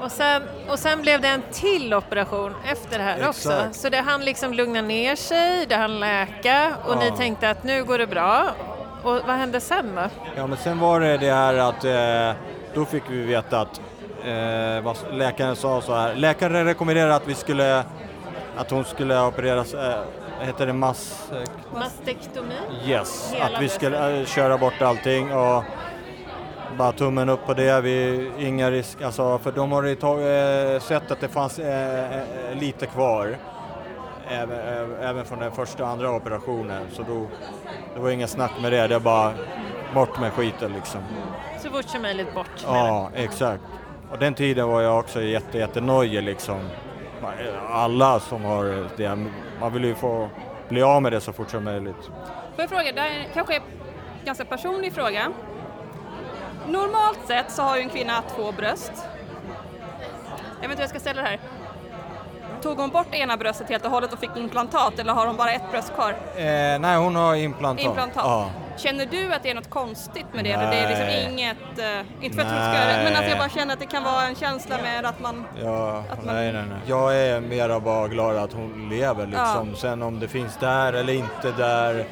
Och 0.00 0.10
sen, 0.12 0.42
och 0.68 0.78
sen 0.78 1.02
blev 1.02 1.20
det 1.20 1.28
en 1.28 1.42
till 1.52 1.94
operation 1.94 2.54
efter 2.72 2.98
det 2.98 3.04
här 3.04 3.28
också. 3.28 3.52
Exakt. 3.52 3.74
Så 3.76 3.88
det 3.88 4.00
hann 4.00 4.24
liksom 4.24 4.52
lugna 4.52 4.80
ner 4.80 5.16
sig, 5.16 5.66
det 5.66 5.76
hann 5.76 6.00
läka 6.00 6.72
och 6.86 6.94
Ja. 6.94 7.00
ni 7.00 7.10
tänkte 7.16 7.50
att 7.50 7.64
nu 7.64 7.84
går 7.84 7.98
det 7.98 8.06
bra. 8.06 8.44
Och 9.02 9.12
vad 9.26 9.36
hände 9.36 9.60
sen 9.60 9.94
då? 9.94 10.02
Ja 10.36 10.46
men 10.46 10.58
sen 10.58 10.78
var 10.78 11.00
det 11.00 11.16
det 11.16 11.32
här 11.32 11.54
att 11.54 11.84
eh, 11.84 12.42
då 12.74 12.84
fick 12.84 13.02
vi 13.08 13.22
veta 13.22 13.60
att 13.60 13.80
eh, 14.24 14.80
vad 14.84 14.96
läkaren 15.12 15.56
sa 15.56 15.80
så 15.80 15.94
här. 15.94 16.14
Läkaren 16.14 16.64
rekommenderade 16.64 17.14
att 17.14 17.26
vi 17.28 17.34
skulle 17.34 17.82
att 18.56 18.70
hon 18.70 18.84
skulle 18.84 19.20
opereras, 19.20 19.74
eh, 19.74 19.94
heter 20.40 20.66
det 20.66 20.72
mass... 20.72 21.30
Mastektomi? 21.74 22.54
yes, 22.86 23.32
Hela 23.34 23.44
att 23.56 23.62
vi 23.62 23.68
skulle 23.68 24.20
eh, 24.20 24.26
köra 24.26 24.58
bort 24.58 24.82
allting 24.82 25.32
och 25.32 25.64
bara 26.76 26.92
tummen 26.92 27.28
upp 27.28 27.46
på 27.46 27.54
det. 27.54 27.80
Vi, 27.80 28.30
inga 28.38 28.70
risk, 28.70 29.02
alltså 29.02 29.38
för 29.38 29.52
de 29.52 29.72
har 29.72 29.82
ju 29.82 29.94
tag, 29.94 30.18
eh, 30.18 30.80
sett 30.80 31.10
att 31.10 31.20
det 31.20 31.28
fanns 31.28 31.58
eh, 31.58 32.18
eh, 32.18 32.58
lite 32.60 32.86
kvar. 32.86 33.36
Även, 34.30 34.58
även 35.00 35.24
från 35.24 35.38
den 35.38 35.52
första 35.52 35.82
och 35.82 35.88
andra 35.88 36.10
operationen 36.10 36.82
så 36.92 37.02
då, 37.02 37.26
det 37.94 38.00
var 38.00 38.10
inga 38.10 38.26
snack 38.26 38.50
med 38.62 38.72
det, 38.72 38.86
det 38.86 38.94
är 38.94 39.00
bara 39.00 39.32
bort 39.94 40.20
med 40.20 40.32
skiten 40.32 40.72
liksom. 40.72 41.00
Så 41.58 41.70
fort 41.70 41.84
som 41.84 42.02
möjligt 42.02 42.34
bort. 42.34 42.64
Ja, 42.64 43.10
exakt. 43.14 43.62
Och 44.10 44.18
den 44.18 44.34
tiden 44.34 44.68
var 44.68 44.80
jag 44.80 44.98
också 44.98 45.22
jätte, 45.22 45.58
jättenojig 45.58 46.22
liksom. 46.22 46.60
Alla 47.70 48.20
som 48.20 48.44
har 48.44 48.88
det, 48.96 49.26
man 49.60 49.72
vill 49.72 49.84
ju 49.84 49.94
få 49.94 50.28
bli 50.68 50.82
av 50.82 51.02
med 51.02 51.12
det 51.12 51.20
så 51.20 51.32
fort 51.32 51.50
som 51.50 51.64
möjligt. 51.64 52.04
Får 52.54 52.62
jag 52.62 52.68
fråga, 52.68 52.92
det 52.92 53.00
här 53.00 53.10
är 53.10 53.26
kanske 53.34 53.54
är 53.54 53.56
en 53.56 54.24
ganska 54.24 54.44
personlig 54.44 54.92
fråga. 54.92 55.32
Normalt 56.68 57.18
sett 57.26 57.50
så 57.52 57.62
har 57.62 57.76
ju 57.76 57.82
en 57.82 57.88
kvinna 57.90 58.22
två 58.36 58.52
bröst. 58.52 58.92
Jag 60.60 60.68
vet 60.68 60.70
inte 60.70 60.74
hur 60.76 60.80
jag 60.80 60.90
ska 60.90 61.00
ställa 61.00 61.22
det 61.22 61.28
här. 61.28 61.38
Tog 62.62 62.78
hon 62.78 62.90
bort 62.90 63.14
ena 63.14 63.36
bröstet 63.36 63.68
helt 63.68 63.84
och 63.84 63.90
hållet 63.90 64.12
och 64.12 64.18
fick 64.18 64.30
implantat 64.36 64.98
eller 64.98 65.12
har 65.12 65.26
hon 65.26 65.36
bara 65.36 65.52
ett 65.52 65.70
bröst 65.70 65.94
kvar? 65.94 66.10
Eh, 66.36 66.78
nej, 66.78 66.96
hon 66.96 67.16
har 67.16 67.34
implantat. 67.34 67.84
Implantat. 67.86 68.22
Ja. 68.24 68.50
Känner 68.76 69.06
du 69.06 69.32
att 69.34 69.42
det 69.42 69.50
är 69.50 69.54
något 69.54 69.70
konstigt 69.70 70.26
med 70.34 70.44
det? 70.44 70.50
Eller 70.52 70.70
det 70.70 70.76
är 70.76 70.88
Nej. 70.88 70.98
liksom 71.22 71.32
inget, 71.32 71.56
eh, 71.78 72.24
inte 72.24 72.36
för 72.36 72.44
att 72.46 72.52
jag 72.52 72.94
ska 72.94 73.04
men 73.04 73.16
att 73.16 73.28
jag 73.28 73.38
bara 73.38 73.48
känner 73.48 73.74
att 73.74 73.80
det 73.80 73.86
kan 73.86 74.02
vara 74.04 74.22
en 74.26 74.34
känsla 74.34 74.76
med 74.82 75.06
att 75.06 75.20
man... 75.20 75.44
Ja, 75.64 76.04
Att 76.10 76.24
man- 76.24 76.34
nej, 76.34 76.52
nej, 76.52 76.62
nej. 76.68 76.78
Jag 76.86 77.16
är 77.16 77.40
mera 77.40 77.80
bara 77.80 78.08
glad 78.08 78.36
att 78.36 78.52
hon 78.52 78.88
lever 78.90 79.26
liksom. 79.26 79.74
Sen 79.76 80.02
om 80.02 80.20
det 80.20 80.28
finns 80.28 80.56
där 80.56 80.92
eller 80.92 81.12
inte 81.12 81.52
där, 81.56 82.04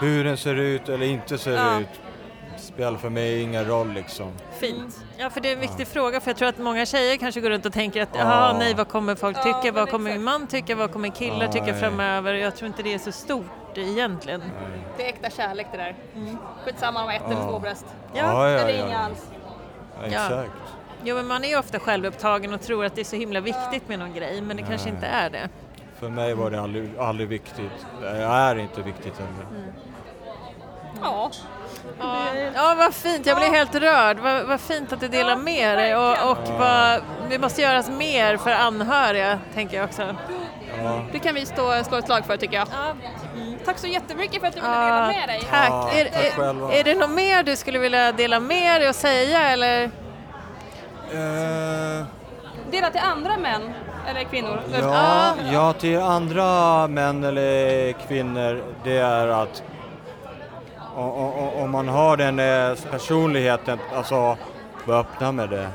hur 0.00 0.24
den 0.24 0.36
ser 0.36 0.54
ut 0.54 0.88
eller 0.88 1.06
inte 1.06 1.38
ser 1.38 1.52
Ja. 1.56 1.80
ut, 1.80 1.88
spelar 2.74 2.98
för 2.98 3.10
mig 3.10 3.42
ingen 3.42 3.64
roll 3.64 3.92
liksom. 3.92 4.32
Fint. 4.52 5.04
Ja, 5.18 5.30
för 5.30 5.40
det 5.40 5.48
är 5.48 5.52
en 5.54 5.60
viktig 5.60 5.88
fråga 5.88 6.20
för 6.20 6.30
jag 6.30 6.36
tror 6.36 6.48
att 6.48 6.58
många 6.58 6.86
tjejer 6.86 7.16
kanske 7.16 7.40
går 7.40 7.50
runt 7.50 7.66
och 7.66 7.72
tänker 7.72 8.02
att 8.02 8.08
Ja. 8.12 8.56
nej, 8.58 8.74
vad 8.74 8.88
kommer 8.88 9.14
folk 9.14 9.36
Ja, 9.36 9.42
tycka? 9.42 9.72
Vad 9.72 9.90
kommer 9.90 10.10
exakt. 10.10 10.18
min 10.18 10.24
man 10.24 10.46
tycka? 10.46 10.74
Vad 10.76 10.92
kommer 10.92 11.08
killar 11.08 11.42
Ja, 11.46 11.52
tycka 11.52 11.64
nej. 11.64 11.80
framöver? 11.80 12.34
Jag 12.34 12.56
tror 12.56 12.66
inte 12.66 12.82
det 12.82 12.94
är 12.94 12.98
så 12.98 13.12
stort 13.12 13.78
egentligen. 13.78 14.42
Det 14.96 15.04
är 15.04 15.08
äkta 15.08 15.30
kärlek 15.30 15.66
det 15.72 15.78
där. 15.78 15.94
Skitsamma 16.64 17.04
om 17.04 17.10
ett 17.10 17.22
eller 17.26 17.48
två 17.48 17.58
bröst. 17.58 17.86
Ja, 18.14 18.18
ja, 18.22 18.50
ja, 18.50 18.58
Eller 18.58 18.78
ja. 18.78 18.86
inga 18.86 18.98
alls. 18.98 19.26
Exakt. 20.04 20.50
Jo, 21.04 21.16
men 21.16 21.26
man 21.26 21.44
är 21.44 21.48
ju 21.48 21.58
ofta 21.58 21.78
självupptagen 21.78 22.54
och 22.54 22.60
tror 22.62 22.84
att 22.84 22.94
det 22.94 23.00
är 23.00 23.04
så 23.04 23.16
himla 23.16 23.40
viktigt 23.40 23.88
med 23.88 23.98
någon 23.98 24.14
grej, 24.14 24.40
men 24.40 24.56
det 24.56 24.62
kanske 24.62 24.88
inte 24.88 25.06
är 25.06 25.30
det. 25.30 25.48
För 25.98 26.08
mig 26.08 26.34
var 26.34 26.50
det 26.50 26.60
aldrig, 26.60 26.90
aldrig 26.98 27.28
viktigt. 27.28 27.86
Det 28.00 28.08
är 28.22 28.56
inte 28.58 28.82
viktigt 28.82 29.14
heller. 29.18 29.72
Ja. 31.02 31.30
Ja, 31.98 32.26
ja 32.54 32.74
vad 32.78 32.94
fint. 32.94 33.26
Jag 33.26 33.36
blir 33.36 33.48
helt 33.50 33.74
rörd. 33.74 34.18
Vad, 34.18 34.44
vad 34.44 34.60
fint 34.60 34.92
att 34.92 35.00
du 35.00 35.08
delar 35.08 35.36
med 35.36 35.78
dig 35.78 35.96
och, 35.96 36.30
och 36.30 36.38
vad, 36.58 37.02
det 37.30 37.38
måste 37.38 37.62
göras 37.62 37.88
mer 37.90 38.36
för 38.36 38.50
anhöriga, 38.50 39.38
tänker 39.54 39.76
jag 39.76 39.84
också. 39.84 40.16
Ja. 40.82 41.00
Det 41.12 41.18
kan 41.18 41.34
vi 41.34 41.46
stå, 41.46 41.84
slå 41.84 41.96
ett 41.98 42.04
slag 42.04 42.24
för 42.26 42.36
tycker 42.36 42.56
jag. 42.56 42.68
Tack 43.64 43.78
så 43.78 43.86
jättemycket 43.86 44.40
för 44.40 44.46
att 44.48 44.54
du 44.54 44.60
ville 44.60 44.72
dela 44.74 45.06
med 45.06 45.28
dig. 45.28 45.40
Tack. 45.50 45.70
Ja, 45.70 45.90
är, 45.92 46.04
tack 46.04 46.38
är, 46.38 46.72
är 46.80 46.84
det 46.84 46.94
något 46.94 47.10
mer 47.10 47.42
du 47.42 47.56
skulle 47.56 47.78
vilja 47.78 48.12
dela 48.12 48.40
med 48.40 48.80
dig 48.80 48.88
och 48.88 48.94
säga 48.94 49.40
eller? 49.50 49.82
Eh, 51.12 52.04
Dela 52.70 52.90
till 52.90 53.00
andra 53.00 53.36
män 53.36 53.72
eller 54.08 54.24
kvinnor. 54.24 54.60
ja, 54.82 55.34
ja, 55.52 55.72
till 55.72 56.00
andra 56.00 56.86
män 56.88 57.24
eller 57.24 57.92
kvinnor, 57.92 58.64
det 58.84 58.96
är 58.98 59.28
att 59.28 59.62
om 61.62 61.70
man 61.70 61.88
har 61.88 62.16
den 62.16 62.36
personligheten, 62.90 63.78
alltså 63.94 64.36
var 64.84 65.00
öppna 65.00 65.32
med 65.32 65.50
det. 65.50 65.68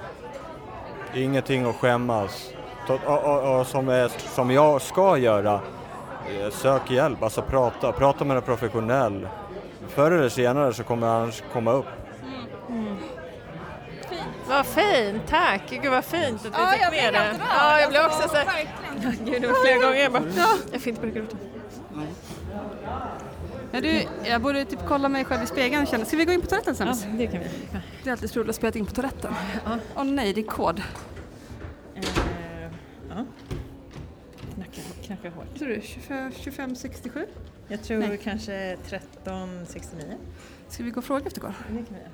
Ingenting 1.13 1.65
att 1.65 1.75
skämmas. 1.75 2.49
Och, 2.87 3.25
och, 3.25 3.59
och 3.59 3.67
som, 3.67 3.89
är, 3.89 4.11
som 4.35 4.51
jag 4.51 4.81
ska 4.81 5.17
göra, 5.17 5.53
eh, 6.41 6.49
sök 6.51 6.91
hjälp, 6.91 7.23
alltså 7.23 7.41
prata, 7.41 7.91
prata 7.91 8.25
med 8.25 8.37
en 8.37 8.43
professionell. 8.43 9.27
Förr 9.87 10.11
eller 10.11 10.29
senare 10.29 10.73
så 10.73 10.83
kommer 10.83 11.07
han 11.07 11.31
komma 11.53 11.71
upp. 11.71 11.85
Vad 14.49 14.65
fint, 14.65 15.21
tack! 15.29 15.61
Gud 15.69 15.91
vad 15.91 16.05
fint 16.05 16.45
att 16.45 16.45
vi 16.45 16.49
Ja, 16.57 16.67
fick 16.71 17.03
med 17.03 17.13
det. 17.13 17.39
Ja, 17.57 17.79
jag 17.79 17.89
blev 17.89 18.05
också 18.05 18.29
så 18.29 18.35
här. 18.35 18.67
Gud, 19.25 19.41
det 19.41 19.47
var 19.47 19.65
flera 19.65 19.81
gånger 19.87 20.01
jag 20.03 20.11
bara, 20.11 20.23
jag 20.71 20.81
får 20.81 20.89
inte 20.89 21.01
börja 21.01 21.13
gråta. 21.13 21.37
Ja, 23.75 23.81
du, 23.81 24.07
jag 24.29 24.41
borde 24.41 24.65
typ 24.65 24.79
kolla 24.87 25.09
mig 25.09 25.25
själv 25.25 25.43
i 25.43 25.47
spegeln 25.47 25.81
och 25.83 25.87
känna, 25.87 26.05
ska 26.05 26.17
vi 26.17 26.25
gå 26.25 26.31
in 26.31 26.41
på 26.41 26.47
toaletten 26.47 26.75
Ja, 26.79 26.93
sen? 26.93 27.17
det 27.17 27.27
kan 27.27 27.39
vi. 27.39 27.49
Det 28.03 28.09
är 28.09 28.11
alltid 28.11 28.29
så 28.29 28.39
roligt 28.39 28.49
att 28.49 28.55
spela 28.55 28.77
in 28.79 28.85
på 28.85 28.91
toaletten. 28.91 29.33
Åh 29.95 30.03
nej, 30.03 30.33
det 30.33 30.41
är 30.41 30.45
kod. 30.45 30.79
Eh, 31.95 32.03
ja. 33.09 33.25
Knacka, 34.55 34.81
knacka 35.03 35.29
hårt. 35.29 35.45
Vad 35.49 35.59
tror 35.59 35.67
du? 35.69 35.81
25, 35.81 36.31
2567? 36.31 37.25
Jag 37.67 37.83
tror 37.83 37.97
Nej. 37.99 38.19
kanske 38.23 38.53
1369. 38.53 40.17
Ska 40.69 40.83
vi 40.83 40.89
gå 40.91 40.97
och 40.97 41.05
fråga 41.05 41.25
efter 41.25 41.41
kod? 41.41 41.53
Det 41.69 41.75
kan 41.75 41.85
vi 41.89 41.99
göra. 41.99 42.09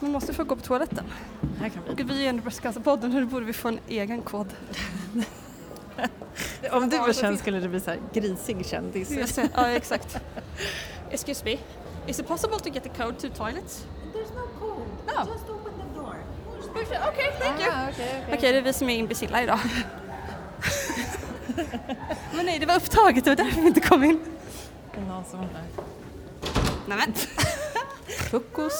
Man 0.00 0.10
måste 0.12 0.34
få 0.34 0.44
gå 0.44 0.56
på 0.56 0.62
toaletten. 0.62 1.04
Här 1.60 1.68
kan 1.68 1.82
vi. 1.96 2.04
Och 2.04 2.10
vi 2.10 2.24
är 2.24 2.28
ändå 2.28 2.42
Bröstcancerpodden, 2.42 3.10
nu 3.10 3.24
borde 3.24 3.46
vi 3.46 3.52
få 3.52 3.68
en 3.68 3.78
egen 3.88 4.22
kod. 4.22 4.46
Om 6.70 6.88
du 6.88 6.98
var 6.98 7.12
känd 7.12 7.38
skulle 7.38 7.60
det 7.60 7.68
bli 7.68 7.80
så 7.80 7.90
här 7.90 8.00
grisig 8.12 8.66
kändis. 8.66 9.38
Ja, 9.54 9.68
exakt. 9.68 10.16
Excuse 11.10 11.44
me, 11.44 11.56
is 12.06 12.18
it 12.20 12.28
possible 12.28 12.58
to 12.58 12.68
get 12.68 12.82
the 12.82 13.02
code 13.02 13.20
to 13.20 13.28
toilets? 13.36 13.86
There's 14.12 14.34
no 14.34 14.46
code. 14.60 14.86
No. 15.06 15.32
Just 15.32 15.48
open 15.50 15.72
the 15.72 15.98
door. 16.00 16.16
Okej, 17.08 17.32
thank 17.40 17.60
you. 17.60 17.70
Ah, 17.72 17.88
okej, 17.90 18.22
okej. 18.24 18.38
Okej, 18.38 18.52
det 18.52 18.58
är 18.58 18.62
vi 18.62 18.72
som 18.72 18.88
är 18.88 18.96
imbecilla 18.96 19.42
idag. 19.42 19.58
Men 22.34 22.46
nej, 22.46 22.58
det 22.58 22.66
var 22.66 22.76
upptaget, 22.76 23.24
det 23.24 23.30
var 23.30 23.36
därför 23.36 23.60
vi 23.60 23.66
inte 23.66 23.80
kom 23.80 24.04
in. 24.04 24.20
Det 24.94 25.00
är 25.00 25.04
någon 25.04 25.24
som 25.24 25.38
här. 25.40 25.48
Nämen. 26.86 27.12
Frukost. 28.30 28.76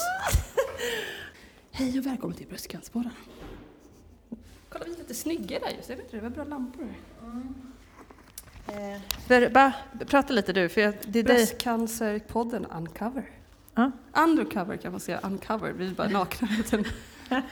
Hej 1.73 1.99
och 1.99 2.07
välkommen 2.07 2.37
till 2.37 2.47
Bröstcancerpodden. 2.47 3.13
Kolla, 4.79 4.85
vi 4.89 4.95
är 4.95 4.99
lite 4.99 5.15
snygga 5.15 5.59
där 5.59 5.71
just. 5.77 5.89
Jag 5.89 5.97
vet 5.97 6.05
inte, 6.05 6.17
det 6.17 6.23
var 6.23 6.31
bra 6.31 6.45
lampor. 6.45 6.95
För, 9.29 9.49
ba, 9.51 9.73
prata 10.07 10.33
lite 10.33 10.53
du, 10.53 10.69
för 10.69 10.81
jag, 10.81 10.95
det 11.07 11.19
är 11.19 11.23
dig. 11.23 11.37
Bröstcancerpodden 11.37 12.67
Uncover. 12.67 13.31
Ja. 13.75 13.91
Undercover 14.13 14.77
kan 14.77 14.93
man 14.93 15.01
säga, 15.01 15.21
uncover. 15.23 15.73
Vi 15.73 15.87
är 15.87 15.95
bara 15.95 16.09
nakna. 16.09 16.49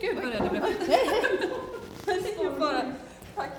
gud 0.00 0.16
vad 0.16 0.24
rädd 0.24 0.40
jag 0.42 0.50
blev. 0.50 0.62
Jag 2.06 2.22
fick 2.22 2.40
ju 2.40 2.50
bara... 2.58 2.82
Tack. 3.34 3.50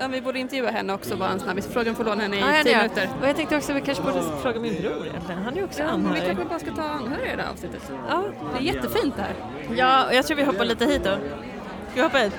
Ja, 0.00 0.08
vi 0.08 0.20
borde 0.20 0.38
intervjua 0.38 0.70
henne 0.70 0.92
också 0.94 1.16
bara 1.16 1.28
en 1.30 1.40
snabbis. 1.40 1.66
Frågan 1.72 1.94
får 1.94 2.04
låna 2.04 2.22
henne 2.22 2.36
i 2.36 2.40
Ja, 2.40 2.46
tio 2.64 2.76
minuter. 2.76 3.08
Och 3.22 3.28
jag 3.28 3.36
tänkte 3.36 3.56
också 3.56 3.72
att 3.72 3.76
vi 3.78 3.80
kanske 3.82 4.04
borde 4.04 4.22
fråga 4.42 4.60
min 4.60 4.82
bror 4.82 5.06
egentligen. 5.06 5.42
Han 5.42 5.52
är 5.52 5.58
ju 5.58 5.64
också 5.64 5.82
Ja, 5.82 5.86
men 5.96 6.00
vi 6.02 6.06
anhörig. 6.08 6.26
kanske 6.26 6.44
bara 6.44 6.58
ska 6.58 6.70
ta 6.74 6.82
anhöriga 6.82 7.32
i 7.32 7.36
det 7.36 7.42
här 7.42 7.50
avsnittet. 7.50 7.92
Ja. 8.08 8.24
Det 8.52 8.58
är 8.58 8.74
jättefint 8.74 9.16
det 9.16 9.22
här. 9.22 9.34
ja, 9.76 10.06
och 10.06 10.14
jag 10.14 10.26
tror 10.26 10.36
vi 10.36 10.44
hoppar 10.44 10.64
lite 10.64 10.86
hit 10.86 11.04
då. 11.04 11.10
Ska 11.10 11.94
vi 11.94 12.00
hoppa 12.00 12.18
hit? 12.18 12.32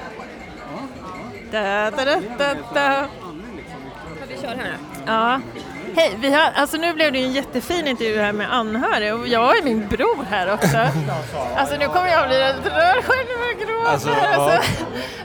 Da, 1.52 1.92
da, 1.92 2.06
da, 2.06 2.22
da, 2.38 2.56
da. 2.74 3.06
Vi 4.30 4.38
kör 4.42 4.48
här. 4.56 4.78
Ja. 5.06 5.42
Hej, 5.96 6.18
vi 6.20 6.34
har, 6.34 6.52
alltså 6.56 6.78
nu 6.78 6.94
blev 6.94 7.12
det 7.12 7.20
ju 7.20 7.26
en 7.26 7.32
jättefin 7.32 7.88
intervju 7.88 8.20
här 8.22 8.34
med 8.34 8.54
anhöriga 8.54 9.16
och 9.16 9.28
jag 9.28 9.40
har 9.40 9.64
min 9.64 9.88
bror 9.88 10.26
här 10.30 10.54
också. 10.54 10.78
Alltså 11.56 11.76
nu 11.78 11.88
kommer 11.88 12.08
jag 12.08 12.28
bli 12.28 12.38
rörd 12.38 13.04
själv 13.04 13.28
och 13.54 13.68
gråta. 13.68 13.92
Alltså, 13.92 14.10
alltså. 14.10 14.72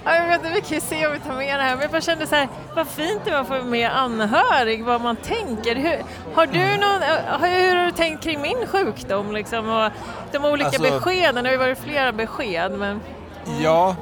Ja, 0.05 0.15
jag 0.17 0.27
vet 0.29 0.37
inte, 0.45 0.51
vi 0.55 0.61
kan 0.61 0.75
ju 0.75 0.81
se 0.81 1.07
om 1.07 1.13
vi 1.13 1.19
tar 1.21 1.33
med 1.35 1.59
det 1.59 1.63
här 1.63 1.73
men 1.73 1.83
jag 1.83 1.91
bara 1.91 2.01
kände 2.01 2.27
så 2.27 2.35
här, 2.35 2.49
vad 2.75 2.89
fint 2.89 3.21
det 3.25 3.31
var 3.31 3.39
att 3.41 3.47
få 3.49 3.63
med 3.63 3.91
anhörig, 3.91 4.85
vad 4.85 5.01
man 5.01 5.17
tänker. 5.17 5.77
Hur, 5.77 6.03
har 6.35 6.47
du 6.47 6.77
någon, 6.77 7.03
har, 7.41 7.49
hur 7.49 7.77
har 7.77 7.85
du 7.87 7.93
tänkt 7.93 8.23
kring 8.25 8.41
min 8.41 8.67
sjukdom 8.67 9.33
liksom 9.33 9.69
och 9.69 9.91
de 10.33 10.45
olika 10.45 10.67
Alltså- 10.67 10.83
beskeden? 10.83 11.35
Det 11.35 11.51
har 11.51 11.53
ju 11.53 11.59
varit 11.59 11.79
flera 11.79 12.13
besked 12.13 12.73
men 12.73 13.01
Ja. 13.61 13.97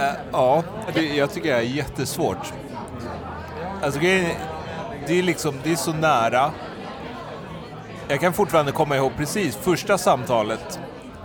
Äh, 0.00 0.06
ja, 0.32 0.62
det, 0.94 1.02
jag 1.02 1.32
tycker 1.32 1.48
det 1.48 1.56
är 1.56 1.62
jättesvårt. 1.62 2.52
Alltså 3.84 4.00
grejen 4.00 4.24
är- 4.26 4.36
det 5.06 5.18
är 5.18 5.22
liksom, 5.22 5.54
det 5.64 5.72
är 5.72 5.76
så 5.76 5.92
nära. 5.92 6.50
Jag 8.08 8.20
kan 8.20 8.32
fortfarande 8.32 8.72
komma 8.72 8.96
ihåg 8.96 9.12
precis 9.16 9.56
första 9.56 9.98
samtalet. 9.98 10.80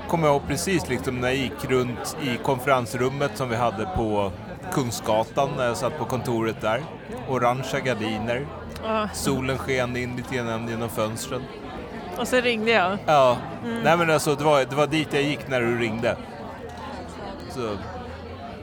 Kommer 0.07 0.27
jag 0.27 0.33
ihåg 0.35 0.47
precis 0.47 0.89
liksom 0.89 1.15
när 1.21 1.27
jag 1.27 1.37
gick 1.37 1.65
runt 1.69 2.17
i 2.23 2.37
konferensrummet 2.43 3.31
som 3.37 3.49
vi 3.49 3.55
hade 3.55 3.85
på 3.85 4.31
Kungsgatan 4.73 5.49
när 5.57 5.65
jag 5.65 5.77
satt 5.77 5.97
på 5.97 6.05
kontoret 6.05 6.61
där. 6.61 6.83
Orangea 7.29 7.79
gardiner. 7.79 8.45
Ja. 8.83 9.09
Solen 9.13 9.57
sken 9.57 9.97
in 9.97 10.15
lite 10.15 10.35
grann 10.35 10.67
genom 10.69 10.89
fönstren. 10.89 11.43
och 12.17 12.27
så 12.27 12.35
ringde 12.41 12.71
jag. 12.71 12.97
Ja, 13.05 13.37
nej 13.83 13.97
men 13.97 14.09
alltså 14.09 14.35
det 14.35 14.43
var, 14.43 14.59
det 14.59 14.75
var 14.75 14.87
dit 14.87 15.07
jag 15.13 15.23
gick 15.23 15.47
när 15.47 15.61
du 15.61 15.79
ringde. 15.79 16.15
Så, 17.49 17.77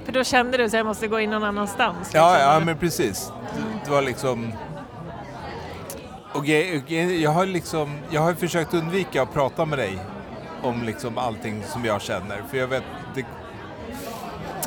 För 0.06 0.12
då 0.12 0.24
kände 0.24 0.56
du 0.56 0.64
att 0.64 0.72
jag 0.72 0.86
måste 0.86 1.08
gå 1.08 1.20
in 1.20 1.30
någon 1.30 1.44
annanstans. 1.44 2.10
ja, 2.14 2.32
liksom, 2.32 2.50
ja 2.52 2.60
men 2.60 2.78
precis. 2.78 3.32
Det, 3.84 3.90
var 3.90 4.02
liksom... 4.02 4.52
Och 6.32 6.44
grej- 6.44 7.22
jag 7.22 7.30
har 7.30 7.46
liksom, 7.46 7.98
jag 8.10 8.20
har 8.20 8.34
försökt 8.34 8.74
undvika 8.74 9.22
att 9.22 9.32
prata 9.32 9.64
med 9.64 9.78
dig 9.78 9.98
om 10.62 10.82
liksom 10.82 11.18
allting 11.18 11.62
som 11.68 11.84
jag 11.84 12.02
känner. 12.02 12.42
För 12.50 12.56
jag 12.56 12.66
vet, 12.66 12.82
det, 13.14 13.24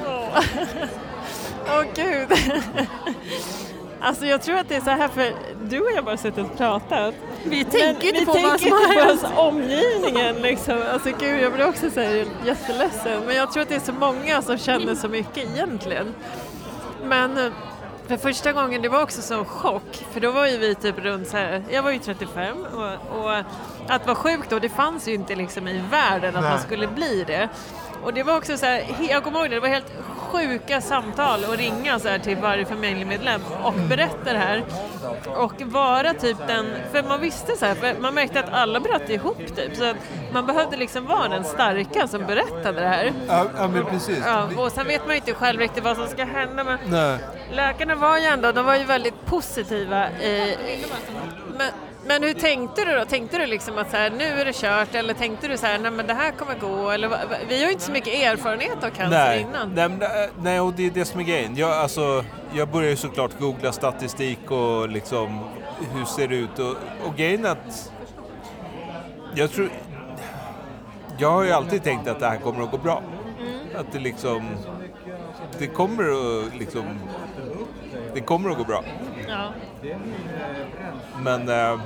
Åh 0.06 0.40
Åh, 1.68 1.84
gud. 1.96 2.28
Alltså 4.02 4.26
jag 4.26 4.42
tror 4.42 4.58
att 4.58 4.70
det 4.70 4.76
är 4.76 4.82
så 4.82 4.90
här 4.90 5.08
för 5.08 5.34
du 5.64 5.80
och 5.80 5.92
jag 5.96 6.06
bara 6.06 6.18
suttit 6.18 6.46
och 6.46 6.58
pratat. 6.58 7.16
Vi 7.44 7.66
tänker 7.66 8.08
inte 8.08 8.20
vi 8.20 8.26
på 8.26 8.32
vad 8.32 8.60
som 8.60 8.72
har 8.72 8.88
hänt. 8.88 9.24
ens 9.24 9.38
omgivningen 9.38 10.36
liksom. 10.36 10.84
Alltså 10.94 11.10
gud 11.20 11.44
jag 11.44 11.54
blir 11.54 11.68
också 11.68 11.90
så 11.92 12.00
här 12.00 12.26
jätteledsen. 12.46 13.22
Men 13.26 13.36
jag 13.36 13.52
tror 13.52 13.64
att 13.64 13.70
det 13.70 13.76
är 13.76 13.80
så 13.80 13.94
många 13.94 14.42
som 14.42 14.58
känner 14.58 14.96
så 14.96 15.08
mycket 15.08 15.38
egentligen. 15.38 16.16
Men 17.04 17.38
eh, 17.38 17.52
för 18.08 18.18
första 18.18 18.54
gången 18.54 18.82
det 18.82 18.90
var 18.90 19.04
också 19.04 19.22
så 19.22 19.46
chock. 19.46 20.06
För 20.12 20.20
då 20.20 20.32
var 20.32 20.48
ju 20.48 20.58
vi 20.58 20.76
typ 20.76 21.00
runt 21.00 21.28
så 21.28 21.38
här, 21.38 21.64
jag 21.72 21.84
var 21.84 21.92
ju 21.92 22.00
35 22.00 22.66
och, 22.74 23.20
och 23.20 23.38
att 23.88 24.06
vara 24.06 24.16
sjuk 24.16 24.50
då 24.50 24.60
det 24.60 24.70
fanns 24.70 25.08
ju 25.08 25.14
inte 25.14 25.36
liksom 25.36 25.68
i 25.68 25.84
världen 25.92 26.36
att 26.36 26.44
man 26.44 26.60
skulle 26.60 26.88
bli 26.88 27.24
det. 27.28 27.50
Och 28.04 28.14
det 28.14 28.24
var 28.24 28.38
också 28.38 28.58
så 28.58 28.66
här, 28.66 28.84
jag 29.10 29.24
kommer 29.24 29.40
ihåg 29.40 29.50
det, 29.50 29.56
det 29.56 29.60
var 29.60 29.68
helt 29.68 29.92
sjuka 30.32 30.82
samtal 30.82 31.44
och 31.44 31.58
ringa 31.58 32.00
så 32.00 32.08
här 32.08 32.20
till 32.20 32.38
varje 32.38 32.66
familjemedlem 32.66 33.42
och 33.64 33.74
berätta 33.74 34.34
det 34.34 34.40
här. 34.40 34.64
Och 35.26 35.62
vara 35.62 36.14
typ 36.14 36.38
den, 36.48 36.66
för 36.92 37.04
man 37.04 37.22
visste 37.22 37.56
så 37.58 37.66
här, 37.66 37.96
man 38.00 38.14
märkte 38.14 38.40
att 38.40 38.54
alla 38.54 38.80
bröt 38.80 39.10
ihop 39.10 39.38
typ. 39.56 39.76
Så 39.76 39.84
att 39.84 39.96
man 40.34 40.46
behövde 40.46 40.78
liksom 40.78 41.06
vara 41.06 41.28
den 41.28 41.44
starka 41.44 42.08
som 42.08 42.26
berättade 42.26 42.82
det 42.82 42.88
här. 42.88 43.14
ja, 43.28 43.46
ja 43.58 43.68
men 43.68 43.86
precis. 43.86 44.24
Ja, 44.26 44.50
och 44.58 44.72
sen 44.72 44.88
vet 44.88 45.02
man 45.02 45.10
ju 45.10 45.16
inte 45.16 45.34
själv 45.34 45.60
riktigt 45.60 45.84
vad 45.84 45.98
som 45.98 46.08
ska 46.08 46.26
hända 46.26 46.64
men 46.64 46.78
Nej. 46.86 47.20
läkarna 47.52 47.96
var 47.96 48.18
ju 48.18 48.26
ändå, 48.26 48.52
de 48.52 48.66
var 48.66 48.76
ju 48.76 48.84
väldigt 48.84 49.26
positiva. 49.26 50.10
I, 50.10 50.56
men, 51.58 51.68
men 52.10 52.24
hur 52.24 52.34
tänkte 52.34 52.86
du 52.86 52.96
då? 52.96 53.06
Tänkte 53.06 53.38
du 53.38 53.46
liksom 53.46 53.78
att 53.78 53.92
så 53.92 53.98
här, 53.98 54.10
nu 54.10 54.24
är 54.24 54.46
det 54.46 54.56
kört 54.56 54.96
eller 54.96 55.14
tänkte 55.14 55.48
du 55.48 55.58
så 55.58 55.66
här, 55.66 55.80
nej 55.80 55.92
men 55.92 56.08
det 56.08 56.14
här 56.14 56.32
kommer 56.32 56.56
gå 56.60 56.90
eller 56.90 57.10
vi 57.50 57.60
har 57.60 57.66
ju 57.66 57.72
inte 57.72 57.84
så 57.84 57.92
mycket 57.92 58.14
erfarenhet 58.14 58.84
av 58.84 58.90
cancer 58.90 59.10
Nej, 59.10 59.42
innan. 59.42 59.74
nej, 59.74 59.90
men, 59.90 60.02
äh, 60.02 60.30
nej, 60.42 60.60
och 60.60 60.74
det 60.74 60.86
är 60.86 60.92
det 60.92 61.06
som 61.06 61.20
är 61.20 61.24
grejen. 61.24 61.56
Jag, 61.56 61.72
alltså, 61.72 62.26
jag 62.54 62.68
börjar 62.68 62.90
ju 62.90 62.96
såklart 62.96 63.40
googla 63.40 63.72
statistik 63.72 64.52
och 64.52 64.90
liksom 64.90 65.40
hur 65.94 66.06
ser 66.06 66.28
det 66.28 66.36
ut 66.36 66.60
och, 66.60 66.76
och 67.08 67.16
grejen 67.18 67.46
är 67.46 67.50
att 67.50 67.92
jag 69.36 69.52
tror 69.52 69.70
jag 71.18 71.32
har 71.32 71.44
ju 71.44 71.52
alltid 71.52 71.84
tänkt 71.84 72.08
att 72.08 72.20
det 72.20 72.28
här 72.28 72.38
kommer 72.38 72.64
att 72.64 72.72
gå 72.72 72.78
bra. 72.78 73.04
Att 73.76 73.92
det 73.92 74.00
liksom 74.00 74.44
det 75.60 75.68
kommer 75.68 76.04
att 76.04 76.56
liksom 76.60 76.84
det 78.14 78.22
kommer 78.22 78.50
att 78.50 78.58
gå 78.58 78.64
bra. 78.64 78.84
Ja. 79.30 79.54
Men 81.20 81.50
eh, 81.50 81.80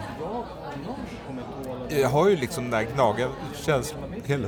jag 1.89 2.10
har 2.10 2.29
ju 2.29 2.35
liksom 2.35 2.63
den 2.63 2.73
här 2.73 2.87
gnagarkänslan 2.96 4.13
hela 4.25 4.48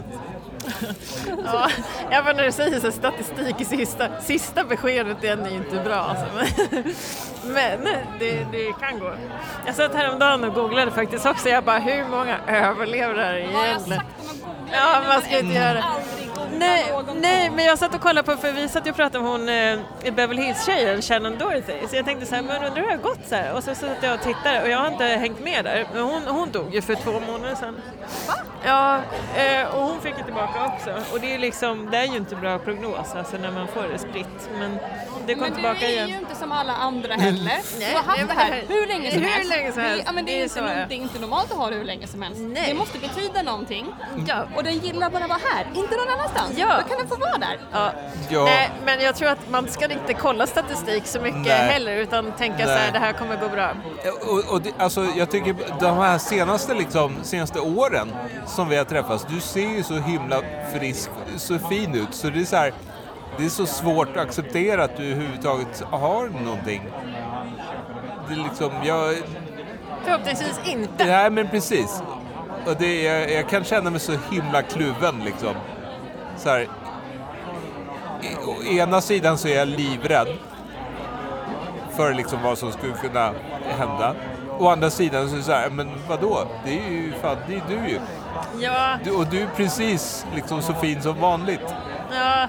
Ja, 1.46 1.70
även 2.10 2.36
när 2.36 2.44
du 2.44 2.52
säger 2.52 2.80
så 2.80 2.92
statistik 2.92 3.62
i 3.62 3.66
sista, 3.66 4.22
sista 4.22 4.64
beskedet, 4.64 5.18
den 5.22 5.46
är 5.46 5.50
ju 5.50 5.56
inte 5.56 5.84
bra 5.84 5.96
alltså. 5.96 6.26
Men, 7.44 7.80
men 7.80 7.98
det, 8.20 8.46
det 8.52 8.72
kan 8.80 9.00
gå. 9.00 9.14
Jag 9.66 9.76
satt 9.76 9.94
häromdagen 9.96 10.44
och 10.44 10.54
googlade 10.54 10.92
faktiskt 10.92 11.26
också, 11.26 11.50
jag 11.50 11.64
bara 11.64 11.80
hur 11.80 12.08
många 12.10 12.38
överlever 12.48 13.14
det 13.16 13.24
här 13.24 13.36
egentligen? 13.36 14.02
Ja, 14.72 15.02
man 15.08 15.22
ska 15.22 15.40
inte 15.40 15.54
göra 15.56 15.74
det. 15.74 15.84
Nej, 16.58 16.86
nej, 17.16 17.50
men 17.50 17.66
jag 17.66 17.80
satt 17.80 17.96
och 17.96 18.02
kollade 18.02 18.24
på, 18.24 18.38
för 18.38 18.52
vi 18.52 18.70
satt 18.70 18.88
och 18.88 18.96
pratade 18.96 19.20
om 19.20 19.26
hon 19.32 19.50
eh, 19.50 19.80
Beverly 20.14 20.42
Hills-tjejen, 20.42 21.02
Shannon 21.02 21.38
Dorothy, 21.38 21.88
så 21.90 21.96
jag 21.96 22.06
tänkte 22.06 22.26
så 22.26 22.36
här, 22.36 22.42
men 22.42 22.56
undrar 22.64 22.76
hur 22.82 22.82
det 22.88 22.92
har 22.96 22.98
gått 22.98 23.28
så 23.30 23.36
här? 23.36 23.54
Och 23.54 23.64
så 23.64 23.76
satt 23.76 23.90
jag 24.02 24.14
och 24.14 24.22
tittade 24.22 24.62
och 24.62 24.70
jag 24.70 24.78
har 24.78 24.88
inte 24.88 25.04
hängt 25.06 25.40
med 25.40 25.66
där, 25.66 25.86
men 25.94 26.04
hon, 26.04 26.22
hon 26.28 26.52
dog 26.52 26.76
ju 26.76 26.82
för 26.82 26.96
två 26.96 27.12
månader 27.20 27.56
sedan. 27.56 27.82
Ja, 28.66 29.00
eh, 29.38 29.76
och 29.76 29.82
hon 29.84 30.02
fick 30.02 30.18
ju 30.18 30.24
tillbaka 30.24 30.66
också. 30.66 31.14
Och 31.14 31.20
det 31.20 31.34
är 31.36 31.40
liksom, 31.40 31.92
det 31.92 31.98
är 31.98 32.06
ju 32.06 32.18
inte 32.18 32.36
bra 32.36 32.60
prognos 32.60 33.16
alltså 33.16 33.38
när 33.38 33.52
man 33.52 33.68
får 33.68 33.84
det 33.94 33.98
spritt. 34.00 34.50
Men 34.60 34.78
det 35.28 35.34
kom 35.34 35.42
Men 35.42 35.50
du 35.50 35.56
tillbaka 35.56 35.86
är 35.86 35.90
igen. 35.90 36.10
ju 36.10 36.16
inte 36.18 36.36
som 36.36 36.52
alla 36.52 36.74
andra 36.74 37.14
heller. 37.14 37.44
Nej, 37.80 37.90
du 37.92 37.98
har 37.98 38.04
haft 38.04 38.20
det 38.20 38.26
men 38.26 38.38
här 38.38 38.64
det 38.68 38.74
hur 38.74 38.88
länge 38.88 39.12
som 39.12 39.22
hur 39.22 39.30
helst. 39.30 39.50
länge 39.50 39.72
som 39.72 39.82
Det- 39.84 39.90
helst. 39.90 40.04
Ja, 40.08 40.12
men 40.12 40.26
det, 40.26 40.32
Det 40.32 40.36
är 40.38 40.40
är 40.40 40.44
inte, 40.44 40.54
så, 40.56 40.60
ja. 40.60 40.86
det 40.90 40.96
är 40.96 40.98
inte 40.98 41.20
normalt 41.20 41.52
att 41.52 41.58
ha 41.58 41.70
det 41.70 41.76
hur 41.76 41.84
länge 41.84 42.08
som 42.08 42.22
helst. 42.22 42.40
Nej. 42.42 42.64
Det 42.68 42.74
måste 42.74 42.98
betyda 43.00 43.42
någonting. 43.42 43.86
Ja. 44.28 44.44
Och 44.56 44.64
den 44.64 44.74
gillar 44.74 45.10
bara 45.10 45.24
att 45.24 45.30
vara 45.30 45.40
här, 45.54 45.66
inte 45.74 45.96
någon 45.96 46.10
annanstans. 46.10 46.52
Ja. 46.58 46.82
Då 46.84 46.90
kan 46.90 46.98
den 46.98 47.08
få 47.08 47.16
vara 47.16 47.38
där. 47.38 47.60
Ja. 47.72 47.92
Ja. 48.30 48.44
Nej, 48.44 48.72
men 48.86 49.02
jag 49.02 49.16
tror 49.16 49.30
att 49.30 49.50
man 49.50 49.68
ska 49.68 49.86
inte 49.92 50.14
kolla 50.14 50.48
statistik 50.48 51.06
så 51.06 51.20
mycket 51.22 51.42
Nej. 51.42 51.72
heller 51.72 51.96
utan 51.98 52.32
tänka 52.32 52.58
så 52.58 52.66
Nej. 52.66 52.78
här, 52.78 52.92
det 52.92 53.00
här 53.00 53.14
kommer 53.14 53.38
gå 53.38 53.50
bra. 53.50 53.72
Och, 54.22 54.54
och 54.54 54.62
det, 54.62 54.72
alltså, 54.78 55.06
jag 55.16 55.32
tycker 55.32 55.56
de 55.80 55.98
här 55.98 56.18
senaste, 56.18 56.74
liksom, 56.74 57.16
senaste 57.24 57.60
åren 57.60 58.12
som 58.46 58.70
vi 58.70 58.76
har 58.76 58.86
träffats, 58.86 59.26
du 59.30 59.40
ser 59.42 59.70
ju 59.70 59.84
så 59.84 59.94
himla 59.94 60.42
frisk, 60.74 61.10
så 61.38 61.60
fin 61.60 61.96
ut. 61.96 62.14
Så 62.16 62.30
det 62.30 62.40
är 62.42 62.46
så 62.46 62.56
här, 62.56 62.74
det 63.38 63.46
är 63.46 63.50
så 63.50 63.66
svårt 63.66 64.18
att 64.18 64.24
acceptera 64.24 64.84
att 64.84 64.98
du 64.98 65.04
överhuvudtaget 65.12 65.84
har 65.92 66.28
någonting. 66.46 66.82
Det 68.28 68.34
är 68.34 68.38
liksom, 68.50 68.72
jag, 68.84 69.16
Förhoppningsvis 70.04 70.60
inte. 70.66 71.06
nej 71.06 71.30
men 71.30 71.50
precis. 71.50 72.02
Och 72.66 72.76
det, 72.80 73.04
jag, 73.04 73.32
jag 73.32 73.50
kan 73.50 73.64
känna 73.64 73.90
mig 73.90 74.00
så 74.00 74.14
himla 74.32 74.62
kluven 74.62 75.22
liksom. 75.26 75.56
Så 76.38 76.50
här, 76.50 76.68
å 78.48 78.64
ena 78.64 79.02
sidan 79.02 79.38
så 79.38 79.48
är 79.48 79.56
jag 79.58 79.68
livrädd 79.68 80.28
för 81.96 82.14
liksom 82.14 82.44
vad 82.44 82.58
som 82.58 82.72
skulle 82.72 82.94
kunna 82.94 83.32
hända. 83.78 84.16
Å 84.60 84.70
andra 84.70 84.90
sidan 84.90 85.28
så 85.30 85.34
är 85.34 85.38
det 85.38 85.44
så 85.44 85.52
här, 85.52 85.70
men 85.70 85.90
vadå? 86.08 86.48
Det 86.66 86.72
är 86.80 86.90
ju 86.92 87.14
fan, 87.22 87.38
det 87.48 87.56
är 87.56 87.62
du 87.68 87.90
ju. 87.90 88.00
Ja, 88.60 88.98
Du, 89.04 89.12
och 89.12 89.28
du 89.28 89.40
är 89.42 89.48
precis 89.56 90.26
liksom 90.36 90.62
så 90.62 90.74
fin 90.74 91.02
som 91.02 91.20
vanligt. 91.22 91.74
ja, 92.14 92.48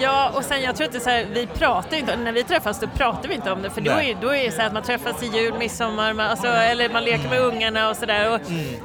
ja, 0.00 0.30
och 0.34 0.44
sen 0.44 0.62
jag 0.62 0.76
tror 0.76 0.86
inte 0.86 1.00
så 1.00 1.10
här, 1.10 1.26
vi 1.32 1.46
pratar 1.46 1.96
inte, 1.96 2.16
när 2.16 2.32
vi 2.32 2.44
träffas 2.44 2.80
då 2.80 2.86
pratar 2.86 3.28
vi 3.28 3.34
inte 3.34 3.52
om 3.52 3.62
det 3.62 3.70
för 3.70 3.80
då 3.80 3.90
är, 3.90 4.16
då 4.20 4.34
är 4.34 4.44
det 4.44 4.50
så 4.52 4.58
här 4.60 4.66
att 4.66 4.72
man 4.72 4.82
träffas 4.82 5.22
i 5.22 5.26
jul, 5.26 5.54
midsommar, 5.58 6.12
man, 6.12 6.26
alltså, 6.30 6.46
eller 6.46 6.88
man 6.88 7.04
leker 7.04 7.28
med 7.28 7.40
ungarna 7.40 7.90
och 7.90 7.96
sådär. 7.96 8.28
Och, 8.34 8.40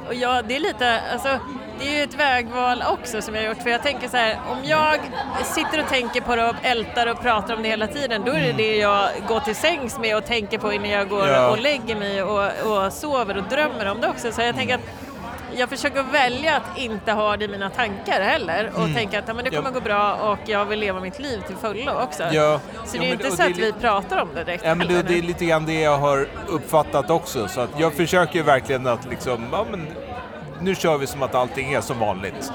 och 0.08 0.14
ja, 0.14 0.42
det 0.48 0.56
är 0.56 0.60
lite, 0.60 1.00
alltså 1.12 1.28
det 1.80 1.88
är 1.88 1.96
ju 1.96 2.02
ett 2.02 2.14
vägval 2.14 2.82
också 2.92 3.22
som 3.22 3.34
jag 3.34 3.42
har 3.42 3.48
gjort 3.48 3.62
för 3.62 3.70
jag 3.70 3.82
tänker 3.82 4.08
så 4.08 4.16
här, 4.16 4.38
om 4.50 4.58
jag 4.64 4.98
sitter 5.44 5.82
och 5.82 5.88
tänker 5.88 6.20
på 6.20 6.36
det 6.36 6.48
och 6.48 6.54
ältar 6.62 7.06
och 7.06 7.20
pratar 7.22 7.54
om 7.56 7.62
det 7.62 7.68
hela 7.68 7.86
tiden 7.86 8.22
då 8.26 8.32
är 8.32 8.40
det 8.40 8.52
det 8.52 8.76
jag 8.76 9.08
går 9.28 9.40
till 9.40 9.56
sängs 9.56 9.98
med 9.98 10.16
och 10.16 10.24
tänker 10.26 10.58
på 10.58 10.72
innan 10.72 10.90
jag 10.90 11.08
går 11.08 11.28
Ja. 11.28 11.48
och 11.50 11.58
lägger 11.58 11.96
mig 11.96 12.22
och, 12.22 12.42
och 12.84 12.92
sover 12.92 13.36
och 13.36 13.44
drömmer 13.50 13.86
om 13.90 14.00
det 14.00 14.08
också. 14.08 14.32
Så 14.32 14.42
jag 14.42 14.54
tänker 14.56 14.74
att 14.74 14.80
jag 15.58 15.68
försöker 15.68 16.02
välja 16.02 16.56
att 16.56 16.78
inte 16.78 17.12
ha 17.12 17.36
det 17.36 17.44
i 17.44 17.48
mina 17.48 17.70
tankar 17.70 18.20
heller 18.20 18.70
och 18.74 18.94
tänka 18.94 19.18
att 19.18 19.26
men 19.26 19.44
det 19.44 19.50
kommer 19.50 19.70
Ja. 19.70 19.74
gå 19.74 19.80
bra 19.80 20.14
och 20.14 20.38
jag 20.46 20.64
vill 20.64 20.78
leva 20.78 21.00
mitt 21.00 21.18
liv 21.18 21.40
till 21.46 21.56
fullo 21.56 21.92
också. 22.02 22.22
Ja. 22.32 22.60
Så 22.86 22.96
det 22.96 23.02
är 23.04 23.06
ju 23.06 23.12
inte 23.12 23.30
så 23.30 23.42
att 23.42 23.58
vi 23.58 23.72
pratar 23.72 24.22
om 24.22 24.28
det 24.34 24.44
direkt 24.44 24.64
Ja, 24.64 24.74
men 24.74 24.88
det, 24.88 25.02
det 25.02 25.18
är 25.18 25.22
lite 25.22 25.44
grann 25.44 25.66
det 25.66 25.80
jag 25.80 25.98
har 25.98 26.26
uppfattat 26.48 27.10
också. 27.10 27.48
Så 27.48 27.60
att 27.60 27.70
jag 27.76 27.92
försöker 27.94 28.42
verkligen 28.42 28.86
att 28.86 29.06
liksom, 29.10 29.46
ja 29.52 29.66
men 29.70 29.86
nu 30.60 30.74
kör 30.74 30.98
vi 30.98 31.06
som 31.06 31.22
att 31.22 31.34
allting 31.34 31.72
är 31.72 31.80
som 31.80 31.98
vanligt. 31.98 32.52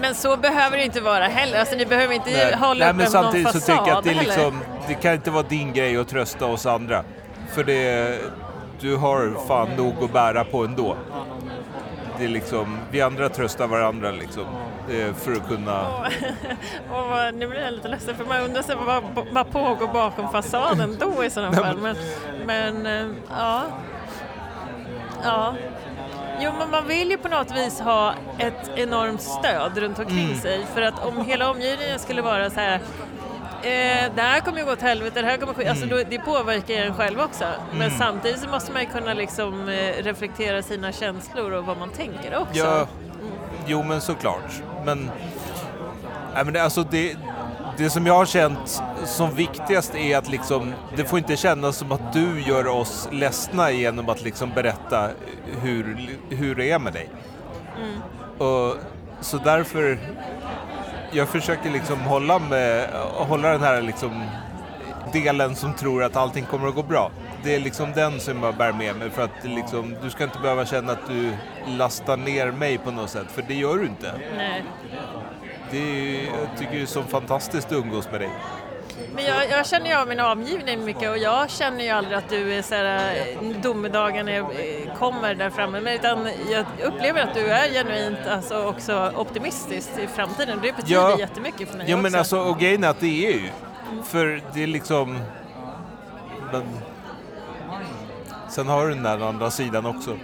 Men 0.00 0.14
så 0.14 0.36
behöver 0.36 0.76
det 0.76 0.84
inte 0.84 1.00
vara 1.00 1.24
heller. 1.24 1.60
Alltså, 1.60 1.76
ni 1.76 1.86
behöver 1.86 2.14
inte 2.14 2.56
hålla 2.60 2.84
Nej, 2.84 2.90
upp 2.90 2.96
men 2.96 3.04
någon 3.04 3.12
samtidigt 3.12 3.52
så 3.52 3.60
tycker 3.60 3.86
jag 3.88 3.98
att 3.98 4.04
det, 4.04 4.10
är 4.10 4.14
liksom, 4.14 4.60
det 4.88 4.94
kan 4.94 5.12
inte 5.14 5.30
vara 5.30 5.42
din 5.42 5.72
grej 5.72 5.96
att 5.96 6.08
trösta 6.08 6.46
oss 6.46 6.66
andra. 6.66 7.04
För 7.54 7.64
det, 7.64 8.18
du 8.80 8.96
har 8.96 9.46
fan 9.48 9.68
nog 9.76 9.94
att 10.04 10.12
bära 10.12 10.44
på 10.44 10.64
ändå. 10.64 10.96
Det 12.18 12.28
liksom, 12.28 12.78
vi 12.90 13.00
andra 13.02 13.28
tröstar 13.28 13.66
varandra 13.66 14.10
liksom, 14.10 14.44
eh, 14.90 15.14
för 15.14 15.32
att 15.32 15.48
kunna... 15.48 15.80
Och 16.90 17.08
vad- 17.10 17.34
nu 17.34 17.46
blir 17.46 17.60
jag 17.60 17.72
lite 17.74 17.88
ledsen 17.88 18.14
för 18.16 18.24
man 18.24 18.40
undrar 18.40 18.62
sig 18.62 18.76
vad, 18.86 19.02
vad 19.32 19.50
pågår 19.50 19.88
bakom 19.92 20.32
fasaden 20.32 20.96
då 21.00 21.24
i 21.24 21.30
sådana 21.30 21.52
fall. 21.56 21.76
Men, 21.78 21.96
men 22.46 22.86
eh, 22.86 23.06
ja. 23.38 23.62
ja. 25.24 25.54
Jo, 26.40 26.50
men 26.58 26.70
man 26.70 26.86
vill 26.88 27.10
ju 27.10 27.16
på 27.18 27.28
något 27.28 27.56
vis 27.56 27.80
ha 27.80 28.14
ett 28.38 28.70
enormt 28.76 29.22
stöd 29.22 29.78
runt 29.78 29.98
omkring 29.98 30.24
Mm. 30.24 30.38
sig. 30.38 30.66
För 30.74 30.82
att 30.82 31.04
om 31.06 31.24
hela 31.24 31.50
omgivningen 31.50 31.98
skulle 31.98 32.22
vara 32.22 32.50
så 32.50 32.60
här 32.60 32.80
Eh, 33.62 34.12
det 34.14 34.22
här 34.22 34.40
kommer 34.40 34.58
ju 34.58 34.64
gå 34.64 34.72
åt 34.72 34.80
helvete, 34.82 35.20
det 35.22 35.26
här 35.28 35.36
kommer 35.36 35.52
sk- 35.54 35.68
alltså 35.68 35.84
Mm. 35.84 35.98
då, 35.98 36.04
det 36.10 36.18
påverkar 36.18 36.74
en 36.74 36.94
själv 36.94 37.20
också. 37.20 37.44
Men 37.78 37.90
samtidigt 37.90 38.40
så 38.40 38.48
måste 38.48 38.72
man 38.72 38.82
ju 38.82 38.88
kunna 38.88 39.14
liksom 39.14 39.68
eh, 39.68 40.02
reflektera 40.02 40.62
sina 40.62 40.92
känslor 40.92 41.52
och 41.52 41.64
vad 41.66 41.78
man 41.78 41.90
tänker 41.90 42.36
också. 42.38 42.58
Ja, 42.64 42.86
jo 43.66 43.82
men 43.82 44.00
såklart. 44.00 44.62
Men, 44.84 45.10
nej, 46.34 46.44
men 46.44 46.52
det, 46.54 46.62
alltså 46.62 46.82
det, 46.90 47.16
det 47.76 47.90
som 47.90 48.06
jag 48.06 48.14
har 48.14 48.26
känt 48.26 48.82
som 49.04 49.34
viktigast 49.34 49.94
är 49.94 50.18
att 50.18 50.28
liksom, 50.28 50.74
det 50.96 51.04
får 51.04 51.18
inte 51.18 51.36
kännas 51.36 51.76
som 51.76 51.92
att 51.92 52.12
du 52.12 52.40
gör 52.42 52.66
oss 52.66 53.08
ledsna 53.12 53.70
genom 53.70 54.08
att 54.08 54.22
liksom 54.22 54.50
berätta 54.54 55.08
hur, 55.62 56.08
hur 56.30 56.54
det 56.54 56.70
är 56.70 56.78
med 56.78 56.92
dig. 56.92 57.08
Och, 58.38 58.74
så 59.20 59.36
därför, 59.36 59.98
jag 61.10 61.28
försöker 61.28 61.70
liksom 61.70 62.00
hålla, 62.00 62.38
med, 62.38 62.90
hålla 63.14 63.48
den 63.48 63.62
här 63.62 63.82
liksom 63.82 64.24
delen 65.12 65.56
som 65.56 65.74
tror 65.74 66.04
att 66.04 66.16
allting 66.16 66.44
kommer 66.44 66.68
att 66.68 66.74
gå 66.74 66.82
bra. 66.82 67.10
Det 67.44 67.54
är 67.54 67.60
liksom 67.60 67.92
den 67.92 68.20
som 68.20 68.42
jag 68.42 68.56
bär 68.56 68.72
med 68.72 68.96
mig 68.96 69.10
för 69.10 69.22
att 69.22 69.44
liksom, 69.44 69.96
du 70.02 70.10
ska 70.10 70.24
inte 70.24 70.38
behöva 70.38 70.66
känna 70.66 70.92
att 70.92 71.08
du 71.08 71.32
lastar 71.66 72.16
ner 72.16 72.50
mig 72.50 72.78
på 72.78 72.90
något 72.90 73.10
sätt, 73.10 73.26
för 73.30 73.42
det 73.42 73.54
gör 73.54 73.76
du 73.76 73.86
inte. 73.86 74.12
Nej. 74.36 74.64
Det 75.70 75.78
är, 75.78 76.24
jag 76.24 76.58
tycker 76.58 76.72
det 76.72 76.82
är 76.82 76.86
så 76.86 77.02
fantastiskt 77.02 77.66
att 77.66 77.72
umgås 77.72 78.10
med 78.10 78.20
dig. 78.20 78.30
Men 79.14 79.24
jag, 79.24 79.50
jag 79.50 79.66
känner 79.66 79.86
ju 79.90 79.94
av 79.96 80.08
min 80.08 80.20
omgivning 80.20 80.84
mycket 80.84 81.10
och 81.10 81.18
jag 81.18 81.50
känner 81.50 81.84
ju 81.84 81.90
aldrig 81.90 82.18
att 82.18 82.28
du 82.28 82.54
är 82.54 82.62
så 82.62 82.74
här, 82.74 83.14
eh, 83.42 83.60
domedagen 83.62 84.28
är, 84.28 84.40
eh, 84.40 84.94
kommer 84.98 85.34
där 85.34 85.50
framme. 85.50 85.80
Men 85.80 85.94
utan 85.94 86.28
jag 86.50 86.64
upplever 86.84 87.20
att 87.22 87.34
du 87.34 87.46
är 87.48 87.68
genuint 87.72 88.18
alltså 88.30 88.64
också 88.64 89.12
optimistisk 89.16 89.90
i 89.98 90.06
framtiden. 90.06 90.58
Det 90.62 90.72
betyder 90.76 90.94
Ja. 91.00 91.18
jättemycket 91.18 91.68
för 91.70 91.78
mig 91.78 91.86
Ja 91.90 91.96
också. 91.96 92.02
men 92.02 92.14
alltså, 92.14 92.38
och 92.40 92.58
grejen 92.58 92.84
är 92.84 92.88
att 92.88 93.00
det 93.00 93.26
är 93.26 93.32
ju, 93.32 93.48
för 94.04 94.42
det 94.54 94.62
är 94.62 94.66
liksom, 94.66 95.18
men 96.52 96.62
sen 98.48 98.68
har 98.68 98.86
du 98.88 98.94
den 98.94 99.02
där 99.02 99.28
andra 99.28 99.50
sidan 99.50 99.86
också 99.86 100.16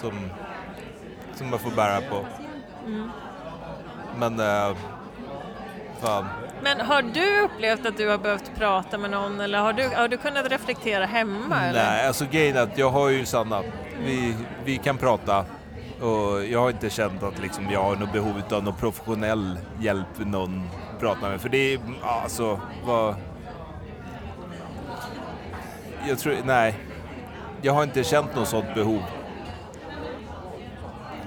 som, 0.00 0.30
som 1.34 1.50
man 1.50 1.58
får 1.58 1.70
bära 1.70 2.00
på. 2.10 2.26
Men, 4.18 4.40
äh, 4.40 4.76
fan. 6.00 6.24
Men 6.62 6.80
har 6.80 7.02
du 7.02 7.40
upplevt 7.40 7.86
att 7.86 7.96
du 7.96 8.08
har 8.08 8.18
behövt 8.18 8.50
prata 8.56 8.98
med 8.98 9.10
någon 9.10 9.40
eller 9.40 9.58
har 9.58 9.72
du, 9.72 9.88
har 9.88 10.08
du 10.08 10.16
kunnat 10.16 10.50
reflektera 10.50 11.06
hemma? 11.06 11.64
Eller? 11.64 11.84
Nej, 11.84 12.06
alltså 12.06 12.24
grejen 12.30 12.56
är 12.56 12.60
att 12.60 12.78
jag 12.78 12.90
har 12.90 13.08
ju 13.08 13.24
Sanna. 13.24 13.62
Vi, 14.04 14.34
vi 14.64 14.78
kan 14.78 14.96
prata 14.98 15.44
och 16.00 16.44
jag 16.44 16.60
har 16.60 16.70
inte 16.70 16.90
känt 16.90 17.22
att 17.22 17.38
liksom 17.42 17.70
jag 17.70 17.82
har 17.82 17.96
något 17.96 18.12
behov 18.12 18.42
av 18.50 18.64
någon 18.64 18.74
professionell 18.74 19.58
hjälp 19.80 20.06
någon 20.18 20.68
pratar 21.00 21.30
med. 21.30 21.40
För 21.40 21.48
det 21.48 21.74
är, 21.74 21.80
alltså, 22.02 22.60
vad... 22.84 23.14
Jag 26.08 26.18
tror, 26.18 26.36
nej. 26.44 26.74
Jag 27.62 27.72
har 27.72 27.82
inte 27.82 28.04
känt 28.04 28.36
något 28.36 28.48
sådant 28.48 28.74
behov. 28.74 29.02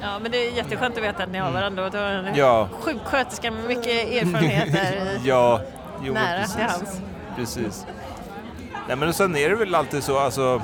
Ja, 0.01 0.19
men 0.19 0.31
det 0.31 0.37
är 0.47 0.51
jätteskönt 0.51 0.97
att 0.97 1.03
veta 1.03 1.23
att 1.23 1.29
ni 1.31 1.37
har 1.37 1.51
varandra 1.51 1.85
och 1.85 1.91
du 1.91 1.97
har 1.97 2.05
en 2.05 2.35
Ja. 2.35 2.69
sjuksköterska 2.79 3.51
med 3.51 3.63
mycket 3.63 3.87
erfarenheter 3.87 5.19
ja, 5.25 5.61
jo, 6.03 6.13
nära 6.13 6.39
precis. 6.39 6.55
till 6.55 6.63
hands. 6.65 7.01
Precis. 7.35 7.85
Nej 8.87 8.95
men 8.97 9.13
sen 9.13 9.35
är 9.35 9.49
det 9.49 9.55
väl 9.55 9.75
alltid 9.75 10.03
så, 10.03 10.19
alltså 10.19 10.61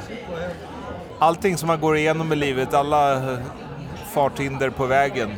allting 1.19 1.57
som 1.57 1.67
man 1.67 1.79
går 1.81 1.97
igenom 1.97 2.33
i 2.33 2.35
livet, 2.35 2.73
alla 2.73 3.31
eh, 3.31 3.39
farthinder 4.13 4.69
på 4.69 4.85
vägen, 4.85 5.33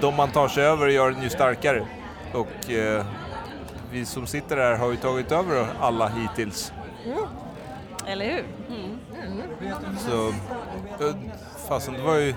de 0.00 0.14
man 0.14 0.30
tar 0.30 0.48
sig 0.48 0.64
över 0.64 0.86
gör 0.86 1.10
en 1.10 1.22
ju 1.22 1.28
starkare. 1.28 1.86
Och 2.34 2.70
eh, 2.70 3.04
vi 3.90 4.04
som 4.04 4.26
sitter 4.26 4.56
här 4.56 4.74
har 4.76 4.90
ju 4.90 4.96
tagit 4.96 5.32
över 5.32 5.66
alla 5.80 6.08
hittills. 6.08 6.72
Eller 8.06 8.24
hur? 8.24 8.44
Så, 9.98 10.28
eh, 11.04 11.14
fasen 11.68 11.94
det 11.94 12.02
var 12.02 12.14
ju... 12.14 12.34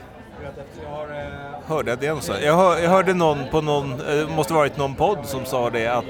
Hörde 1.67 1.89
jag 1.91 1.99
det 1.99 2.07
någonstans? 2.07 2.39
Jag, 2.41 2.55
hör, 2.55 2.77
jag 2.77 2.89
hörde 2.89 3.13
någon 3.13 3.39
på 3.51 3.61
någon, 3.61 3.91
eh, 3.91 4.15
det 4.15 4.27
måste 4.35 4.53
varit 4.53 4.77
någon 4.77 4.95
podd 4.95 5.25
som 5.25 5.45
sa 5.45 5.69
det 5.69 5.87
att, 5.87 6.05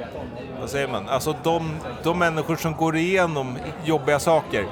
vad 0.60 0.70
säger 0.70 0.88
man, 0.88 1.10
alltså 1.10 1.36
de, 1.44 1.80
de 2.04 2.20
människor 2.20 2.56
som 2.56 2.74
går 2.74 2.96
igenom 2.98 3.58
jobbiga 3.84 4.20
saker 4.20 4.66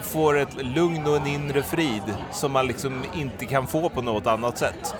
får 0.00 0.38
ett 0.38 0.62
lugn 0.62 1.06
och 1.06 1.16
en 1.16 1.26
inre 1.26 1.62
frid 1.62 2.02
som 2.32 2.52
man 2.52 2.66
liksom 2.66 3.04
inte 3.14 3.46
kan 3.46 3.66
få 3.66 3.88
på 3.88 4.02
något 4.02 4.26
annat 4.26 4.58
sätt. 4.58 4.94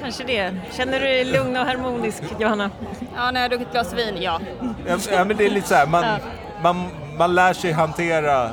Kanske 0.00 0.24
det. 0.24 0.56
Känner 0.72 1.00
du 1.00 1.06
dig 1.06 1.24
lugn 1.24 1.56
och 1.56 1.66
harmonisk, 1.66 2.22
Johanna? 2.38 2.70
Ja, 3.16 3.30
när 3.30 3.40
jag 3.40 3.44
har 3.44 3.48
druckit 3.48 3.66
ett 3.66 3.72
glas 3.72 3.92
vin, 3.92 4.14
ja. 4.20 4.40
Ja, 4.86 4.96
ja, 5.10 5.24
men 5.24 5.36
det 5.36 5.46
är 5.46 5.50
lite 5.50 5.68
så 5.68 5.74
här, 5.74 5.86
man, 5.86 6.04
man, 6.62 6.88
man 7.18 7.34
lär 7.34 7.52
sig 7.52 7.72
hantera 7.72 8.50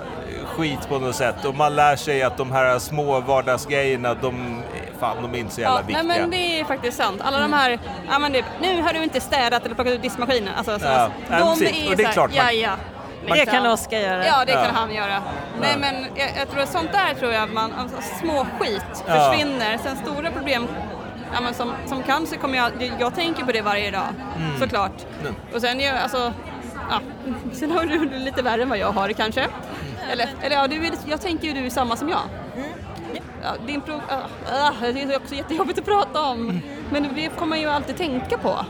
skit 0.58 0.90
på 0.90 1.00
något 1.00 1.16
sätt 1.16 1.46
och 1.46 1.56
man 1.56 1.76
lär 1.76 1.96
sig 1.96 2.24
att 2.24 2.38
de 2.38 2.52
här 2.52 2.80
små 2.80 3.20
vardagsgrejerna, 3.20 4.14
de, 4.14 4.62
fan, 5.00 5.18
de 5.22 5.34
är 5.36 5.40
inte 5.40 5.54
så 5.56 5.62
jävla 5.62 5.80
ja 5.80 5.84
nej, 5.88 5.96
viktiga. 5.96 6.20
men 6.22 6.30
det 6.30 6.60
är 6.60 6.64
faktiskt 6.66 6.98
sant. 6.98 7.22
Alla 7.24 7.40
de 7.40 7.54
här, 7.54 7.80
ja 8.12 8.20
men 8.20 8.34
typ, 8.34 8.46
nu 8.62 8.82
har 8.82 8.94
du 8.94 9.04
inte 9.04 9.22
städat 9.22 9.66
eller 9.66 9.76
plockat 9.76 9.94
ut 9.94 10.02
diskmaskinen. 10.02 10.54
Alltså, 10.58 10.80
så, 10.80 10.86
Ja, 10.86 11.10
de 11.30 11.36
ja, 11.36 11.56
precis. 11.60 11.90
Och 11.90 11.96
det 11.98 12.04
är 12.04 12.08
här, 12.08 12.14
klart 12.14 12.30
man- 12.36 12.46
ja, 12.46 12.52
ja. 12.52 12.72
Det 13.28 13.34
liksom. 13.34 13.54
kan 13.54 13.66
Oskar 13.72 13.98
göra. 14.00 14.26
Ja, 14.26 14.46
det 14.46 14.52
Ja. 14.52 14.64
kan 14.66 14.76
han 14.76 14.94
göra. 14.94 15.22
Nej, 15.62 15.76
men 15.80 15.96
jag, 16.16 16.30
jag 16.40 16.50
tror 16.50 16.62
att 16.62 16.70
sånt 16.72 16.92
där 16.92 17.14
tror 17.20 17.34
jag 17.34 17.44
att 17.44 17.54
man, 17.54 17.74
alltså, 17.74 17.98
små 18.20 18.46
skit 18.60 19.04
Ja. 19.08 19.14
försvinner. 19.32 19.78
Sen 19.84 19.98
stora 19.98 20.32
problem 20.32 20.68
ja, 21.34 21.42
men 21.42 21.54
som, 21.54 21.72
som 21.86 22.04
cancer 22.04 22.38
kommer 22.38 22.58
jag, 22.58 22.72
jag, 23.00 23.16
tänker 23.16 23.44
på 23.46 23.52
det 23.52 23.62
varje 23.62 23.92
dag, 23.92 24.08
Mm. 24.38 24.60
såklart. 24.60 24.92
Mm. 25.22 25.36
Och 25.56 25.62
sen 25.62 25.80
är 25.82 25.86
jag, 25.88 25.98
alltså, 25.98 26.34
ja, 26.90 27.00
sen 27.54 27.72
har 27.72 27.84
du 27.86 28.06
det 28.06 28.18
lite 28.20 28.42
värre 28.42 28.62
än 28.62 28.70
vad 28.70 28.78
jag 28.78 28.92
har 28.92 29.08
det 29.08 29.14
kanske. 29.14 29.48
Eller, 30.12 30.30
eller 30.42 30.56
ja, 30.56 30.68
du 30.68 30.76
är, 30.88 30.94
jag 31.06 31.22
tänker 31.22 31.48
ju 31.48 31.54
du 31.54 31.66
är 31.66 31.70
samma 31.70 31.96
som 31.96 32.10
jag. 32.10 32.22
Ja, 33.44 33.56
din 33.68 33.82
pro, 33.82 33.94
ah, 34.10 34.18
ah, 34.52 34.72
det 34.82 35.02
är 35.02 35.18
också 35.18 35.36
jättejobbigt 35.36 35.80
att 35.80 35.86
prata 35.86 36.22
om, 36.22 36.62
men 36.92 37.16
det 37.16 37.30
kommer 37.30 37.50
man 37.50 37.60
ju 37.62 37.68
alltid 37.68 37.98
tänka 37.98 38.38
på. 38.38 38.66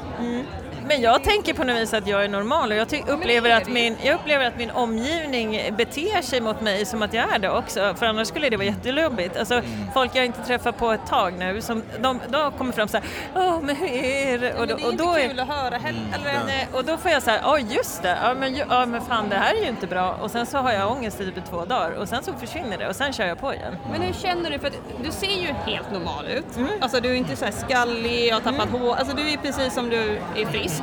Men 0.93 1.01
jag 1.01 1.23
tänker 1.23 1.53
på 1.53 1.63
något 1.63 1.75
vis 1.75 1.93
att 1.93 2.07
jag 2.07 2.23
är 2.23 2.29
normal 2.29 2.71
och 2.71 2.77
jag 2.77 2.89
ty- 2.89 3.01
upplever, 3.07 3.49
att 3.49 3.67
min, 3.67 3.97
jag 4.03 4.15
upplever 4.15 4.45
att 4.45 4.57
min 4.57 4.71
omgivning 4.71 5.73
beter 5.77 6.21
sig 6.21 6.41
mot 6.41 6.61
mig 6.61 6.85
som 6.85 7.01
att 7.01 7.13
jag 7.13 7.33
är 7.35 7.39
det 7.39 7.49
också, 7.49 7.93
för 7.99 8.05
annars 8.05 8.27
skulle 8.27 8.49
det 8.49 8.57
vara 8.57 8.65
jättejobbigt. 8.67 9.37
Alltså, 9.37 9.61
folk 9.93 10.11
jag 10.15 10.25
inte 10.25 10.41
träffat 10.41 10.77
på 10.77 10.91
ett 10.91 11.07
tag 11.07 11.33
nu, 11.37 11.61
som, 11.61 11.83
de, 11.99 12.19
de 12.29 12.51
kommer 12.51 12.71
fram 12.71 12.87
så 12.87 12.97
här, 12.97 13.05
åh 13.35 13.61
men 13.61 13.75
hur 13.75 13.87
är 13.93 14.37
det? 14.39 14.53
Och, 14.53 14.67
då, 14.67 14.75
det 14.75 14.83
är 14.83 14.85
och, 14.87 14.91
inte 14.91 15.03
då 15.03 15.13
kul 15.13 15.39
att 15.39 15.47
höra 15.47 15.77
heller. 15.77 16.01
eller- 16.13 16.45
Nej, 16.45 16.67
och 16.73 16.85
då 16.85 16.97
får 16.97 17.11
jag 17.11 17.23
så 17.23 17.29
här, 17.29 17.39
ja 17.43 17.59
just 17.59 18.01
det, 18.03 18.17
ja 18.23 18.33
men, 18.33 18.55
ja 18.55 18.85
men 18.85 19.01
fan 19.01 19.29
det 19.29 19.35
här 19.35 19.53
är 19.55 19.61
ju 19.61 19.67
inte 19.69 19.87
bra 19.87 20.13
och 20.21 20.31
sen 20.31 20.45
så 20.45 20.57
har 20.57 20.71
jag 20.71 20.91
ångest 20.91 21.21
i 21.21 21.25
typ 21.31 21.45
två 21.49 21.65
dagar 21.65 21.91
och 21.91 22.07
sen 22.09 22.23
så 22.23 22.33
försvinner 22.33 22.77
det 22.77 22.87
och 22.89 22.95
sen 22.95 23.13
kör 23.13 23.25
jag 23.25 23.39
på 23.39 23.53
igen. 23.53 23.75
Men 23.91 24.01
hur 24.01 24.13
känner 24.13 24.49
du? 24.51 24.59
För 24.59 24.67
att 24.67 24.73
du 25.03 25.11
ser 25.11 25.41
ju 25.41 25.47
helt 25.65 25.91
normal 25.91 26.27
ut. 26.27 26.45
Alltså 26.81 26.99
du 26.99 27.09
är 27.09 27.13
inte 27.15 27.35
så 27.35 27.45
skallig, 27.51 28.27
jag 28.27 28.35
har 28.35 28.41
tappat 28.41 28.69
hår. 28.69 28.95
Alltså 28.95 29.15
du 29.15 29.29
är 29.29 29.37
precis 29.37 29.73
som 29.73 29.89
du 29.89 30.19
är 30.35 30.45
frisk. 30.45 30.82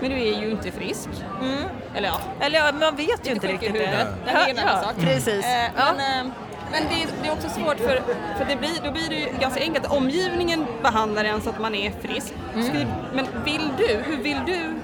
Men 0.00 0.10
du 0.10 0.16
är 0.16 0.40
ju 0.40 0.50
inte 0.50 0.70
frisk. 0.72 1.08
Eller 1.94 2.08
ja. 2.08 2.20
Eller 2.40 2.72
man 2.72 2.96
vet 2.96 3.28
ju 3.28 3.32
inte 3.32 3.48
sjuk 3.48 3.62
i 3.62 3.66
riktigt 3.66 3.72
det. 3.72 3.78
huvudet. 3.78 4.08
Det 4.24 4.30
är 4.30 4.48
en 4.50 4.56
Ja, 4.56 4.62
annan 4.62 4.76
ja, 4.82 4.88
sak. 4.88 4.96
precis. 5.00 5.44
Eh. 5.44 5.70
Men, 5.76 5.96
eh, 6.26 6.32
men 6.72 6.82
det, 6.88 7.02
är, 7.02 7.08
det 7.22 7.28
är 7.28 7.32
också 7.32 7.48
svårt 7.48 7.76
för, 7.76 8.02
för 8.38 8.44
det 8.48 8.56
blir, 8.56 8.70
då 8.84 8.90
blir 8.90 9.08
det 9.08 9.14
ju 9.14 9.26
ganska 9.40 9.60
enkelt. 9.60 9.86
Omgivningen 9.86 10.66
behandlar 10.82 11.24
en 11.24 11.40
så 11.40 11.50
att 11.50 11.60
man 11.60 11.74
är 11.74 11.90
frisk. 12.02 12.34
Skulle, 12.52 12.86
men 13.14 13.26
vill 13.44 13.68
du? 13.78 13.86
Hur 14.06 14.16
vill 14.22 14.38
du? 14.46 14.74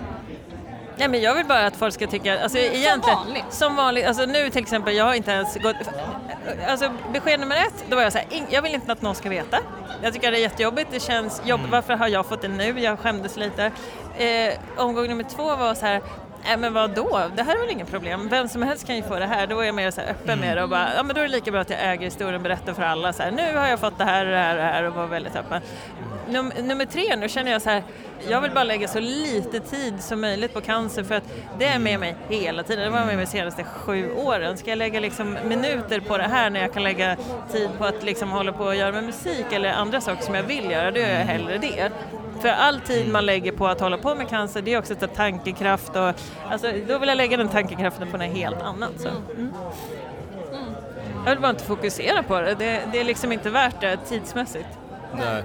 Nej 0.96 1.08
men 1.08 1.20
jag 1.20 1.34
vill 1.34 1.46
bara 1.46 1.66
att 1.66 1.76
folk 1.76 1.94
ska 1.94 2.06
tycka, 2.06 2.42
alltså 2.42 2.58
egentligen, 2.58 3.18
vanligt. 3.18 3.44
som 3.50 3.76
vanligt, 3.76 4.06
alltså 4.06 4.24
nu 4.26 4.50
till 4.50 4.62
exempel, 4.62 4.94
jag 4.96 5.04
har 5.04 5.14
inte 5.14 5.30
ens 5.30 5.54
gått, 5.56 5.76
alltså 6.68 6.90
besked 7.12 7.40
nummer 7.40 7.56
ett, 7.56 7.84
då 7.90 7.96
var 7.96 8.02
jag 8.02 8.12
så 8.12 8.18
här, 8.18 8.26
"Ing- 8.30 8.46
jag 8.50 8.62
vill 8.62 8.74
inte 8.74 8.92
att 8.92 9.02
någon 9.02 9.14
ska 9.14 9.28
veta. 9.28 9.58
Jag 10.02 10.12
tycker 10.12 10.30
det 10.32 10.38
är 10.38 10.40
jättejobbigt, 10.42 10.88
det 10.92 11.00
känns 11.02 11.42
jobbigt, 11.44 11.70
varför 11.70 11.94
har 11.94 12.08
jag 12.08 12.26
fått 12.26 12.42
det 12.42 12.48
nu? 12.48 12.80
Jag 12.80 12.98
skämdes 12.98 13.36
lite. 13.36 13.70
Eh, 14.18 14.58
omgång 14.76 15.08
nummer 15.08 15.24
två 15.24 15.56
var 15.56 15.74
så 15.74 15.86
här, 15.86 16.02
Nej 16.44 16.56
men 16.56 16.72
vad 16.72 16.90
då? 16.90 17.22
det 17.36 17.42
här 17.42 17.56
är 17.56 17.60
väl 17.60 17.70
inget 17.70 17.90
problem, 17.90 18.28
vem 18.28 18.48
som 18.48 18.62
helst 18.62 18.86
kan 18.86 18.96
ju 18.96 19.02
få 19.02 19.18
det 19.18 19.26
här. 19.26 19.46
Då 19.46 19.60
är 19.60 19.64
jag 19.64 19.74
mer 19.74 19.90
så 19.90 20.00
öppen 20.00 20.40
med 20.40 20.56
det 20.56 20.62
och 20.62 20.68
bara, 20.68 20.94
ja 20.96 21.02
men 21.02 21.14
då 21.14 21.20
är 21.20 21.24
det 21.24 21.32
lika 21.32 21.50
bra 21.50 21.60
att 21.60 21.70
jag 21.70 21.78
äger 21.82 22.04
historien 22.04 22.34
och 22.34 22.40
berättar 22.40 22.72
för 22.72 22.82
alla 22.82 23.12
så 23.12 23.22
här, 23.22 23.30
nu 23.30 23.56
har 23.56 23.66
jag 23.66 23.80
fått 23.80 23.98
det 23.98 24.04
här 24.04 24.26
och 24.26 24.32
det 24.32 24.38
här 24.38 24.50
och 24.50 24.56
det 24.56 24.68
här 24.68 24.84
och 24.84 24.94
var 24.94 25.06
väldigt 25.06 25.36
öppen. 25.36 25.62
Num 26.28 26.52
nummer 26.62 26.84
tre, 26.84 27.16
nu 27.16 27.28
känner 27.28 27.52
jag 27.52 27.62
så 27.62 27.70
här, 27.70 27.82
jag 28.28 28.40
vill 28.40 28.50
bara 28.50 28.64
lägga 28.64 28.88
så 28.88 29.00
lite 29.00 29.60
tid 29.60 30.02
som 30.02 30.20
möjligt 30.20 30.54
på 30.54 30.60
cancer 30.60 31.04
för 31.04 31.14
att 31.14 31.24
det 31.58 31.64
är 31.64 31.78
med 31.78 32.00
mig 32.00 32.16
hela 32.28 32.62
tiden. 32.62 32.84
Det 32.84 32.90
var 32.90 32.98
med 32.98 33.06
mig 33.06 33.16
de 33.16 33.30
senaste 33.30 33.64
sju 33.64 34.12
åren. 34.16 34.56
Ska 34.56 34.70
jag 34.70 34.76
lägga 34.78 35.00
liksom 35.00 35.38
minuter 35.44 36.00
på 36.00 36.18
det 36.18 36.28
här 36.28 36.50
när 36.50 36.60
jag 36.60 36.72
kan 36.72 36.82
lägga 36.82 37.16
tid 37.52 37.68
på 37.78 37.84
att 37.84 38.02
liksom 38.02 38.30
hålla 38.30 38.52
på 38.52 38.64
och 38.64 38.76
göra 38.76 38.92
med 38.92 39.04
musik 39.04 39.46
eller 39.52 39.72
andra 39.72 40.00
saker 40.00 40.22
som 40.22 40.34
jag 40.34 40.42
vill 40.42 40.70
göra, 40.70 40.90
då 40.90 41.00
gör 41.00 41.08
jag 41.08 41.24
hellre 41.24 41.58
det. 41.58 41.92
För 42.40 42.48
all 42.48 42.80
tid 42.80 43.08
man 43.08 43.26
lägger 43.26 43.52
på 43.52 43.66
att 43.66 43.80
hålla 43.80 43.98
på 43.98 44.14
med 44.14 44.28
cancer, 44.28 44.62
det 44.62 44.74
är 44.74 44.78
också 44.78 44.92
ett 44.92 45.14
tankekraft 45.14 45.96
och 45.96 46.12
alltså, 46.50 46.72
då 46.88 46.98
vill 46.98 47.08
jag 47.08 47.16
lägga 47.16 47.36
den 47.36 47.48
tankekraften 47.48 48.10
på 48.10 48.16
något 48.16 48.36
helt 48.36 48.62
annat. 48.62 48.92
Så. 48.96 49.08
Mm. 49.08 49.52
Jag 51.24 51.30
vill 51.30 51.40
bara 51.40 51.50
inte 51.50 51.64
fokusera 51.64 52.22
på 52.22 52.40
det, 52.40 52.54
det, 52.54 52.82
det 52.92 53.00
är 53.00 53.04
liksom 53.04 53.32
inte 53.32 53.50
värt 53.50 53.80
det 53.80 53.96
tidsmässigt. 53.96 54.68
Nej. 55.18 55.44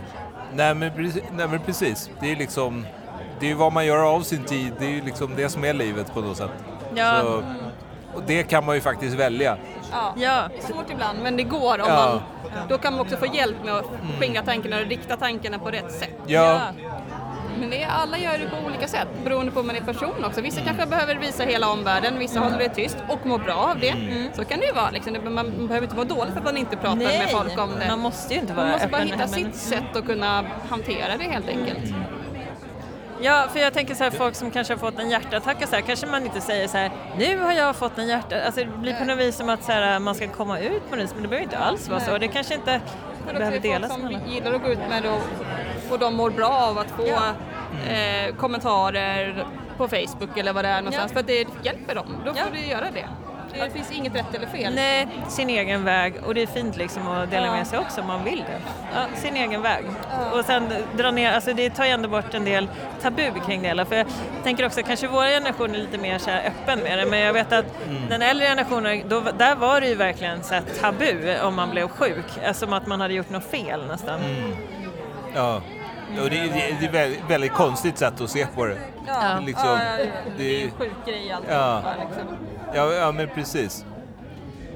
Nej, 0.54 0.76
men 0.76 0.92
precis, 0.92 1.24
nej 1.32 1.48
men 1.48 1.60
precis. 1.60 2.10
Det 2.20 2.32
är 2.32 2.36
liksom, 2.36 2.86
det 3.40 3.52
är 3.52 3.56
vad 3.56 3.74
man 3.74 3.86
gör 3.86 4.16
av 4.16 4.22
sin 4.22 4.44
tid, 4.44 4.74
det 4.80 4.86
är 4.86 4.90
ju 4.90 5.02
liksom 5.02 5.32
det 5.36 5.50
som 5.50 5.64
är 5.64 5.74
livet 5.74 6.14
på 6.14 6.22
något 6.22 6.38
sätt. 6.38 6.50
Ja. 6.96 7.22
Så, 7.22 7.44
och 8.14 8.24
det 8.28 8.44
kan 8.44 8.66
man 8.66 8.76
ju 8.76 8.82
faktiskt 8.82 9.16
välja. 9.16 9.58
Ja. 9.92 10.14
Ja. 10.18 10.44
Det 10.50 10.58
är 10.58 10.74
svårt 10.74 10.90
ibland, 10.92 11.20
men 11.24 11.38
det 11.38 11.44
går 11.44 11.82
om 11.82 11.88
Ja. 11.88 12.10
man... 12.10 12.22
Då 12.70 12.78
kan 12.78 12.94
man 12.94 13.02
också 13.02 13.18
få 13.18 13.26
hjälp 13.26 13.56
med 13.66 13.74
att 13.74 13.86
skingra 14.20 14.42
tankarna 14.42 14.80
och 14.80 14.86
rikta 14.86 15.18
tankarna 15.18 15.60
på 15.60 15.72
rätt 15.72 15.92
sätt. 15.92 16.10
Ja. 16.28 16.60
Men 17.60 17.70
det 17.70 17.82
är, 17.84 17.88
alla 17.88 18.18
gör 18.18 18.38
det 18.38 18.50
på 18.50 18.66
olika 18.66 18.88
sätt 18.88 19.08
beroende 19.24 19.52
på 19.52 19.60
om 19.60 19.68
man 19.68 19.76
är 19.76 19.82
person 19.82 20.26
också. 20.26 20.42
Vissa 20.42 20.62
kanske 20.62 20.86
behöver 20.86 21.16
visa 21.16 21.44
hela 21.44 21.70
omvärlden, 21.70 22.20
vissa 22.20 22.40
håller 22.40 22.58
det 22.58 22.70
tyst 22.70 22.98
och 23.10 23.26
mår 23.26 23.40
bra 23.40 23.54
av 23.54 23.80
det. 23.80 23.90
Mm. 23.90 24.28
Så 24.34 24.46
kan 24.46 24.60
det 24.60 24.66
ju 24.66 24.72
vara. 24.74 24.90
Liksom. 24.92 25.18
Man 25.30 25.68
behöver 25.68 25.88
inte 25.88 25.96
må 25.96 26.04
dåligt 26.04 26.32
för 26.34 26.40
att 26.40 26.46
man 26.46 26.58
inte 26.58 26.76
pratar 26.78 26.96
Nej, 26.96 27.20
med 27.20 27.30
folk 27.30 27.60
om 27.60 27.70
det. 27.80 27.88
man 27.88 28.00
måste 28.00 28.34
ju 28.34 28.40
inte 28.40 28.54
vara 28.54 28.66
Man 28.66 28.74
måste 28.74 28.88
bara 28.88 29.02
hitta 29.02 29.28
sitt 29.28 29.56
sätt 29.56 29.96
att 29.96 30.06
kunna 30.06 30.46
hantera 30.70 31.18
det 31.18 31.24
helt 31.24 31.50
enkelt. 31.50 31.94
Ja, 33.22 33.48
för 33.54 33.60
jag 33.60 33.74
tänker 33.74 33.96
så 33.96 34.04
här, 34.04 34.12
folk 34.12 34.36
som 34.36 34.52
kanske 34.52 34.74
har 34.74 34.80
fått 34.80 35.00
en 35.00 35.10
hjärtattack 35.10 35.58
och 35.64 35.70
så 35.70 35.76
här, 35.76 35.82
kanske 35.82 36.06
man 36.08 36.24
inte 36.24 36.42
säger 36.42 36.68
så 36.68 36.78
här, 36.78 36.92
nu 37.18 37.38
har 37.40 37.52
jag 37.54 37.76
fått 37.76 37.98
en 37.98 38.08
hjärta... 38.08 38.36
Alltså 38.46 38.62
det 38.62 38.78
blir 38.78 38.94
på 38.94 39.06
något 39.06 39.18
vis 39.20 39.36
som 39.36 39.50
att 39.50 39.64
så 39.64 39.72
här, 39.72 40.00
man 40.00 40.16
ska 40.16 40.28
komma 40.28 40.60
ut 40.60 40.90
på 40.90 40.96
det, 40.96 41.08
men 41.14 41.22
det 41.22 41.28
behöver 41.28 41.44
inte 41.44 41.58
alls 41.58 41.90
vara 41.90 42.00
så. 42.00 42.18
Det 42.18 42.28
kanske 42.28 42.54
inte 42.54 42.82
Men 43.26 43.36
behöver 43.38 43.60
delas 43.60 43.82
med 43.82 43.92
som 43.92 44.06
alla. 44.08 44.20
gillar 44.28 44.54
att 44.54 44.62
gå 44.64 44.68
ut 44.68 44.80
med 44.90 45.04
det 45.04 45.10
och, 45.88 45.94
och 45.94 46.00
de 46.00 46.16
mår 46.16 46.30
bra 46.30 46.50
av 46.50 46.78
att 46.78 46.92
få 46.92 47.06
eh, 47.92 48.36
kommentarer 48.36 49.46
på 49.78 49.88
Facebook 49.88 50.38
eller 50.38 50.54
vad 50.54 50.66
det 50.66 50.70
är 50.70 50.78
någonstans 50.82 51.12
Ja. 51.12 51.14
för 51.14 51.20
att 51.20 51.28
det 51.28 51.48
hjälper 51.64 51.96
dem. 51.96 52.18
Då 52.26 52.34
får 52.34 52.42
Ja. 52.54 52.62
du 52.62 52.66
göra 52.68 52.86
det. 52.94 53.08
Det 53.54 53.70
finns 53.70 53.92
inget 53.92 54.16
rätt 54.16 54.36
eller 54.36 54.48
fel. 54.48 54.76
Nej, 54.76 55.08
sin 55.30 55.50
egen 55.50 55.84
väg 55.84 56.14
och 56.26 56.34
det 56.36 56.42
är 56.42 56.48
fint 56.48 56.78
liksom 56.78 57.08
att 57.08 57.32
dela 57.32 57.46
Ja. 57.46 57.52
med 57.52 57.68
sig 57.68 57.80
också 57.80 58.02
om 58.02 58.08
man 58.08 58.24
vill 58.24 58.38
det. 58.48 58.60
Ja, 58.96 59.06
sin 59.16 59.36
egen 59.36 59.62
väg. 59.62 59.86
Och 60.34 60.46
sen 60.46 60.70
dra 60.98 61.12
ner, 61.12 61.32
alltså 61.32 61.54
det 61.54 61.70
tar 61.70 61.86
ju 61.86 61.92
ändå 61.92 62.10
bort 62.10 62.34
en 62.34 62.46
del 62.46 62.68
tabu 63.02 63.32
kring 63.46 63.62
det 63.62 63.68
hela. 63.68 63.86
För 63.86 63.96
jag 63.96 64.06
tänker 64.44 64.66
också, 64.66 64.84
kanske 64.84 65.08
vår 65.08 65.24
generation 65.26 65.76
är 65.76 65.80
lite 65.80 65.98
mer 65.98 66.18
så 66.18 66.30
här 66.30 66.44
öppen 66.48 66.80
med 66.80 66.98
det, 66.98 67.06
men 67.06 67.20
jag 67.20 67.34
vet 67.34 67.54
att 67.54 67.66
den 68.10 68.22
äldre 68.22 68.46
generationen, 68.48 69.02
då, 69.10 69.24
där 69.38 69.56
var 69.56 69.82
det 69.82 69.88
ju 69.88 69.96
verkligen 69.96 70.44
så 70.44 70.60
tabu 70.82 71.40
om 71.44 71.56
man 71.56 71.70
blev 71.70 71.88
sjuk, 71.88 72.26
alltså 72.48 72.66
som 72.66 72.74
att 72.74 72.88
man 72.88 73.02
hade 73.02 73.14
gjort 73.14 73.30
något 73.30 73.52
fel 73.52 73.88
nästan. 73.88 74.20
Ja. 75.36 75.62
Och 76.24 76.30
det, 76.30 76.38
är 76.38 76.84
ett 76.84 76.94
väldigt, 76.94 77.22
väldigt 77.30 77.54
konstigt 77.54 77.98
sätt 77.98 78.22
att 78.22 78.30
se 78.30 78.48
på 78.56 78.66
det. 78.66 78.78
Ja. 79.08 79.40
Liksom, 79.46 79.68
Ja, 79.68 79.80
ja, 79.84 80.00
ja. 80.00 80.32
det 80.38 80.62
är 80.62 80.66
en 80.66 80.72
sjuk 80.72 80.92
grej 81.06 81.32
alltid. 81.32 81.52
Ja. 81.52 81.82
Liksom. 82.00 82.38
Ja, 82.74 82.94
ja 82.94 83.12
men 83.12 83.28
precis. 83.36 83.86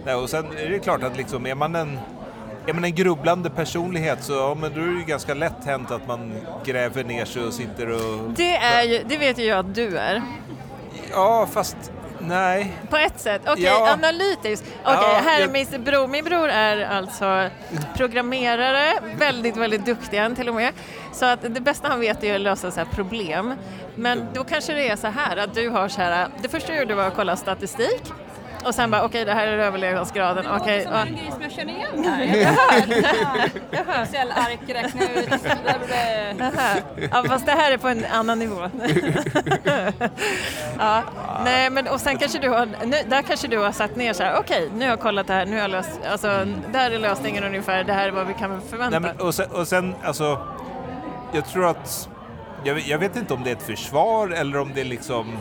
Nej, 0.06 0.16
och 0.16 0.30
sen 0.30 0.46
är 0.58 0.70
det 0.70 0.80
klart 0.80 1.04
att 1.04 1.18
liksom, 1.18 1.46
är 1.46 1.56
man 1.56 1.76
en 1.76 2.00
är 2.68 2.74
man 2.74 2.84
en 2.84 2.96
grubblande 2.96 3.50
personlighet 3.50 4.24
så 4.24 4.34
ja, 4.34 4.58
men 4.62 4.74
då 4.74 4.82
är 4.82 4.86
det 4.86 5.00
ju 5.00 5.06
ganska 5.06 5.34
lätt 5.34 5.66
hänt 5.66 5.92
att 5.92 6.08
man 6.08 6.34
gräver 6.66 7.04
ner 7.04 7.26
sig 7.26 7.44
och 7.44 7.54
sitter 7.54 7.90
och... 7.90 8.30
Det, 8.30 8.56
är 8.56 8.84
ju, 8.84 9.04
det 9.08 9.18
vet 9.18 9.38
ju 9.38 9.44
jag 9.44 9.60
att 9.60 9.76
du 9.76 9.98
är. 9.98 10.22
Ja, 11.12 11.48
fast 11.52 11.92
nej. 12.28 12.74
På 12.90 12.98
ett 12.98 13.20
sätt. 13.20 13.42
Okej, 13.48 13.64
Ja. 13.64 13.92
analytiskt. 13.94 14.66
Okej, 14.84 14.98
Ja, 15.02 15.22
här 15.26 15.38
är 15.38 15.42
jag- 15.42 15.52
min 15.52 15.84
bror. 15.84 16.08
Min 16.08 16.24
bror 16.26 16.50
är 16.50 16.86
alltså 16.98 17.50
programmerare, 17.98 18.94
väldigt, 19.18 19.58
väldigt 19.58 19.86
duktig 19.86 20.18
han 20.20 20.36
till 20.36 20.50
och 20.50 20.56
med. 20.56 20.74
Så 21.14 21.26
att 21.26 21.42
det 21.42 21.62
bästa 21.62 21.88
han 21.88 22.00
vet 22.00 22.24
är 22.24 22.36
att 22.36 22.42
lösa 22.42 22.72
så 22.72 22.80
här 22.80 22.88
problem. 22.92 23.54
Men 23.96 24.28
då 24.34 24.44
kanske 24.44 24.74
det 24.74 24.90
är 24.90 24.96
så 24.96 25.08
här 25.08 25.38
att 25.38 25.54
du 25.56 25.70
har 25.70 25.88
så 25.88 26.02
här, 26.02 26.28
det 26.42 26.50
första 26.50 26.72
du 26.74 26.80
gjorde 26.80 26.96
var 26.96 27.08
att 27.08 27.16
kolla 27.16 27.36
statistik 27.36 28.02
och 28.66 28.76
sen 28.76 28.92
bara 28.92 29.04
okej 29.06 29.26
det 29.26 29.34
här 29.34 29.48
är 29.48 29.58
överlevnadsgraden. 29.58 30.44
Det 30.46 30.52
Okej, 30.62 30.78
låter 30.86 31.00
som 31.00 31.08
en 31.08 31.16
grej 31.16 31.32
som 31.32 31.42
jag 31.42 31.52
känner 31.52 31.74
igen 31.74 32.06
här. 32.06 34.02
Excel-ark, 34.04 34.60
räkna 34.68 35.02
ut. 35.10 35.30
Ja, 37.12 37.24
fast 37.28 37.46
det 37.46 37.52
här 37.52 37.72
är 37.72 37.78
på 37.78 37.88
en 37.88 38.06
annan 38.12 38.40
nivå. 38.40 38.62
ja, 40.80 41.04
nej, 41.44 41.70
men 41.70 41.88
och 41.88 42.02
sen 42.02 42.18
kanske 42.18 42.40
du 42.40 42.50
har, 42.50 42.66
nu, 42.86 42.98
där 43.10 43.22
kanske 43.22 43.48
du 43.48 43.58
har 43.58 43.72
satt 43.72 43.96
ner 43.96 44.14
så 44.14 44.24
här, 44.24 44.36
okej, 44.40 44.70
nu 44.76 44.84
har 44.86 44.90
jag 44.90 45.00
kollat 45.00 45.28
det 45.28 45.34
här, 45.34 45.46
nu 45.46 45.52
har 45.56 45.62
jag 45.62 45.72
löst, 45.72 46.00
alltså, 46.12 46.28
det 46.72 46.78
här 46.78 46.92
är 46.92 47.00
lösningen 47.00 47.44
ungefär, 47.44 47.84
det 47.84 47.94
här 47.94 48.08
är 48.08 48.12
vad 48.12 48.28
vi 48.28 48.34
kan 48.34 48.62
förvänta. 48.62 49.00
nej 49.00 49.12
men, 49.18 49.28
och, 49.28 49.36
sen, 49.36 49.52
och 49.52 49.68
sen, 49.68 49.96
alltså, 50.04 50.40
jag 51.32 51.46
tror 51.46 51.66
att, 51.70 52.10
jag, 52.64 52.76
vet- 52.76 52.88
jag 52.88 52.98
vet 53.00 53.16
inte 53.16 53.34
om 53.34 53.44
det 53.44 53.50
är 53.50 53.56
ett 53.56 53.64
försvar 53.64 54.28
eller 54.30 54.60
om 54.60 54.72
det 54.76 54.82
är 54.82 54.86
liksom, 54.86 55.38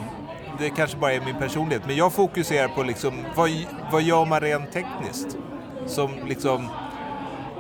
det 0.61 0.71
kanske 0.71 0.97
bara 0.97 1.13
är 1.13 1.21
min 1.21 1.37
personlighet, 1.39 1.83
men 1.87 1.97
jag 1.97 2.13
fokuserar 2.13 2.69
på 2.69 2.83
liksom, 2.83 3.25
vad, 3.37 3.51
vad 3.93 4.03
gör 4.03 4.25
man 4.25 4.41
rent 4.41 4.73
tekniskt? 4.73 5.37
Som 5.87 6.11
liksom, 6.27 6.69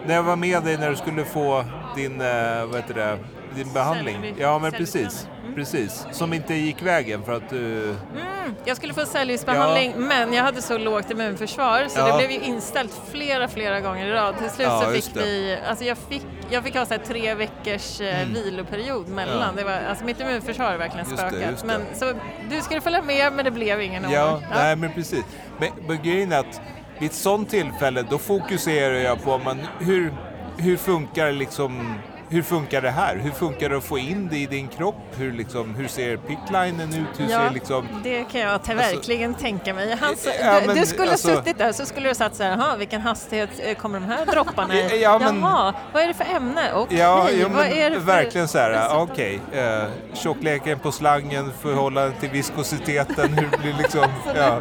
när 0.06 0.14
jag 0.14 0.22
var 0.22 0.36
med 0.36 0.62
dig 0.62 0.78
när 0.78 0.90
du 0.90 0.96
skulle 0.96 1.24
få 1.24 1.64
din, 1.96 2.20
eh, 2.20 2.66
vad 2.66 2.76
heter 2.76 2.94
det, 2.94 3.18
din 3.54 3.72
behandling. 3.72 4.34
Ja 4.38 4.58
men 4.58 4.72
precis, 4.72 5.28
precis. 5.54 6.06
Som 6.12 6.32
inte 6.32 6.54
gick 6.54 6.82
vägen 6.82 7.22
för 7.22 7.32
att 7.32 7.50
du... 7.50 7.82
Mm, 7.90 8.54
jag 8.64 8.76
skulle 8.76 8.94
få 8.94 9.04
cellgiftsbehandling 9.06 9.92
men 9.96 10.32
jag 10.32 10.44
hade 10.44 10.62
så 10.62 10.78
lågt 10.78 11.10
immunförsvar 11.10 11.86
så 11.88 11.98
Ja. 11.98 12.06
det 12.06 12.18
blev 12.18 12.30
ju 12.30 12.46
inställt 12.46 13.00
flera, 13.10 13.48
flera 13.48 13.80
gånger 13.80 14.06
i 14.06 14.10
rad. 14.12 14.38
Till 14.38 14.50
slut 14.50 14.66
Ja, 14.68 14.82
så 14.84 14.90
fick 14.92 15.14
det. 15.14 15.20
vi, 15.22 15.58
alltså 15.68 15.84
jag 15.84 15.98
fick, 15.98 16.26
jag 16.50 16.64
fick 16.64 16.74
ha 16.76 16.86
så 16.86 16.94
tre 17.06 17.34
veckors 17.34 18.00
eh, 18.00 18.20
Mm. 18.20 18.34
viloperiod 18.34 19.08
mellan. 19.08 19.38
Ja. 19.56 19.62
Det 19.62 19.64
var, 19.64 19.80
alltså 19.88 20.04
mitt 20.04 20.20
immunförsvar 20.20 20.66
har 20.70 20.76
verkligen 20.76 21.06
Just 21.10 21.22
det, 21.22 21.28
spökat. 21.30 21.50
just 21.50 21.60
det. 21.62 21.66
Men, 21.66 21.82
så 21.94 22.12
du 22.50 22.60
skulle 22.62 22.80
följa 22.80 23.02
med 23.02 23.32
men 23.32 23.44
det 23.44 23.50
blev 23.50 23.80
ingen 23.82 24.10
Ja, 24.10 24.32
ordning. 24.34 24.48
nej 24.54 24.76
men 24.76 24.92
precis. 24.92 25.24
Men, 25.58 25.68
men 25.88 26.02
grejen 26.02 26.32
är 26.32 26.38
att 26.38 26.60
vid 26.98 27.08
ett 27.10 27.14
sånt 27.16 27.50
tillfälle 27.50 28.04
då 28.10 28.18
fokuserar 28.18 28.94
jag 28.94 29.22
på 29.22 29.38
man, 29.38 29.58
hur, 29.78 30.12
hur 30.56 30.76
funkar 30.76 31.32
liksom 31.32 31.94
hur 32.30 32.42
funkar 32.42 32.82
det 32.82 32.90
här? 32.90 33.16
Hur 33.16 33.30
funkar 33.30 33.68
det 33.68 33.76
att 33.76 33.84
få 33.84 33.98
in 33.98 34.28
det 34.30 34.36
i 34.38 34.46
din 34.46 34.68
kropp? 34.68 34.94
Hur, 35.16 35.32
liksom, 35.32 35.74
hur 35.74 35.88
ser 35.88 36.16
picklinen 36.16 36.88
ut? 36.94 37.20
Hur 37.20 37.30
Ja, 37.30 37.38
ser 37.46 37.50
liksom... 37.54 37.86
det 38.02 38.24
kan 38.24 38.40
jag 38.40 38.64
ta- 38.64 38.74
verkligen 38.74 39.34
tänka 39.34 39.74
mig. 39.74 39.96
Han, 40.00 40.14
Ja, 40.42 40.60
du, 40.60 40.66
men 40.66 40.76
du 40.76 40.86
skulle 40.86 41.10
alltså- 41.10 41.28
ha 41.28 41.36
suttit 41.36 41.58
där 41.58 41.72
så 41.72 41.86
skulle 41.86 42.04
du 42.06 42.10
ha 42.10 42.14
sagt 42.14 42.36
så 42.36 42.42
här, 42.42 42.50
"Jaha, 42.50 42.76
vilken 42.76 43.00
hastighet 43.00 43.50
eh, 43.58 43.74
kommer 43.74 44.00
de 44.00 44.06
här 44.06 44.26
dropparna 44.26 44.74
i? 44.74 45.00
Ja, 45.02 45.18
men- 45.18 45.40
Jaha, 45.40 45.74
vad 45.92 46.02
är 46.02 46.06
det 46.08 46.14
för 46.14 46.26
ämne? 46.36 46.72
Okej, 46.74 46.98
Ja, 46.98 47.28
jo, 47.32 47.48
vad 47.54 47.66
är 47.66 47.74
det 47.74 47.90
men 47.90 48.00
för... 48.00 48.06
verkligen 48.06 48.48
så 48.48 48.58
här, 48.58 48.70
ja, 48.70 49.06
okej. 49.10 49.40
eh, 49.52 49.82
tjockleken 50.14 50.78
på 50.78 50.92
slangen, 50.92 51.52
förhållande 51.62 52.12
till 52.20 52.30
viskositeten, 52.30 53.32
hur 53.32 53.58
blir 53.62 53.74
liksom... 53.78 54.06
Ja, 54.36 54.60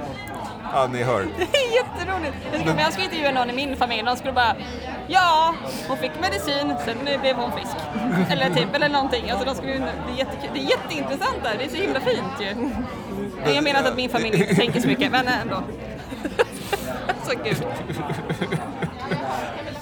ja 0.74 0.88
ni 0.88 1.04
hör. 1.04 1.22
Det 1.38 1.58
är 1.58 1.74
jätteroligt. 1.76 2.36
Jag 2.52 2.54
skulle, 2.60 2.74
men 2.74 2.84
jag 2.84 2.94
skulle 2.94 3.06
intervjua 3.06 3.32
någon 3.32 3.50
i 3.50 3.54
min 3.54 3.78
familj, 3.78 4.04
de 4.06 4.18
skulle 4.18 4.34
bara 4.34 4.56
Ja, 5.08 5.56
hon 5.88 5.98
fick 5.98 6.12
medicin, 6.22 6.76
sen 6.86 6.98
blev 7.22 7.36
hon 7.36 7.52
frisk. 7.52 7.76
Eller 8.32 8.50
typ, 8.50 8.76
eller 8.76 8.90
någonting. 8.90 9.30
Alltså, 9.30 9.46
de 9.46 9.56
skulle, 9.56 9.74
det, 9.74 10.14
är 10.14 10.18
jättekul. 10.18 10.50
det 10.54 10.60
är 10.60 10.70
jätteintressant 10.70 11.44
där, 11.44 11.56
det 11.58 11.64
är 11.64 11.70
så 11.70 11.76
himla 11.76 12.00
fint 12.00 12.34
ju. 12.40 12.70
Jag 13.54 13.64
menar 13.64 13.80
inte 13.80 13.92
att 13.92 13.96
min 13.96 14.10
familj 14.10 14.42
inte 14.42 14.56
tänker 14.56 14.82
så 14.82 14.88
mycket, 14.88 15.12
men 15.12 15.28
ändå. 15.28 15.56
så 17.24 17.32
gud. 17.44 17.66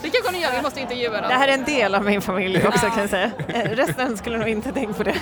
Det 0.01 0.09
kanske 0.09 0.31
ni 0.31 0.41
gör, 0.41 0.51
vi 0.55 0.61
måste 0.61 0.79
intervjua 0.79 1.21
dem. 1.21 1.29
Det 1.29 1.35
här 1.35 1.47
är 1.47 1.53
en 1.53 1.63
del 1.63 1.95
av 1.95 2.05
min 2.05 2.21
familj 2.21 2.67
också 2.67 2.85
kan 2.89 2.99
jag 2.99 3.09
säga. 3.09 3.31
Resten 3.65 4.17
skulle 4.17 4.37
nog 4.37 4.47
inte 4.47 4.71
tänkt 4.71 4.97
på 4.97 5.03
det. 5.03 5.15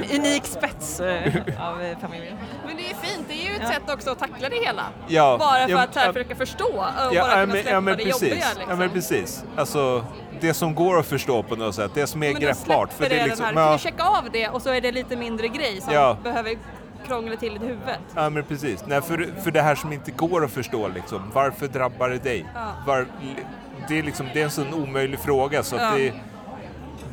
Det 0.00 0.06
är 0.06 0.14
en 0.14 0.20
unik 0.20 0.44
spets 0.46 1.00
eh, 1.00 1.22
av 1.60 1.82
eh, 1.82 1.98
familjen. 1.98 2.36
Men 2.66 2.76
det 2.76 2.82
är 2.90 2.94
fint, 2.94 3.24
det 3.28 3.34
är 3.34 3.50
ju 3.50 3.56
ett 3.56 3.68
sätt 3.68 3.82
också 3.92 4.10
att 4.10 4.18
tackla 4.18 4.48
det 4.48 4.56
hela. 4.56 4.82
Ja, 5.08 5.36
bara 5.38 5.62
för 5.64 5.70
ja, 5.70 5.82
att 5.82 5.96
här, 5.96 6.06
ja. 6.06 6.12
försöka 6.12 6.34
förstå 6.34 6.64
och 6.64 6.74
bara 6.74 7.12
Ja, 7.12 7.24
kunna 7.24 7.36
men, 7.46 7.50
släppa 7.50 7.70
ja, 7.70 7.80
men 7.80 7.96
det 7.98 8.04
precis. 8.04 8.22
jobbiga. 8.22 8.34
Liksom. 8.48 8.64
Ja, 8.68 8.76
men 8.76 8.90
precis. 8.90 9.44
Alltså, 9.56 10.04
det 10.40 10.54
som 10.54 10.74
går 10.74 10.98
att 10.98 11.06
förstå 11.06 11.42
på 11.42 11.56
något 11.56 11.74
sätt, 11.74 11.90
det 11.94 12.06
som 12.06 12.22
är 12.22 12.32
Men 12.32 12.42
greppbart. 12.42 12.92
släpper 12.92 13.14
det 13.14 13.20
det 13.22 13.26
liksom, 13.26 13.46
den 13.46 13.56
här, 13.56 13.62
ja, 13.62 13.68
kan 13.68 13.76
du 13.76 13.82
checka 13.82 14.04
av 14.04 14.28
det 14.32 14.48
och 14.48 14.62
så 14.62 14.70
är 14.70 14.80
det 14.80 14.92
lite 14.92 15.16
mindre 15.16 15.48
grej 15.48 15.80
som 15.80 15.94
Ja. 15.94 16.16
behöver 16.22 16.56
krångla 17.06 17.36
till 17.36 17.56
i 17.56 17.58
huvudet. 17.58 17.98
Ja 18.14 18.30
men 18.30 18.44
precis. 18.44 18.84
Nej, 18.86 19.02
för, 19.02 19.30
för 19.44 19.50
det 19.50 19.62
här 19.62 19.74
som 19.74 19.92
inte 19.92 20.10
går 20.10 20.44
att 20.44 20.50
förstå 20.50 20.88
liksom, 20.88 21.30
varför 21.34 21.68
drabbar 21.68 22.08
det 22.08 22.18
dig? 22.18 22.46
Ja. 22.54 22.60
Var, 22.86 23.06
det, 23.88 23.98
är 23.98 24.02
liksom, 24.02 24.28
det 24.34 24.40
är 24.40 24.44
en 24.44 24.50
sån 24.50 24.74
omöjlig 24.74 25.18
fråga 25.20 25.62
så 25.62 25.76
att 25.76 25.82
Ja. 25.82 25.90
det, 25.96 26.12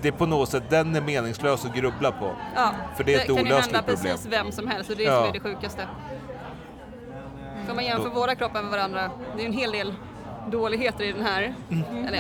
det 0.02 0.08
är 0.08 0.12
på 0.12 0.26
något 0.26 0.50
sätt, 0.50 0.64
den 0.70 0.96
är 0.96 1.02
meningslös 1.02 1.66
att 1.66 1.76
grubbla 1.76 2.12
på. 2.12 2.36
Ja, 2.56 2.72
För 2.98 3.04
det 3.04 3.14
är 3.14 3.20
ett 3.20 3.26
kan 3.26 3.36
ju 3.36 3.42
olösligt 3.42 3.66
hända 3.76 3.80
problem. 3.94 4.14
precis 4.16 4.32
vem 4.32 4.52
som 4.52 4.68
helst 4.68 4.90
och 4.90 4.96
det 4.98 5.06
är 5.06 5.12
Ja. 5.12 5.14
det 5.14 5.20
som 5.20 5.30
är 5.30 5.34
det 5.34 5.40
sjukaste. 5.40 5.88
Om 7.70 7.76
man 7.76 7.86
jämför 7.86 8.10
våra 8.10 8.36
kroppar 8.36 8.62
med 8.62 8.72
varandra, 8.72 9.12
det 9.36 9.42
är 9.42 9.44
ju 9.44 9.48
en 9.48 9.58
hel 9.58 9.72
del 9.72 9.94
dåligheter 10.52 11.04
i 11.04 11.12
den 11.12 11.26
här. 11.26 11.54
Mm. 11.72 12.06
Eller 12.08 12.18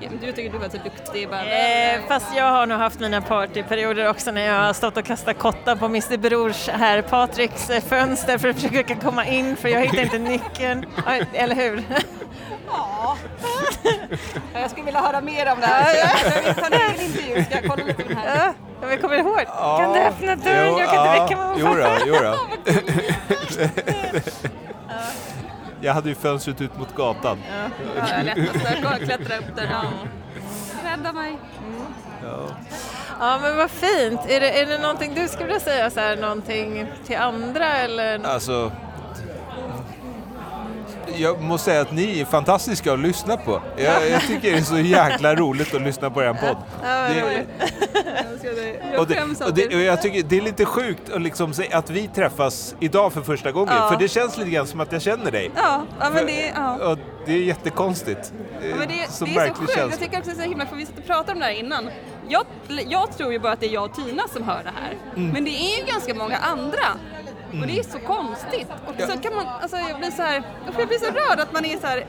ja, 0.00 0.08
du 0.20 0.32
tycker 0.32 0.52
du 0.52 0.58
var 0.58 0.68
så 0.68 0.76
duktig 0.76 1.28
bara. 1.28 1.42
Eh, 1.44 2.00
fast 2.08 2.36
jag 2.36 2.44
har 2.44 2.66
nog 2.66 2.78
haft 2.78 3.00
mina 3.00 3.20
partyperioder 3.22 4.08
också 4.10 4.30
när 4.30 4.46
jag 4.46 4.62
har 4.66 4.72
stått 4.72 4.96
och 4.96 5.04
kastat 5.04 5.38
kottar 5.38 5.76
på 5.76 5.84
Mr 5.86 6.16
Brors 6.16 6.68
här 6.68 7.02
Patriks 7.02 7.70
eh, 7.70 7.80
fönster 7.82 8.38
för 8.38 8.48
att 8.48 8.60
försöka 8.60 8.94
komma 8.96 9.26
in 9.26 9.56
för 9.56 9.68
jag 9.68 9.80
hittar 9.80 10.02
inte 10.02 10.18
nyckeln. 10.18 10.86
Eller 11.32 11.54
hur? 11.54 11.82
Ja. 12.66 13.16
Jag 14.54 14.70
skulle 14.70 14.84
vilja 14.84 15.00
höra 15.00 15.20
mer 15.20 15.52
om 15.52 15.60
det 15.60 15.66
här. 15.66 15.94
Jag 15.96 16.42
vill 16.42 16.54
ta 16.54 16.66
en 16.66 16.72
egen 16.72 17.00
intervju, 17.06 17.44
ska 17.44 17.54
jag 17.54 17.64
kolla 17.70 17.84
lite 17.84 18.02
den 18.02 18.16
här? 18.16 18.52
Ja, 18.80 18.86
men 18.86 18.98
kommer 18.98 19.14
du 19.16 19.20
ihåg? 19.20 19.46
Kan 19.78 19.92
du 19.92 20.00
öppna 20.00 20.36
dörren? 20.36 20.68
jo, 20.70 20.80
jag 20.80 20.88
kan 20.90 21.06
inte 21.06 21.16
ja, 21.16 21.22
väcka 21.24 21.36
mamma 21.36 21.54
jo 21.58 21.66
då, 21.66 21.82
pappa. 21.82 22.00
jo 22.06 22.14
då. 22.14 22.34
Jag 25.80 25.94
hade 25.94 26.08
ju 26.08 26.14
fönstret 26.14 26.60
ut 26.60 26.78
mot 26.78 26.94
gatan. 26.94 27.38
Ja, 27.48 27.70
jag 27.96 28.10
är 28.10 28.24
lättast 28.24 28.66
att 28.84 28.98
klättra 28.98 29.38
upp 29.38 29.56
där. 29.56 29.68
Ja. 29.70 29.82
Rädda 30.90 31.12
mig. 31.12 31.38
Ja 33.20 33.38
men 33.42 33.56
vad 33.56 33.70
fint. 33.70 34.20
Är 34.28 34.40
det, 34.40 34.60
är 34.60 34.66
det 34.66 34.78
någonting 34.78 35.14
du 35.14 35.28
skulle 35.28 35.46
vilja 35.46 35.60
säga 35.60 35.90
så 35.90 36.00
här, 36.00 36.16
någonting 36.16 36.86
till 37.06 37.16
andra 37.16 37.66
eller? 37.72 38.24
Alltså, 38.24 38.72
jag 41.16 41.40
måste 41.40 41.64
säga 41.64 41.80
att 41.80 41.92
ni 41.92 42.20
är 42.20 42.24
fantastiska 42.24 42.92
att 42.92 42.98
lyssna 42.98 43.36
på. 43.36 43.62
Jag, 43.76 44.10
jag 44.10 44.22
tycker 44.22 44.52
det 44.52 44.58
är 44.58 44.62
så 44.62 44.78
jäkla 44.78 45.34
roligt 45.34 45.74
att 45.74 45.82
lyssna 45.82 46.10
på 46.10 46.22
er 46.22 46.34
podd. 46.34 46.56
Det, 46.82 47.46
Jag 48.92 49.00
och 49.00 49.06
det, 49.06 49.44
och 49.46 49.54
det, 49.54 49.66
och 49.66 49.80
jag 49.80 50.02
tycker 50.02 50.22
det 50.22 50.36
är 50.36 50.40
lite 50.42 50.64
sjukt 50.64 51.12
att, 51.12 51.22
liksom 51.22 51.52
att 51.72 51.90
vi 51.90 52.08
träffas 52.08 52.74
idag 52.80 53.12
för 53.12 53.20
första 53.20 53.52
gången, 53.52 53.74
Ja. 53.76 53.88
för 53.90 53.98
det 53.98 54.08
känns 54.08 54.36
lite 54.38 54.50
grann 54.50 54.66
som 54.66 54.80
att 54.80 54.92
jag 54.92 55.02
känner 55.02 55.30
dig. 55.30 55.50
Ja, 55.56 55.82
ja 56.00 56.10
men 56.10 56.26
det, 56.26 56.52
ja. 56.54 56.96
Det 57.26 57.32
är 57.32 57.38
jättekonstigt. 57.38 58.32
Ja, 58.60 58.76
men 58.78 58.88
det, 58.88 58.94
det 58.94 59.02
är 59.02 59.08
så 59.10 59.26
sjukt, 59.26 59.76
jag 59.76 59.98
tycker 59.98 60.18
också 60.18 60.30
det 60.30 60.36
är 60.36 60.42
så 60.42 60.48
himla, 60.48 60.66
för 60.66 60.76
vi 60.76 60.86
satt 60.86 60.98
och 60.98 61.06
pratade 61.06 61.32
om 61.32 61.38
det 61.38 61.44
här 61.44 61.52
innan. 61.52 61.90
Jag, 62.28 62.44
jag 62.88 63.16
tror 63.16 63.32
ju 63.32 63.38
bara 63.38 63.52
att 63.52 63.60
det 63.60 63.66
är 63.66 63.72
jag 63.72 63.84
och 63.84 63.94
Tina 63.94 64.22
som 64.32 64.42
hör 64.42 64.62
det 64.64 64.72
här. 64.82 64.96
Mm. 65.16 65.30
Men 65.32 65.44
det 65.44 65.50
är 65.50 65.78
ju 65.80 65.86
ganska 65.86 66.14
många 66.14 66.36
andra. 66.36 66.86
Och 67.60 67.66
det 67.66 67.78
är 67.78 67.82
så 67.82 67.98
konstigt. 67.98 68.68
Och 68.86 68.94
så 69.10 69.18
kan 69.18 69.34
man, 69.34 69.46
alltså 69.46 69.76
jag 69.76 69.98
blir 69.98 70.10
så 70.10 70.22
här, 70.22 70.42
jag 70.78 70.88
blir 70.88 70.98
så 70.98 71.06
rörd 71.06 71.40
att 71.40 71.52
man 71.52 71.64
är 71.64 71.78
så 71.78 71.86
här, 71.86 72.06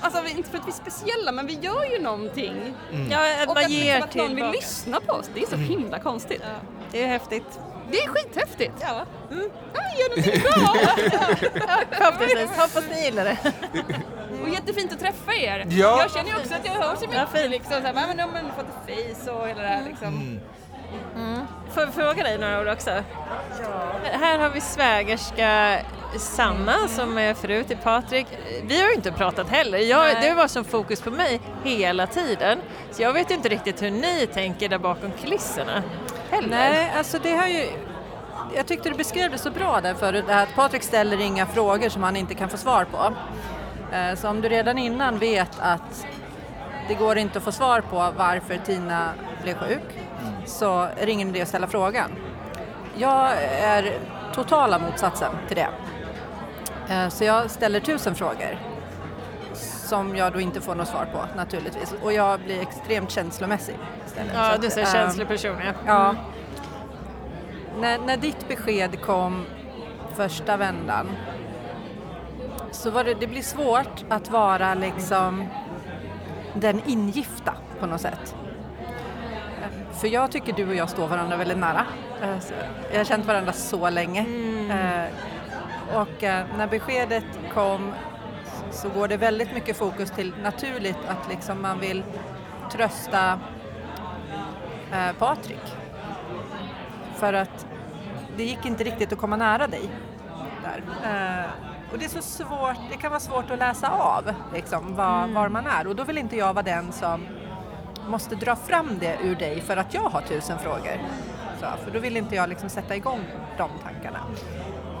alltså 0.00 0.36
inte 0.36 0.50
för 0.50 0.58
att 0.58 0.66
vi 0.66 0.70
är 0.70 0.90
speciella 0.90 1.32
men 1.32 1.46
vi 1.46 1.58
gör 1.60 1.84
ju 1.84 2.02
någonting. 2.02 2.74
Mm. 2.92 3.10
Ja, 3.10 3.42
att 3.42 3.48
Och 3.48 3.54
man 3.54 3.64
att, 3.64 3.70
ger 3.70 3.94
liksom, 3.94 4.08
att 4.08 4.14
någon 4.28 4.36
vill 4.36 4.50
lyssna 4.50 5.00
på 5.00 5.12
oss, 5.12 5.30
det 5.34 5.42
är 5.42 5.46
så 5.46 5.56
himla 5.56 5.98
konstigt. 5.98 6.42
Det 6.92 7.04
är 7.04 7.06
häftigt. 7.06 7.60
Det 7.90 7.98
är 7.98 8.08
skithäftigt. 8.08 8.72
Ja. 8.80 9.06
Mm. 9.30 9.50
Ja, 9.74 9.80
gör 9.98 10.08
någonting 10.08 10.42
bra. 10.42 12.06
Hoppas 12.62 12.84
ni 12.90 13.04
gillar 13.04 13.24
det. 13.24 13.38
Och 14.42 14.48
jättefint 14.48 14.92
att 14.92 15.00
träffa 15.00 15.34
er. 15.34 15.66
Ja. 15.70 16.02
Jag 16.02 16.10
känner 16.10 16.30
ju 16.30 16.36
också 16.36 16.54
att 16.54 16.64
jag 16.64 16.72
hör 16.72 16.96
så 16.96 17.06
mycket 17.06 17.50
liksom, 17.50 17.72
så 17.72 17.86
här, 17.86 17.92
men 18.32 18.50
fått 18.56 18.66
ett 18.88 19.16
face 19.24 19.30
och 19.30 19.48
hela 19.48 19.62
det 19.62 19.68
här 19.68 19.84
liksom. 19.84 20.40
Får 21.74 21.82
jag 21.82 21.94
fråga 21.94 22.22
dig 22.22 22.38
några 22.38 22.60
ord 22.60 22.68
också? 22.68 22.90
Här 24.12 24.38
har 24.38 24.48
vi 24.48 24.60
svägerska 24.60 25.78
Sanna 26.18 26.88
som 26.88 27.18
är 27.18 27.34
fru 27.34 27.64
till 27.64 27.76
Patrik. 27.76 28.26
Vi 28.62 28.80
har 28.80 28.88
ju 28.88 28.94
inte 28.94 29.12
pratat 29.12 29.48
heller. 29.48 29.78
Jag, 29.78 30.20
det 30.22 30.34
var 30.34 30.48
som 30.48 30.64
fokus 30.64 31.00
på 31.00 31.10
mig 31.10 31.40
hela 31.64 32.06
tiden. 32.06 32.58
Så 32.90 33.02
jag 33.02 33.12
vet 33.12 33.30
ju 33.30 33.34
inte 33.34 33.48
riktigt 33.48 33.82
hur 33.82 33.90
ni 33.90 34.26
tänker 34.26 34.68
där 34.68 34.78
bakom 34.78 35.10
kulisserna. 35.22 35.82
Heller. 36.30 36.48
Nej, 36.48 36.92
alltså 36.96 37.18
det 37.22 37.36
har 37.36 37.46
ju... 37.46 37.66
Jag 38.56 38.66
tyckte 38.66 38.88
du 38.90 38.94
beskrev 38.96 39.30
det 39.30 39.38
så 39.38 39.50
bra 39.50 39.80
där 39.80 39.94
förut, 39.94 40.24
att 40.28 40.54
Patrik 40.54 40.82
ställer 40.82 41.20
inga 41.20 41.46
frågor 41.46 41.88
som 41.88 42.02
han 42.02 42.16
inte 42.16 42.34
kan 42.34 42.48
få 42.48 42.56
svar 42.56 42.84
på. 42.84 43.14
Eh, 43.96 44.14
Så 44.14 44.28
om 44.28 44.40
du 44.40 44.48
redan 44.48 44.78
innan 44.78 45.18
vet 45.18 45.60
att 45.60 46.06
det 46.88 46.94
går 46.94 47.18
inte 47.18 47.38
att 47.38 47.44
få 47.44 47.52
svar 47.52 47.80
på 47.80 48.12
varför 48.16 48.56
Tina 48.66 49.10
blev 49.42 49.54
sjuk 49.58 49.98
så 50.46 50.82
är 50.82 51.06
det 51.06 51.12
att 51.42 51.48
ställa 51.48 51.66
frågan. 51.66 52.10
Jag 52.96 53.32
är 53.60 53.98
totala 54.34 54.78
motsatsen 54.78 55.32
till 55.48 55.56
det. 55.56 55.68
Eh, 56.94 57.08
Så 57.08 57.24
jag 57.24 57.50
ställer 57.50 57.80
tusen 57.80 58.14
frågor 58.14 58.58
som 59.90 60.16
jag 60.16 60.32
då 60.32 60.40
inte 60.40 60.60
får 60.60 60.74
något 60.74 60.88
svar 60.88 61.08
på 61.12 61.36
naturligtvis 61.36 61.94
och 62.02 62.12
jag 62.12 62.40
blir 62.40 62.60
extremt 62.60 63.10
känslomässig 63.10 63.76
istället. 64.06 64.32
Ja, 64.34 64.56
du 64.60 64.66
är 64.66 64.70
så 64.70 64.80
ehm, 64.80 64.86
känslig 64.86 65.28
person 65.28 65.56
ja. 65.66 65.72
Ja. 65.86 66.14
När, 67.80 67.98
när 67.98 68.16
ditt 68.16 68.48
besked 68.48 69.00
kom 69.00 69.44
första 70.16 70.56
vändan 70.56 71.08
så 72.70 72.90
var 72.90 73.04
det, 73.04 73.14
det 73.14 73.26
blir 73.26 73.42
svårt 73.42 74.04
att 74.08 74.30
vara 74.30 74.74
liksom 74.74 75.46
den 76.54 76.80
ingifta 76.86 77.54
på 77.80 77.86
något 77.86 78.00
sätt. 78.00 78.34
För 79.92 80.08
jag 80.08 80.30
tycker 80.32 80.52
du 80.52 80.68
och 80.68 80.74
jag 80.74 80.90
står 80.90 81.08
varandra 81.08 81.36
väldigt 81.36 81.58
nära. 81.58 81.86
Eh, 82.22 82.38
så 82.40 82.54
Jag 82.90 82.98
har 82.98 83.04
känt 83.04 83.26
varandra 83.26 83.52
så 83.52 83.90
länge. 83.90 84.20
Eh, 84.70 85.08
Och 85.96 86.22
eh, 86.24 86.46
när 86.58 86.66
beskedet 86.66 87.24
kom 87.54 87.92
så 88.70 88.88
går 88.88 89.08
det 89.08 89.16
väldigt 89.16 89.54
mycket 89.54 89.76
fokus 89.76 90.10
till 90.10 90.34
naturligt 90.42 90.98
att 91.08 91.28
liksom 91.30 91.62
man 91.62 91.80
vill 91.80 92.04
trösta 92.72 93.40
eh, 94.92 95.12
Patrik. 95.18 95.76
För 97.14 97.32
att 97.32 97.66
det 98.36 98.44
gick 98.44 98.64
inte 98.66 98.84
riktigt 98.84 99.12
att 99.12 99.18
komma 99.18 99.36
nära 99.36 99.66
dig 99.66 99.90
där. 100.62 100.82
Eh, 101.04 101.50
och 101.92 101.98
det 101.98 102.04
är 102.04 102.08
så 102.08 102.22
svårt, 102.22 102.76
det 102.90 102.96
kan 102.96 103.10
vara 103.10 103.20
svårt 103.20 103.50
att 103.50 103.58
läsa 103.58 103.88
av 103.90 104.32
liksom, 104.54 104.96
var, 104.96 105.26
var 105.26 105.48
man 105.48 105.66
är 105.66 105.86
och 105.86 105.96
då 105.96 106.04
vill 106.04 106.18
inte 106.18 106.36
jag 106.36 106.54
vara 106.54 106.62
den 106.62 106.92
som 106.92 107.26
måste 108.10 108.34
dra 108.34 108.56
fram 108.56 108.98
det 109.00 109.16
ur 109.24 109.34
dig 109.36 109.60
för 109.60 109.76
att 109.76 109.94
jag 109.94 110.02
har 110.10 110.20
tusen 110.20 110.58
frågor. 110.58 111.00
Så, 111.60 111.66
för 111.84 111.90
då 111.90 111.98
vill 111.98 112.16
inte 112.16 112.34
jag 112.34 112.48
liksom 112.48 112.68
sätta 112.68 112.96
igång 112.96 113.20
de 113.58 113.70
tankarna. 113.84 114.20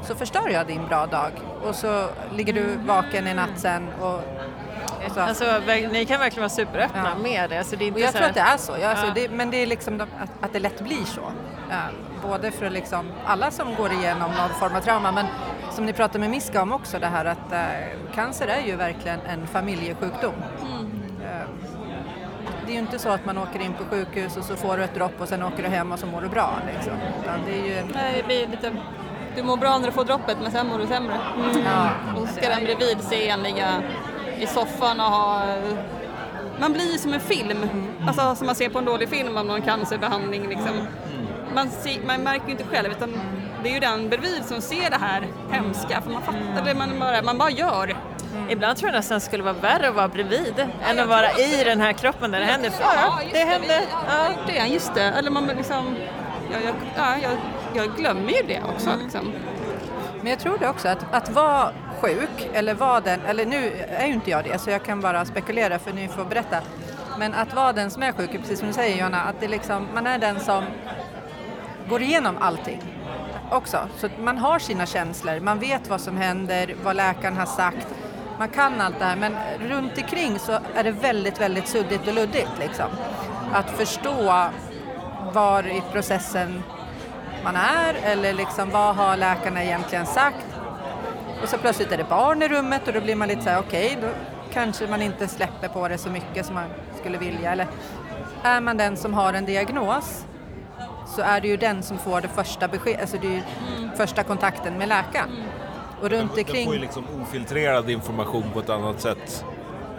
Så 0.02 0.14
förstör 0.14 0.48
jag 0.48 0.66
din 0.66 0.86
bra 0.86 1.06
dag 1.06 1.30
och 1.62 1.74
så 1.74 2.06
ligger 2.32 2.52
du 2.52 2.76
vaken 2.76 3.26
i 3.26 3.34
natt 3.34 3.50
sen 3.56 3.88
och 4.00 4.20
så. 5.14 5.20
Alltså, 5.20 5.44
ni 5.92 6.04
kan 6.08 6.20
verkligen 6.20 6.42
vara 6.42 6.48
superöppna 6.48 7.08
Ja. 7.16 7.22
med 7.22 7.50
det. 7.50 7.64
Så 7.64 7.76
det 7.76 7.84
är 7.84 7.92
Och 7.92 7.98
inte 7.98 8.00
jag 8.00 8.12
så 8.12 8.18
tror 8.18 8.28
att 8.28 8.34
det 8.34 8.40
är 8.40 8.56
så, 8.56 8.72
ja, 8.80 8.88
alltså 8.88 9.06
Ja. 9.06 9.12
det, 9.14 9.28
men 9.30 9.50
det 9.50 9.56
är 9.56 9.66
liksom 9.66 9.98
de, 9.98 10.02
att, 10.04 10.30
att 10.44 10.52
det 10.52 10.58
lätt 10.58 10.80
blir 10.80 11.04
så. 11.04 11.32
Ja, 11.70 11.76
både 12.28 12.50
för 12.50 12.70
liksom 12.70 13.06
alla 13.26 13.50
som 13.50 13.74
går 13.74 13.92
igenom 13.92 14.30
någon 14.30 14.48
form 14.60 14.74
av 14.76 14.80
trauma 14.80 15.12
men 15.12 15.26
som 15.70 15.86
ni 15.86 15.92
pratade 15.92 16.18
med 16.18 16.30
Miska 16.30 16.62
om 16.62 16.72
också 16.72 16.98
det 16.98 17.06
här 17.06 17.24
att 17.24 17.52
eh, 17.52 17.68
cancer 18.14 18.46
är 18.46 18.60
ju 18.66 18.76
verkligen 18.76 19.20
en 19.20 19.46
familjesjukdom. 19.46 20.34
Eh, 20.62 20.79
det 22.70 22.74
är 22.74 22.80
ju 22.80 22.86
inte 22.86 22.98
så 22.98 23.08
att 23.08 23.26
man 23.26 23.38
åker 23.38 23.60
in 23.60 23.72
på 23.72 23.84
sjukhus 23.84 24.36
och 24.36 24.44
så 24.44 24.56
får 24.56 24.76
du 24.76 24.84
ett 24.84 24.94
dropp 24.94 25.20
och 25.20 25.28
sen 25.28 25.42
åker 25.42 25.62
du 25.62 25.68
hem 25.68 25.92
och 25.92 25.98
så 25.98 26.06
mår 26.06 26.20
du 26.20 26.28
bra. 26.28 26.58
Liksom. 26.74 26.92
Det 27.46 27.52
är 27.52 27.64
ju... 27.64 27.92
Nej, 27.94 28.14
det 28.16 28.26
blir 28.26 28.46
lite... 28.46 28.72
Du 29.36 29.42
mår 29.42 29.56
bra 29.56 29.78
när 29.78 29.86
du 29.86 29.92
får 29.92 30.04
droppet 30.04 30.36
men 30.42 30.50
sen 30.50 30.66
mår 30.66 30.78
du 30.78 30.86
sämre. 30.86 31.18
Ja. 31.64 31.88
Och 32.16 32.28
så 32.28 32.34
ska 32.34 32.48
den 32.48 32.64
bredvid 32.64 33.00
se 33.00 33.28
en 33.28 33.42
ligga 33.42 33.82
i 34.38 34.46
soffan 34.46 35.00
och 35.00 35.06
ha... 35.06 35.56
Man 36.60 36.72
blir 36.72 36.92
ju 36.92 36.98
som 36.98 37.12
en 37.12 37.20
film, 37.20 37.58
alltså 38.06 38.34
som 38.34 38.46
man 38.46 38.54
ser 38.54 38.68
på 38.68 38.78
en 38.78 38.84
dålig 38.84 39.08
film 39.08 39.36
om 39.36 39.46
någon 39.46 39.62
cancerbehandling 39.62 40.48
liksom. 40.48 40.86
Man, 41.54 41.70
ser, 41.70 42.06
man 42.06 42.22
märker 42.22 42.46
ju 42.46 42.52
inte 42.52 42.64
själv 42.64 42.92
utan 42.92 43.20
det 43.62 43.68
är 43.68 43.74
ju 43.74 43.80
den 43.80 44.08
bredvid 44.08 44.44
som 44.44 44.60
ser 44.60 44.90
det 44.90 44.98
här 45.00 45.26
hemska 45.50 46.00
för 46.00 46.10
man 46.10 46.22
fattar 46.22 46.64
det, 46.64 46.74
man 46.74 46.98
bara, 47.00 47.22
man 47.22 47.38
bara 47.38 47.50
gör. 47.50 47.96
Ibland 48.48 48.78
tror 48.78 48.88
jag 48.88 48.96
nästan 48.96 49.14
det 49.14 49.20
skulle 49.20 49.42
vara 49.42 49.54
värre 49.54 49.88
att 49.88 49.94
vara 49.94 50.08
bredvid 50.08 50.66
än 50.88 50.98
att 50.98 51.08
vara 51.08 51.32
i 51.32 51.64
den 51.64 51.80
här 51.80 51.92
kroppen 51.92 52.30
där 52.30 52.40
det 52.40 52.46
händer. 52.46 52.70
För 52.70 52.82
ja, 52.82 53.20
just 53.22 53.34
det 53.34 53.38
händer. 53.38 53.82
Ja, 54.08 54.28
det 54.46 54.58
är 54.58 54.66
just 54.66 54.94
det. 54.94 55.02
Eller 55.02 55.30
man 55.30 55.46
liksom... 55.46 55.96
Jag, 56.52 56.62
jag, 56.62 56.74
ja, 56.96 57.16
jag, 57.22 57.32
jag 57.74 57.96
glömmer 57.96 58.32
ju 58.32 58.42
det 58.46 58.60
också 58.74 58.90
liksom. 59.02 59.32
Men 60.20 60.30
jag 60.30 60.38
tror 60.38 60.58
det 60.58 60.68
också, 60.68 60.88
att, 60.88 61.14
att 61.14 61.30
vara 61.30 61.72
sjuk, 62.00 62.48
eller 62.52 62.74
vara 62.74 63.00
den, 63.00 63.20
eller 63.26 63.46
nu 63.46 63.72
är 63.88 64.06
ju 64.06 64.12
inte 64.12 64.30
jag 64.30 64.44
det 64.44 64.58
så 64.58 64.70
jag 64.70 64.84
kan 64.84 65.00
bara 65.00 65.24
spekulera 65.24 65.78
för 65.78 65.92
ni 65.92 66.08
får 66.08 66.24
berätta. 66.24 66.56
Men 67.18 67.34
att 67.34 67.54
vara 67.54 67.72
den 67.72 67.90
som 67.90 68.02
är 68.02 68.12
sjuk, 68.12 68.30
precis 68.32 68.58
som 68.58 68.68
du 68.68 68.74
säger 68.74 68.96
Johanna, 68.96 69.22
att 69.22 69.40
det 69.40 69.48
liksom, 69.48 69.88
man 69.94 70.06
är 70.06 70.18
den 70.18 70.40
som 70.40 70.64
går 71.88 72.02
igenom 72.02 72.36
allting 72.40 72.82
också. 73.50 73.78
Så 73.96 74.08
man 74.18 74.38
har 74.38 74.58
sina 74.58 74.86
känslor, 74.86 75.40
man 75.40 75.58
vet 75.58 75.88
vad 75.88 76.00
som 76.00 76.16
händer, 76.16 76.74
vad 76.84 76.96
läkaren 76.96 77.36
har 77.36 77.46
sagt, 77.46 77.86
man 78.40 78.48
kan 78.48 78.80
allt 78.80 78.98
det 78.98 79.04
här 79.04 79.16
men 79.16 79.32
runt 79.68 79.98
omkring 79.98 80.38
så 80.38 80.52
är 80.74 80.84
det 80.84 80.90
väldigt, 80.90 81.40
väldigt 81.40 81.68
suddigt 81.68 82.08
och 82.08 82.14
luddigt 82.14 82.50
liksom. 82.58 82.86
Att 83.52 83.70
förstå 83.70 84.50
var 85.32 85.66
i 85.66 85.82
processen 85.92 86.62
man 87.44 87.56
är 87.56 87.94
eller 88.02 88.32
liksom 88.32 88.70
vad 88.70 88.96
har 88.96 89.16
läkarna 89.16 89.64
egentligen 89.64 90.06
sagt. 90.06 90.46
Och 91.42 91.48
så 91.48 91.58
plötsligt 91.58 91.92
är 91.92 91.96
det 91.96 92.08
barn 92.08 92.42
i 92.42 92.48
rummet 92.48 92.88
och 92.88 92.92
då 92.92 93.00
blir 93.00 93.14
man 93.14 93.28
lite 93.28 93.42
så 93.42 93.50
här 93.50 93.58
okej, 93.58 93.98
då 94.02 94.08
kanske 94.52 94.86
man 94.86 95.02
inte 95.02 95.28
släpper 95.28 95.68
på 95.68 95.88
det 95.88 95.98
så 95.98 96.10
mycket 96.10 96.46
som 96.46 96.54
man 96.54 96.68
skulle 97.00 97.18
vilja. 97.18 97.52
Eller 97.52 97.66
är 98.42 98.60
man 98.60 98.76
den 98.76 98.96
som 98.96 99.14
har 99.14 99.32
en 99.32 99.44
diagnos 99.44 100.26
så 101.06 101.22
är 101.22 101.40
det 101.40 101.48
ju 101.48 101.56
den 101.56 101.82
som 101.82 101.98
får 101.98 102.20
det 102.20 102.28
första 102.28 102.68
beskedet, 102.68 103.00
alltså 103.00 103.16
det 103.20 103.26
är 103.26 103.32
ju 103.32 103.42
första 103.96 104.22
kontakten 104.22 104.78
med 104.78 104.88
läkaren. 104.88 105.30
Och 106.02 106.10
runt 106.10 106.34
Den 106.36 106.44
får 106.46 106.56
ju 106.56 106.62
omkring... 106.62 106.80
liksom 106.80 107.04
ofiltrerad 107.22 107.90
information 107.90 108.44
på 108.52 108.60
ett 108.60 108.70
annat 108.70 109.00
sätt. 109.00 109.44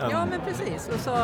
än- 0.02 0.10
Ja 0.12 0.26
men 0.26 0.40
precis, 0.48 0.90
och 0.94 1.00
så 1.00 1.18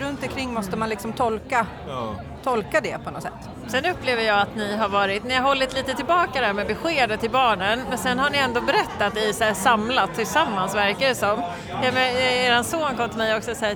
runt 0.00 0.22
omkring 0.22 0.54
måste 0.54 0.76
man 0.76 0.88
liksom 0.88 1.12
tolka, 1.12 1.66
Ja. 1.88 2.14
tolka 2.44 2.80
det 2.80 2.98
på 3.04 3.10
något 3.10 3.22
sätt. 3.22 3.32
Sen 3.66 3.84
upplever 3.86 4.22
jag 4.22 4.38
att 4.40 4.56
ni 4.56 4.76
har 4.76 4.88
varit, 4.88 5.24
ni 5.24 5.34
har 5.34 5.42
hållit 5.42 5.74
lite 5.74 5.94
tillbaka 5.94 6.40
där 6.40 6.52
med 6.52 6.66
beskedet 6.66 7.20
till 7.20 7.30
barnen 7.30 7.80
men 7.88 7.98
sen 7.98 8.18
har 8.18 8.30
ni 8.30 8.38
ändå 8.38 8.60
berättat 8.60 9.16
i 9.16 9.32
så 9.32 9.44
här 9.44 9.54
samlat 9.54 10.14
tillsammans 10.14 10.74
verkar 10.74 11.08
det 11.08 11.14
som. 11.14 11.40
Ja, 11.68 11.76
men, 11.82 11.96
eh, 11.96 12.46
eran 12.46 12.64
son 12.64 12.96
kom 12.96 13.08
till 13.08 13.18
mig 13.18 13.36
också 13.36 13.50
och 13.50 13.56
sa 13.56 13.66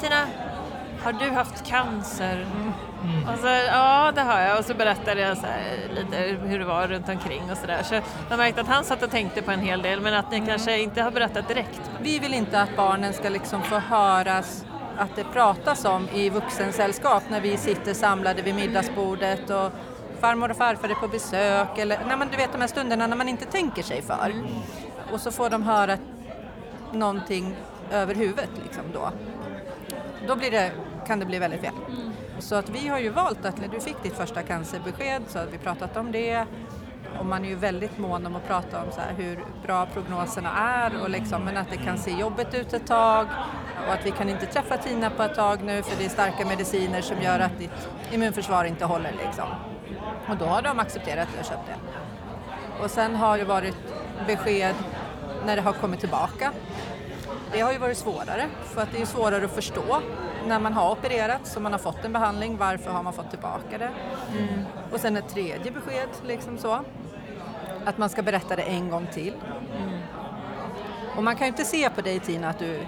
Tina, 0.00 0.16
har 1.06 1.12
du 1.12 1.30
haft 1.30 1.66
cancer? 1.66 2.46
Och 3.32 3.38
så, 3.38 3.46
ja 3.46 4.12
det 4.14 4.20
har 4.20 4.40
jag 4.40 4.58
och 4.58 4.64
så 4.64 4.74
berättade 4.74 5.20
jag 5.20 5.36
så 5.36 5.46
här, 5.46 5.88
lite 5.94 6.16
hur 6.46 6.58
det 6.58 6.64
var 6.64 6.88
runt 6.88 7.08
omkring 7.08 7.50
och 7.50 7.58
sådär. 7.58 7.82
Så 7.82 7.94
jag 8.30 8.36
märkte 8.38 8.60
att 8.60 8.66
han 8.66 8.84
satt 8.84 9.02
och 9.02 9.10
tänkte 9.10 9.42
på 9.42 9.50
en 9.50 9.60
hel 9.60 9.82
del 9.82 10.00
men 10.00 10.14
att 10.14 10.30
ni 10.30 10.46
kanske 10.46 10.78
inte 10.78 11.02
har 11.02 11.10
berättat 11.10 11.48
direkt. 11.48 11.80
Vi 12.00 12.18
vill 12.18 12.34
inte 12.34 12.60
att 12.60 12.76
barnen 12.76 13.12
ska 13.12 13.28
liksom 13.28 13.62
få 13.62 13.78
höras 13.78 14.64
att 14.96 15.16
det 15.16 15.24
pratas 15.24 15.84
om 15.84 16.08
i 16.08 16.30
vuxensällskap 16.30 17.22
när 17.28 17.40
vi 17.40 17.56
sitter 17.56 17.94
samlade 17.94 18.42
vid 18.42 18.54
middagsbordet 18.54 19.50
och 19.50 19.72
farmor 20.20 20.50
och 20.50 20.56
farfar 20.56 20.88
är 20.88 20.94
på 20.94 21.08
besök 21.08 21.78
eller 21.78 21.98
nej, 22.08 22.16
men 22.16 22.28
du 22.28 22.36
vet 22.36 22.52
de 22.52 22.60
här 22.60 22.68
stunderna 22.68 23.06
när 23.06 23.16
man 23.16 23.28
inte 23.28 23.44
tänker 23.44 23.82
sig 23.82 24.02
för. 24.02 24.34
Och 25.12 25.20
så 25.20 25.30
får 25.30 25.50
de 25.50 25.62
höra 25.62 25.98
någonting 26.92 27.56
över 27.92 28.14
huvudet 28.14 28.50
liksom 28.62 28.82
då. 28.92 29.10
Då 30.26 30.36
blir 30.36 30.50
det, 30.50 30.72
kan 31.06 31.18
det 31.18 31.26
bli 31.26 31.38
väldigt 31.38 31.60
fel. 31.60 31.74
Så 32.38 32.54
att 32.54 32.68
vi 32.68 32.88
har 32.88 32.98
ju 32.98 33.08
valt 33.08 33.44
att 33.44 33.60
när 33.60 33.68
du 33.68 33.80
fick 33.80 34.02
ditt 34.02 34.14
första 34.14 34.42
cancerbesked 34.42 35.22
så 35.28 35.38
har 35.38 35.46
vi 35.46 35.58
pratat 35.58 35.96
om 35.96 36.12
det 36.12 36.46
och 37.18 37.26
man 37.26 37.44
är 37.44 37.48
ju 37.48 37.54
väldigt 37.54 37.98
mån 37.98 38.26
om 38.26 38.36
att 38.36 38.46
prata 38.46 38.82
om 38.82 38.92
så 38.92 39.00
här 39.00 39.12
hur 39.16 39.38
bra 39.62 39.86
prognoserna 39.86 40.50
är 40.58 41.02
och 41.02 41.10
liksom, 41.10 41.44
men 41.44 41.56
att 41.56 41.70
det 41.70 41.76
kan 41.76 41.98
se 41.98 42.10
jobbigt 42.10 42.54
ut 42.54 42.72
ett 42.72 42.86
tag 42.86 43.26
och 43.86 43.92
att 43.92 44.06
vi 44.06 44.10
kan 44.10 44.28
inte 44.28 44.46
träffa 44.46 44.76
Tina 44.76 45.10
på 45.10 45.22
ett 45.22 45.34
tag 45.34 45.62
nu 45.62 45.82
för 45.82 45.98
det 45.98 46.04
är 46.04 46.08
starka 46.08 46.46
mediciner 46.46 47.00
som 47.00 47.22
gör 47.22 47.40
att 47.40 47.58
ditt 47.58 47.88
immunförsvar 48.12 48.64
inte 48.64 48.84
håller 48.84 49.12
liksom. 49.24 49.48
Och 50.28 50.36
då 50.36 50.44
har 50.44 50.62
de 50.62 50.78
accepterat 50.78 51.28
det 51.34 51.40
och 51.40 51.46
köpt 51.46 51.66
det. 51.66 51.76
Och 52.82 52.90
sen 52.90 53.16
har 53.16 53.38
det 53.38 53.44
varit 53.44 53.76
besked 54.26 54.74
när 55.46 55.56
det 55.56 55.62
har 55.62 55.72
kommit 55.72 56.00
tillbaka. 56.00 56.52
Det 57.56 57.62
har 57.62 57.72
ju 57.72 57.78
varit 57.78 57.98
svårare 57.98 58.48
för 58.62 58.82
att 58.82 58.92
det 58.92 59.02
är 59.02 59.06
svårare 59.06 59.44
att 59.44 59.50
förstå 59.50 60.02
när 60.46 60.60
man 60.60 60.72
har 60.72 60.92
opererat 60.92 61.40
så 61.44 61.60
man 61.60 61.72
har 61.72 61.78
fått 61.78 62.04
en 62.04 62.12
behandling, 62.12 62.56
varför 62.56 62.90
har 62.90 63.02
man 63.02 63.12
fått 63.12 63.30
tillbaka 63.30 63.78
det? 63.78 63.90
Och 64.92 65.00
sen 65.00 65.16
ett 65.16 65.28
tredje 65.28 65.72
besked, 65.72 66.08
liksom 66.26 66.58
så. 66.58 66.80
Att 67.84 67.98
man 67.98 68.08
ska 68.08 68.22
berätta 68.22 68.56
det 68.56 68.62
en 68.62 68.90
gång 68.90 69.06
till. 69.12 69.32
Och 71.16 71.24
man 71.24 71.36
kan 71.36 71.46
ju 71.46 71.48
inte 71.48 71.64
se 71.64 71.90
på 71.90 72.00
dig 72.00 72.20
Tina 72.20 72.48
att 72.48 72.58
du 72.58 72.80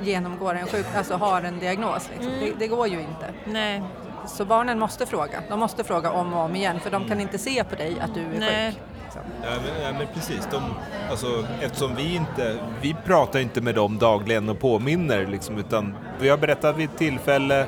genomgår 0.00 0.54
en 0.54 0.66
sjuk, 0.66 0.86
alltså 0.96 1.14
har 1.14 1.42
en 1.42 1.58
diagnos. 1.58 2.10
Liksom. 2.10 2.32
Det, 2.40 2.52
det 2.58 2.68
går 2.68 2.86
ju 2.86 3.00
inte. 3.00 3.34
Nej. 3.44 3.82
Så 4.26 4.44
barnen 4.44 4.78
måste 4.78 5.06
fråga. 5.06 5.42
De 5.48 5.60
måste 5.60 5.84
fråga 5.84 6.10
om 6.10 6.34
och 6.34 6.40
om 6.40 6.56
igen 6.56 6.80
för 6.80 6.90
de 6.90 7.08
kan 7.08 7.20
inte 7.20 7.38
se 7.38 7.64
på 7.64 7.74
dig 7.74 8.00
att 8.00 8.14
du 8.14 8.20
är 8.20 8.38
Nej. 8.38 8.72
sjuk. 8.72 8.82
Liksom. 9.24 9.50
Ja, 9.50 9.58
men, 9.62 9.82
ja, 9.82 9.98
men 9.98 10.06
precis. 10.14 10.48
De, 10.50 10.62
alltså, 11.10 11.44
eftersom 11.60 11.94
vi 11.94 12.14
inte, 12.14 12.56
vi 12.80 12.96
pratar 13.04 13.38
inte 13.38 13.60
med 13.60 13.74
dem 13.74 13.98
dagligen 13.98 14.48
och 14.48 14.58
påminner 14.58 15.26
liksom, 15.26 15.58
utan 15.58 15.94
vi 16.20 16.28
har 16.28 16.36
berättat 16.36 16.76
vid 16.76 16.90
ett 16.90 16.98
tillfälle, 16.98 17.66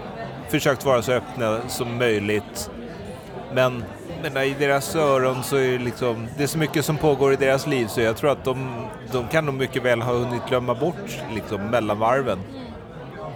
försökt 0.49 0.85
vara 0.85 1.03
så 1.03 1.13
öppna 1.13 1.61
som 1.69 1.99
möjligt. 1.99 2.71
Men, 3.53 3.85
men 4.23 4.43
i 4.43 4.55
deras 4.59 4.97
öron 4.97 5.43
så 5.43 5.57
är 5.57 5.73
det 5.73 5.79
liksom, 5.79 6.29
det 6.37 6.43
är 6.43 6.47
så 6.47 6.59
mycket 6.59 6.85
som 6.85 6.97
pågår 6.97 7.33
i 7.33 7.37
deras 7.37 7.67
liv 7.67 7.87
så 7.87 8.01
jag 8.01 8.17
tror 8.17 8.31
att 8.31 8.45
de, 8.45 8.87
de 9.13 9.29
kan 9.29 9.47
nog 9.47 9.55
mycket 9.55 9.83
väl 9.83 10.03
ha 10.03 10.13
hunnit 10.13 10.43
glömma 10.49 10.75
bort 10.75 11.23
liksom, 11.35 11.61
mellanvarven. 11.63 12.39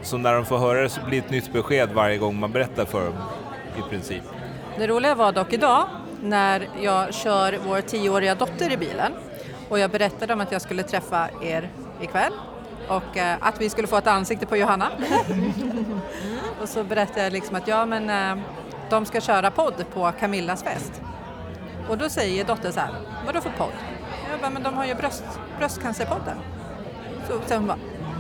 Så 0.03 0.19
när 0.19 0.35
de 0.35 0.45
får 0.45 0.59
höra 0.59 0.81
det 0.81 0.89
så 0.89 1.01
blir 1.01 1.21
det 1.21 1.27
ett 1.27 1.31
nytt 1.31 1.53
besked 1.53 1.89
varje 1.95 2.19
gång 2.19 2.41
man 2.41 2.53
berättar 2.53 2.85
för 2.85 3.05
dem 3.05 3.15
i 3.79 3.91
princip. 3.91 4.23
Det 4.79 4.87
roliga 4.87 5.15
var 5.15 5.33
dock 5.33 5.53
idag 5.53 5.87
när 6.23 6.69
jag 6.81 7.15
kör 7.15 7.59
vår 7.67 7.81
tioåriga 7.81 8.35
dotter 8.35 8.73
i 8.73 8.77
bilen 8.77 9.13
och 9.69 9.79
jag 9.79 9.91
berättade 9.91 10.33
om 10.33 10.41
att 10.41 10.53
jag 10.53 10.63
skulle 10.63 10.83
träffa 10.83 11.29
er 11.43 11.71
ikväll 12.01 12.33
och 12.89 13.17
eh, 13.17 13.37
att 13.41 13.61
vi 13.61 13.71
skulle 13.71 13.89
få 13.89 13.97
ett 13.97 14.07
ansikte 14.07 14.47
på 14.47 14.57
Johanna. 14.57 14.91
och 16.63 16.69
så 16.69 16.85
berättade 16.85 17.23
jag 17.23 17.33
liksom 17.33 17.57
att 17.57 17.69
ja 17.69 17.87
men 17.87 18.11
eh, 18.11 18.45
de 18.91 19.07
ska 19.07 19.21
köra 19.21 19.51
podd 19.51 19.85
på 19.95 20.13
Camillas 20.21 20.63
fest. 20.63 21.03
Och 21.89 21.99
då 21.99 22.09
säger 22.09 22.45
dottern 22.45 22.73
så 22.73 22.81
här, 22.81 22.91
vadå 23.27 23.41
för 23.41 23.51
podd? 23.51 23.73
Jag 24.31 24.41
bara, 24.41 24.51
men 24.51 24.63
de 24.63 24.75
har 24.75 24.87
ju 24.87 24.95
bröst, 24.95 25.25
bröstcancerpodden. 25.59 26.37
Så 27.29 27.41
sen 27.47 27.59
hon 27.59 27.67
bara, 27.67 27.79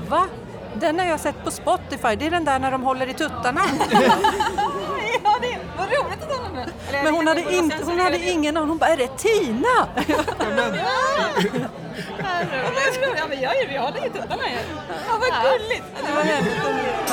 va? 0.08 0.26
Den 0.74 0.98
har 0.98 1.06
jag 1.06 1.20
sett 1.20 1.44
på 1.44 1.50
Spotify, 1.50 2.16
det 2.16 2.26
är 2.26 2.30
den 2.30 2.44
där 2.44 2.58
när 2.58 2.70
de 2.70 2.82
håller 2.82 3.10
i 3.10 3.14
tuttarna. 3.14 3.60
Ja, 5.24 5.38
det 5.42 5.58
vad 5.78 5.86
roligt 5.86 6.22
att 6.22 6.38
hon 6.48 6.58
är 6.58 7.02
Men 7.04 7.14
hon 7.14 7.26
hade, 7.26 7.54
inte, 7.54 7.76
hon 7.84 8.00
hade 8.00 8.18
ingen 8.30 8.56
aning, 8.56 8.68
hon 8.68 8.78
bara, 8.78 8.90
är 8.90 8.96
det 8.96 9.08
Tina? 9.18 9.88
Ja, 13.16 13.26
men 13.28 13.40
jag, 13.42 13.52
jag 13.74 13.82
håller 13.82 14.06
i 14.06 14.10
tuttarna 14.10 14.42
ju. 14.48 14.56
Ja, 15.08 15.12
vad 15.20 15.42
gulligt. 15.52 15.84
Det 16.06 16.12
var 16.12 16.24
väldigt 16.24 16.64
roligt. 16.64 17.12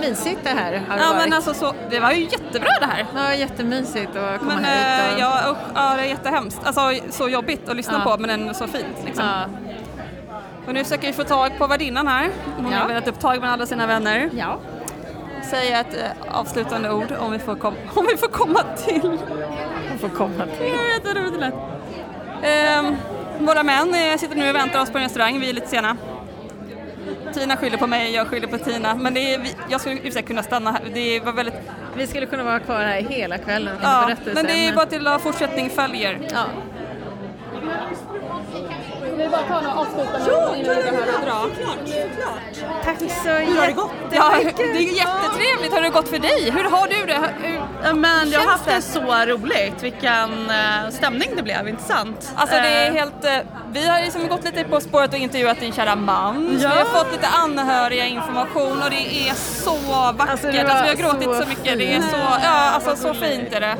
Mysigt 0.00 0.40
det 0.42 0.50
här 0.50 0.82
har 0.88 0.96
det 0.96 1.02
Ja, 1.02 1.08
varit. 1.12 1.22
men 1.22 1.32
alltså 1.32 1.54
så, 1.54 1.74
det 1.90 2.00
var 2.00 2.12
ju 2.12 2.22
jättebra 2.22 2.70
det 2.80 2.86
här. 2.86 3.06
Ja, 3.14 3.34
jättemysigt 3.34 4.16
att 4.16 4.38
komma 4.38 4.52
Men 4.54 4.64
hit. 4.64 4.74
eh, 5.08 5.14
Och... 5.14 5.20
ja, 5.20 5.50
usch, 5.50 5.56
ja, 5.74 5.94
det 5.96 6.02
är 6.02 6.06
jättehemskt. 6.06 6.60
Alltså 6.64 6.80
så 7.10 7.28
jobbigt 7.28 7.68
att 7.68 7.76
lyssna 7.76 8.02
Ja. 8.04 8.10
på 8.16 8.18
men 8.20 8.30
ändå 8.30 8.54
så 8.54 8.66
fint. 8.66 8.96
Liksom. 9.04 9.24
Ja. 9.26 9.44
Och 10.66 10.74
nu 10.74 10.84
försöker 10.84 11.06
vi 11.06 11.12
få 11.12 11.24
tag 11.24 11.58
på 11.58 11.66
värdinnan 11.66 12.08
här. 12.08 12.30
Hon 12.56 12.72
Ja. 12.72 12.78
har 12.78 12.88
velat 12.88 13.08
upp 13.08 13.20
tag 13.20 13.40
med 13.40 13.52
alla 13.52 13.66
sina 13.66 13.86
vänner. 13.86 14.30
ja. 14.32 14.58
Säga 15.50 15.80
ett 15.80 15.94
eh, 15.94 16.38
avslutande 16.38 16.92
ord 16.92 17.12
om 17.18 17.32
vi 17.32 17.38
får, 17.38 17.56
kom- 17.56 17.74
om 17.94 18.06
vi 18.10 18.16
får 18.16 18.28
komma 18.28 18.60
till. 18.86 19.00
Hon 19.90 19.98
får 19.98 20.08
komma 20.08 20.44
till. 20.58 20.66
är 20.74 20.94
jätteroligt 20.94 21.34
det 21.34 21.40
lät. 21.40 21.54
Ehm, 22.42 22.96
våra 23.38 23.62
män 23.62 23.94
eh, 23.94 24.16
sitter 24.18 24.36
nu 24.36 24.48
och 24.50 24.54
väntar 24.56 24.80
oss 24.82 24.90
på 24.90 24.98
en 24.98 25.04
restaurang, 25.04 25.40
vi 25.40 25.48
är 25.48 25.52
lite 25.52 25.68
sena. 25.68 25.96
Tina 27.34 27.56
skyller 27.56 27.76
på 27.78 27.86
mig, 27.86 28.14
jag 28.14 28.26
skyller 28.26 28.46
på 28.46 28.58
Tina. 28.58 28.94
Men 28.94 29.14
det 29.14 29.34
är, 29.34 29.38
vi, 29.38 29.54
jag 29.68 29.80
skulle 29.80 29.96
i 29.96 30.22
kunna 30.22 30.42
stanna 30.42 30.70
här. 30.72 30.80
Det 30.94 31.20
var 31.20 31.32
väldigt... 31.32 31.54
Vi 31.96 32.06
skulle 32.06 32.26
kunna 32.26 32.42
vara 32.44 32.60
kvar 32.60 32.80
här 32.80 33.00
hela 33.02 33.38
kvällen. 33.38 33.76
Ja, 33.82 34.10
men 34.34 34.46
det 34.46 34.52
är 34.68 34.72
bara 34.74 34.86
till 34.86 35.06
att 35.06 35.22
fortsättning 35.22 35.70
följer. 35.70 36.18
Ja. 36.32 36.44
Vi 39.18 39.28
bara 39.28 39.42
ta 39.42 39.60
några 39.60 39.76
avslutande 39.76 40.36
ord 40.36 40.56
innan 40.56 40.76
vi 40.76 40.82
och 40.90 41.24
dra? 41.24 41.46
Tack 42.84 42.98
så 42.98 43.28
Hur 43.28 43.58
har 43.60 43.66
det 43.66 43.72
gått? 43.72 43.90
Ja, 44.12 44.32
det 44.56 44.62
är 44.62 44.96
jättetrevligt. 44.96 45.72
Hur 45.72 45.76
har 45.76 45.82
det 45.82 45.88
gått 45.90 46.08
för 46.08 46.18
dig? 46.18 46.50
Hur 46.50 46.64
har 46.64 46.86
du 46.88 47.06
det? 47.06 47.20
Hur, 47.42 47.94
Men 47.94 48.30
jag 48.30 48.40
har 48.40 48.46
haft 48.46 48.64
det 48.66 48.82
så 48.82 49.00
roligt. 49.00 49.82
Vilken 49.82 50.50
eh, 50.50 50.90
stämning 50.90 51.30
det 51.36 51.42
blev, 51.42 51.68
inte 51.68 51.82
sant? 51.82 52.32
Alltså 52.36 52.56
det 52.56 52.68
är 52.68 52.88
Eh, 52.88 52.94
helt, 52.94 53.24
eh, 53.24 53.38
vi 53.72 53.88
har 53.88 54.00
liksom 54.00 54.28
gått 54.28 54.44
lite 54.44 54.64
på 54.64 54.80
spåret 54.80 55.12
och 55.12 55.18
intervjuat 55.18 55.60
din 55.60 55.72
kära 55.72 55.96
man. 55.96 56.58
Ja. 56.62 56.68
Vi 56.74 56.78
har 56.78 56.84
fått 56.84 57.12
lite 57.12 57.26
anhöriga 57.28 58.06
information 58.06 58.82
och 58.82 58.90
det 58.90 59.28
är 59.28 59.34
så 59.34 59.70
vackert. 60.12 60.30
Alltså, 60.30 60.46
Alltså, 60.46 60.82
vi 60.82 60.88
har 60.88 60.94
gråtit 60.94 61.24
så, 61.28 61.42
så 61.42 61.48
mycket. 61.48 61.78
Det 61.78 61.94
är 61.94 62.00
så, 62.00 62.16
ja, 62.42 62.70
alltså, 62.70 62.96
så 62.96 63.14
fint 63.14 63.52
är 63.52 63.60
det. 63.60 63.76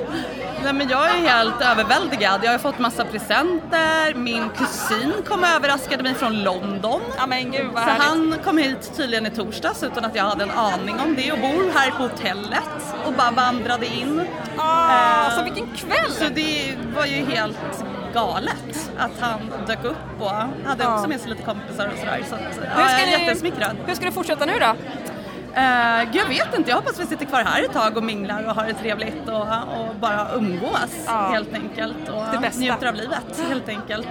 Nej, 0.65 0.73
men 0.73 0.89
jag 0.89 1.11
är 1.11 1.29
helt 1.29 1.63
överväldigad. 1.63 2.41
Jag 2.45 2.51
har 2.53 2.59
fått 2.59 2.79
massa 2.79 3.05
presenter. 3.05 4.15
Min 4.15 4.49
kusin 4.51 5.13
kom 5.29 5.41
och 5.43 5.49
överraskade 5.49 6.03
mig 6.03 6.15
från 6.15 6.43
London. 6.43 7.01
Ja 7.19 7.27
men 7.27 7.51
gud 7.51 7.67
vad 7.73 7.83
Så 7.83 7.89
härligt. 7.91 8.03
han 8.05 8.35
kom 8.45 8.59
hit 8.59 8.93
tydligen 8.97 9.27
i 9.27 9.31
torsdags 9.31 9.83
utan 9.83 10.05
att 10.05 10.15
jag 10.15 10.25
hade 10.25 10.43
en 10.45 10.51
aning 10.51 11.01
om 11.01 11.15
det 11.17 11.33
och 11.33 11.39
bor 11.39 11.73
här 11.75 11.91
på 11.91 12.03
hotellet 12.03 12.95
och 13.07 13.13
bara 13.13 13.31
vandrade 13.31 13.87
in. 13.87 14.23
Ah, 14.57 14.89
Eh, 14.91 15.25
alltså 15.27 15.43
vilken 15.45 15.67
kväll! 15.77 16.11
Så 16.11 16.25
det 16.35 16.75
var 16.97 17.05
ju 17.07 17.25
helt 17.25 17.85
galet 18.15 18.91
att 18.99 19.11
han 19.21 19.41
dök 19.67 19.85
upp 19.85 20.21
och 20.21 20.31
hade 20.31 20.85
Ja. 20.85 20.95
också 20.97 21.09
med 21.09 21.21
sig 21.21 21.31
lite 21.31 21.43
kompisar 21.43 21.87
och 21.87 21.99
sådär. 21.99 22.25
Så 22.29 22.35
att, 22.35 22.41
ja, 22.77 22.91
jag 22.91 23.03
är 23.03 23.07
jättesmickrad. 23.19 23.77
hur 23.87 23.95
ska 23.95 24.05
du 24.07 24.13
fortsätta 24.13 24.45
nu 24.47 24.53
då? 24.61 24.75
Uh, 25.57 26.17
jag 26.17 26.27
vet 26.29 26.59
inte, 26.59 26.71
jag 26.71 26.77
hoppas 26.77 26.99
vi 27.01 27.07
sitter 27.07 27.25
kvar 27.27 27.43
här 27.45 27.63
ett 27.63 27.73
tag 27.73 27.97
och 27.97 28.03
minglar 28.03 28.45
och 28.49 28.55
har 28.55 28.67
det 28.67 28.75
trevligt 28.75 29.29
och, 29.29 29.43
och 29.43 29.95
bara 30.01 30.29
umgås 30.35 30.91
Ja. 31.07 31.13
helt 31.33 31.55
enkelt 31.55 32.09
och 32.09 32.25
Det 32.33 32.39
bästa. 32.39 32.61
njuter 32.61 32.87
av 32.87 32.95
livet 32.95 33.41
helt 33.49 33.69
enkelt. 33.69 34.09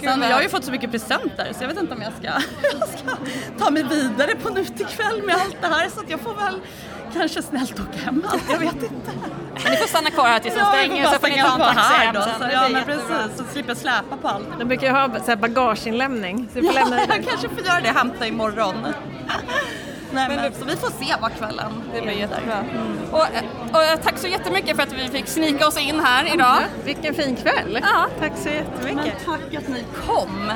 Gud, 0.00 0.10
Sen, 0.10 0.22
jag 0.22 0.34
har 0.36 0.42
ju 0.42 0.48
fått 0.48 0.64
så 0.64 0.70
mycket 0.70 0.90
presenter 0.90 1.52
så 1.52 1.62
jag 1.64 1.68
vet 1.68 1.78
inte 1.80 1.94
om 1.94 2.02
jag 2.02 2.12
ska, 2.12 2.26
jag 2.80 2.88
ska 2.88 3.16
ta 3.64 3.70
mig 3.70 3.82
vidare 3.82 4.34
på 4.42 4.48
nu 4.48 4.64
till 4.64 4.86
kväll 4.86 5.22
med 5.22 5.34
allt 5.34 5.56
det 5.62 5.68
här 5.68 5.88
så 5.88 6.00
att 6.00 6.10
jag 6.10 6.20
får 6.20 6.34
väl 6.34 6.60
kanske 7.14 7.42
snällt 7.42 7.80
åka 7.80 7.98
hem 8.04 8.24
allt, 8.28 8.42
jag 8.50 8.58
vet 8.58 8.74
inte. 8.74 9.10
Men 9.62 9.72
ni 9.72 9.76
får 9.76 9.86
stanna 9.88 10.10
kvar 10.10 10.28
här 10.28 10.38
tills 10.38 10.54
Ja, 10.58 10.76
jag 10.76 10.84
stänger 10.86 11.04
så 11.04 11.18
får 11.18 11.28
ni 11.28 11.42
ta 11.42 11.52
en 11.54 11.58
taxi 11.60 11.80
här 11.80 12.04
hem 12.04 12.14
då. 12.14 12.20
sen. 12.22 12.32
Så, 12.38 12.46
ja 12.52 12.68
men 12.68 12.84
precis, 12.84 13.36
så 13.38 13.44
slipper 13.52 13.70
jag 13.70 13.76
släpa 13.78 14.16
på 14.22 14.28
allt. 14.28 14.44
De 14.58 14.64
brukar 14.64 14.86
ju 14.86 14.92
ha 14.92 15.08
så 15.20 15.26
här 15.26 15.36
bagageinlämning, 15.36 16.48
så 16.52 16.60
du 16.60 16.66
får 16.66 16.74
lämna 16.74 16.98
jag 17.00 17.24
kanske 17.28 17.48
får 17.48 17.60
göra 17.66 17.80
det, 17.80 17.88
hämta 17.88 18.26
imorgon. 18.26 18.86
Nej, 20.12 20.28
men, 20.28 20.54
så 20.54 20.64
vi 20.64 20.76
får 20.76 20.90
se 20.90 21.14
vad 21.20 21.32
kvällen 21.34 21.82
Det 21.94 22.00
blir 22.00 22.12
är 22.12 22.16
jättebra. 22.16 22.56
Mm. 22.58 22.98
Och, 23.10 23.26
och 23.72 23.82
eh, 23.82 23.98
tack 24.02 24.18
så 24.18 24.26
jättemycket 24.26 24.76
för 24.76 24.82
att 24.82 24.92
vi 24.92 25.08
fick 25.08 25.26
snika 25.26 25.66
oss 25.66 25.78
in 25.78 26.00
här 26.00 26.34
idag. 26.34 26.58
Vilken 26.84 27.14
fin 27.14 27.36
kväll! 27.36 27.78
Ja. 27.82 28.06
Tack 28.20 28.32
så 28.36 28.48
Men 28.48 28.54
jättemycket! 28.54 29.24
tack 29.24 29.54
att 29.54 29.68
ni 29.68 29.84
kom. 30.06 30.52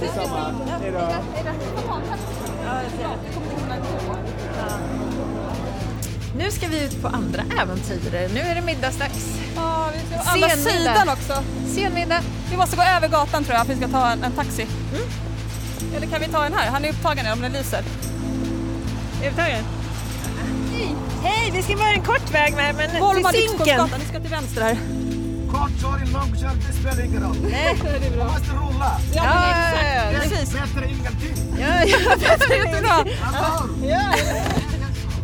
Detsamma. 0.00 0.54
Hej 0.80 0.92
då. 0.92 1.08
Nu 6.36 6.50
ska 6.50 6.68
vi 6.68 6.84
ut 6.84 7.02
på 7.02 7.08
andra 7.08 7.42
äventyr. 7.62 8.28
Nu 8.34 8.40
är 8.40 8.54
det 8.54 8.60
middagsdags. 8.62 9.38
Ja, 9.56 9.90
vi 9.92 9.98
ska 10.08 10.24
på 10.24 10.30
andra 10.30 10.48
sidan 10.48 11.08
också. 11.08 11.42
Senmiddag. 11.74 12.20
Vi 12.50 12.56
måste 12.56 12.76
gå 12.76 12.82
över 12.82 13.08
gatan 13.08 13.44
tror 13.44 13.56
jag 13.56 13.66
för 13.66 13.72
att 13.72 13.78
vi 13.78 13.82
ska 13.82 13.92
ta 13.98 14.10
en, 14.10 14.24
en 14.24 14.32
taxi. 14.32 14.66
Eller 15.96 16.06
kan 16.06 16.20
vi 16.20 16.28
ta 16.28 16.44
en 16.44 16.52
här? 16.52 16.70
Han 16.70 16.84
är 16.84 16.88
upptagen 16.90 17.32
om 17.32 17.40
den 17.40 17.52
lyser. 17.52 17.82
Är 19.22 19.30
du 19.30 19.36
tagen? 19.36 19.64
Hej! 20.72 20.94
Hej! 21.22 21.50
Vi 21.54 21.62
ska 21.62 21.76
bara 21.76 21.92
en 21.92 22.04
kort 22.04 22.34
väg 22.34 22.54
med, 22.56 22.74
men 22.74 22.90
till 22.90 23.40
Zinken. 23.40 23.88
Ni 23.98 24.04
ska 24.04 24.20
till 24.20 24.30
vänster 24.30 24.62
här. 24.62 24.93
Kort 25.84 26.00
kör, 26.00 26.06
lång 26.12 26.36
kör, 26.40 26.50
det 26.68 26.72
spelar 26.72 27.04
ingen 27.04 27.22
roll. 27.22 27.36
Nej. 27.50 27.78
Det 27.82 28.06
är 28.06 28.10
bra. 28.10 28.24
Man 28.24 28.32
måste 28.34 28.52
rulla. 28.52 29.00
Ja, 29.14 29.22
Ja, 29.24 29.82
ja, 29.82 30.12
ja. 30.12 30.18
Precis. 30.20 30.52
Bättre 30.52 30.88
ingenting. 30.90 31.36
Ja, 31.60 31.84
ja, 31.84 31.98
Det 32.18 32.54
är 32.54 32.66
jättebra. 32.66 32.98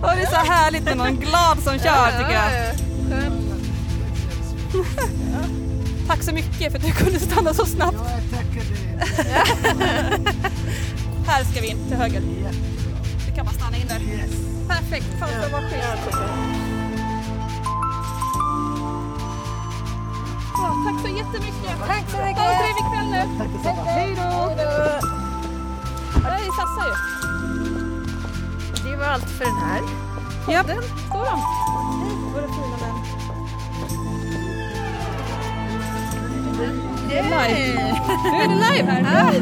Och 0.03 0.17
det 0.17 0.23
är 0.23 0.27
så 0.27 0.51
härligt 0.53 0.85
med 0.85 0.97
någon 0.97 1.17
glad 1.17 1.59
som 1.59 1.79
kör 1.79 2.11
tycker 2.19 2.33
jag. 2.33 2.75
Tack 6.09 6.23
så 6.23 6.33
mycket 6.35 6.73
för 6.73 6.79
att 6.79 6.85
du 6.85 6.93
kunde 6.93 7.21
stanna 7.21 7.55
så 7.55 7.67
snabbt. 7.67 7.97
Jag 7.97 8.39
tackar 8.39 8.65
dig. 8.71 9.01
Här 11.27 11.45
ska 11.45 11.61
vi 11.61 11.67
in 11.67 11.89
till 11.89 11.97
höger. 11.97 12.23
Du 13.27 13.35
kan 13.37 13.47
bara 13.47 13.55
stanna 13.55 13.77
in 13.77 13.87
där. 13.87 14.01
Perfekt. 14.69 15.07
Fan 15.21 15.29
vad 15.53 15.63
schysst. 15.63 16.60
Tack 20.85 21.01
så 21.03 21.09
jättemycket. 21.09 21.78
Tack 21.87 22.11
så 22.11 22.16
mycket. 22.16 22.43
Ha 22.43 22.51
en 22.51 22.59
trevlig 22.61 22.85
kväll 22.93 23.09
nu. 23.11 23.22
Hej 23.87 24.14
då. 24.16 24.31
Där 26.22 26.33
är 26.33 26.53
Sassa 26.59 26.83
ju. 26.89 26.95
Det 28.85 28.97
var 28.97 29.07
allt 29.07 29.31
för 29.31 29.45
den 29.45 29.57
här. 29.57 29.81
Ja, 30.49 30.62
står 30.62 31.24
de. 31.24 31.41
Våra 32.33 32.49
fina 32.49 32.76
män. 32.81 32.97
Det 37.09 37.18
är 37.18 37.22
live. 37.22 38.01
Nu 38.24 38.37
är 38.37 38.49
det 38.49 38.55
live 38.55 38.91
här. 38.91 39.35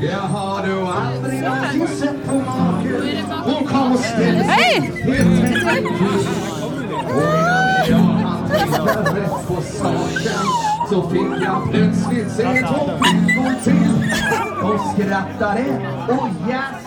Jag 0.00 0.18
har 0.20 0.66
du 0.66 0.72
aldrig 0.72 1.42
någonsin 1.42 1.88
sett 1.98 2.26
på 2.28 2.34
maken 2.34 3.24
Hon 3.44 3.66
kom 3.66 3.92
och 3.92 3.98
ställde 3.98 4.44
sig 4.44 4.52
Hej! 4.52 4.92
helt 5.66 6.55
på 9.46 9.62
saken 9.62 10.46
Så 10.90 11.10
fick 11.10 11.44
jag 11.44 11.70
plötsligt 11.70 12.30
se 12.32 12.42
två 12.42 12.90
flickor 13.00 13.64
till 13.64 14.10
De 14.62 14.78
skrattade 14.94 15.64
och 16.08 16.28
jäsade 16.48 16.85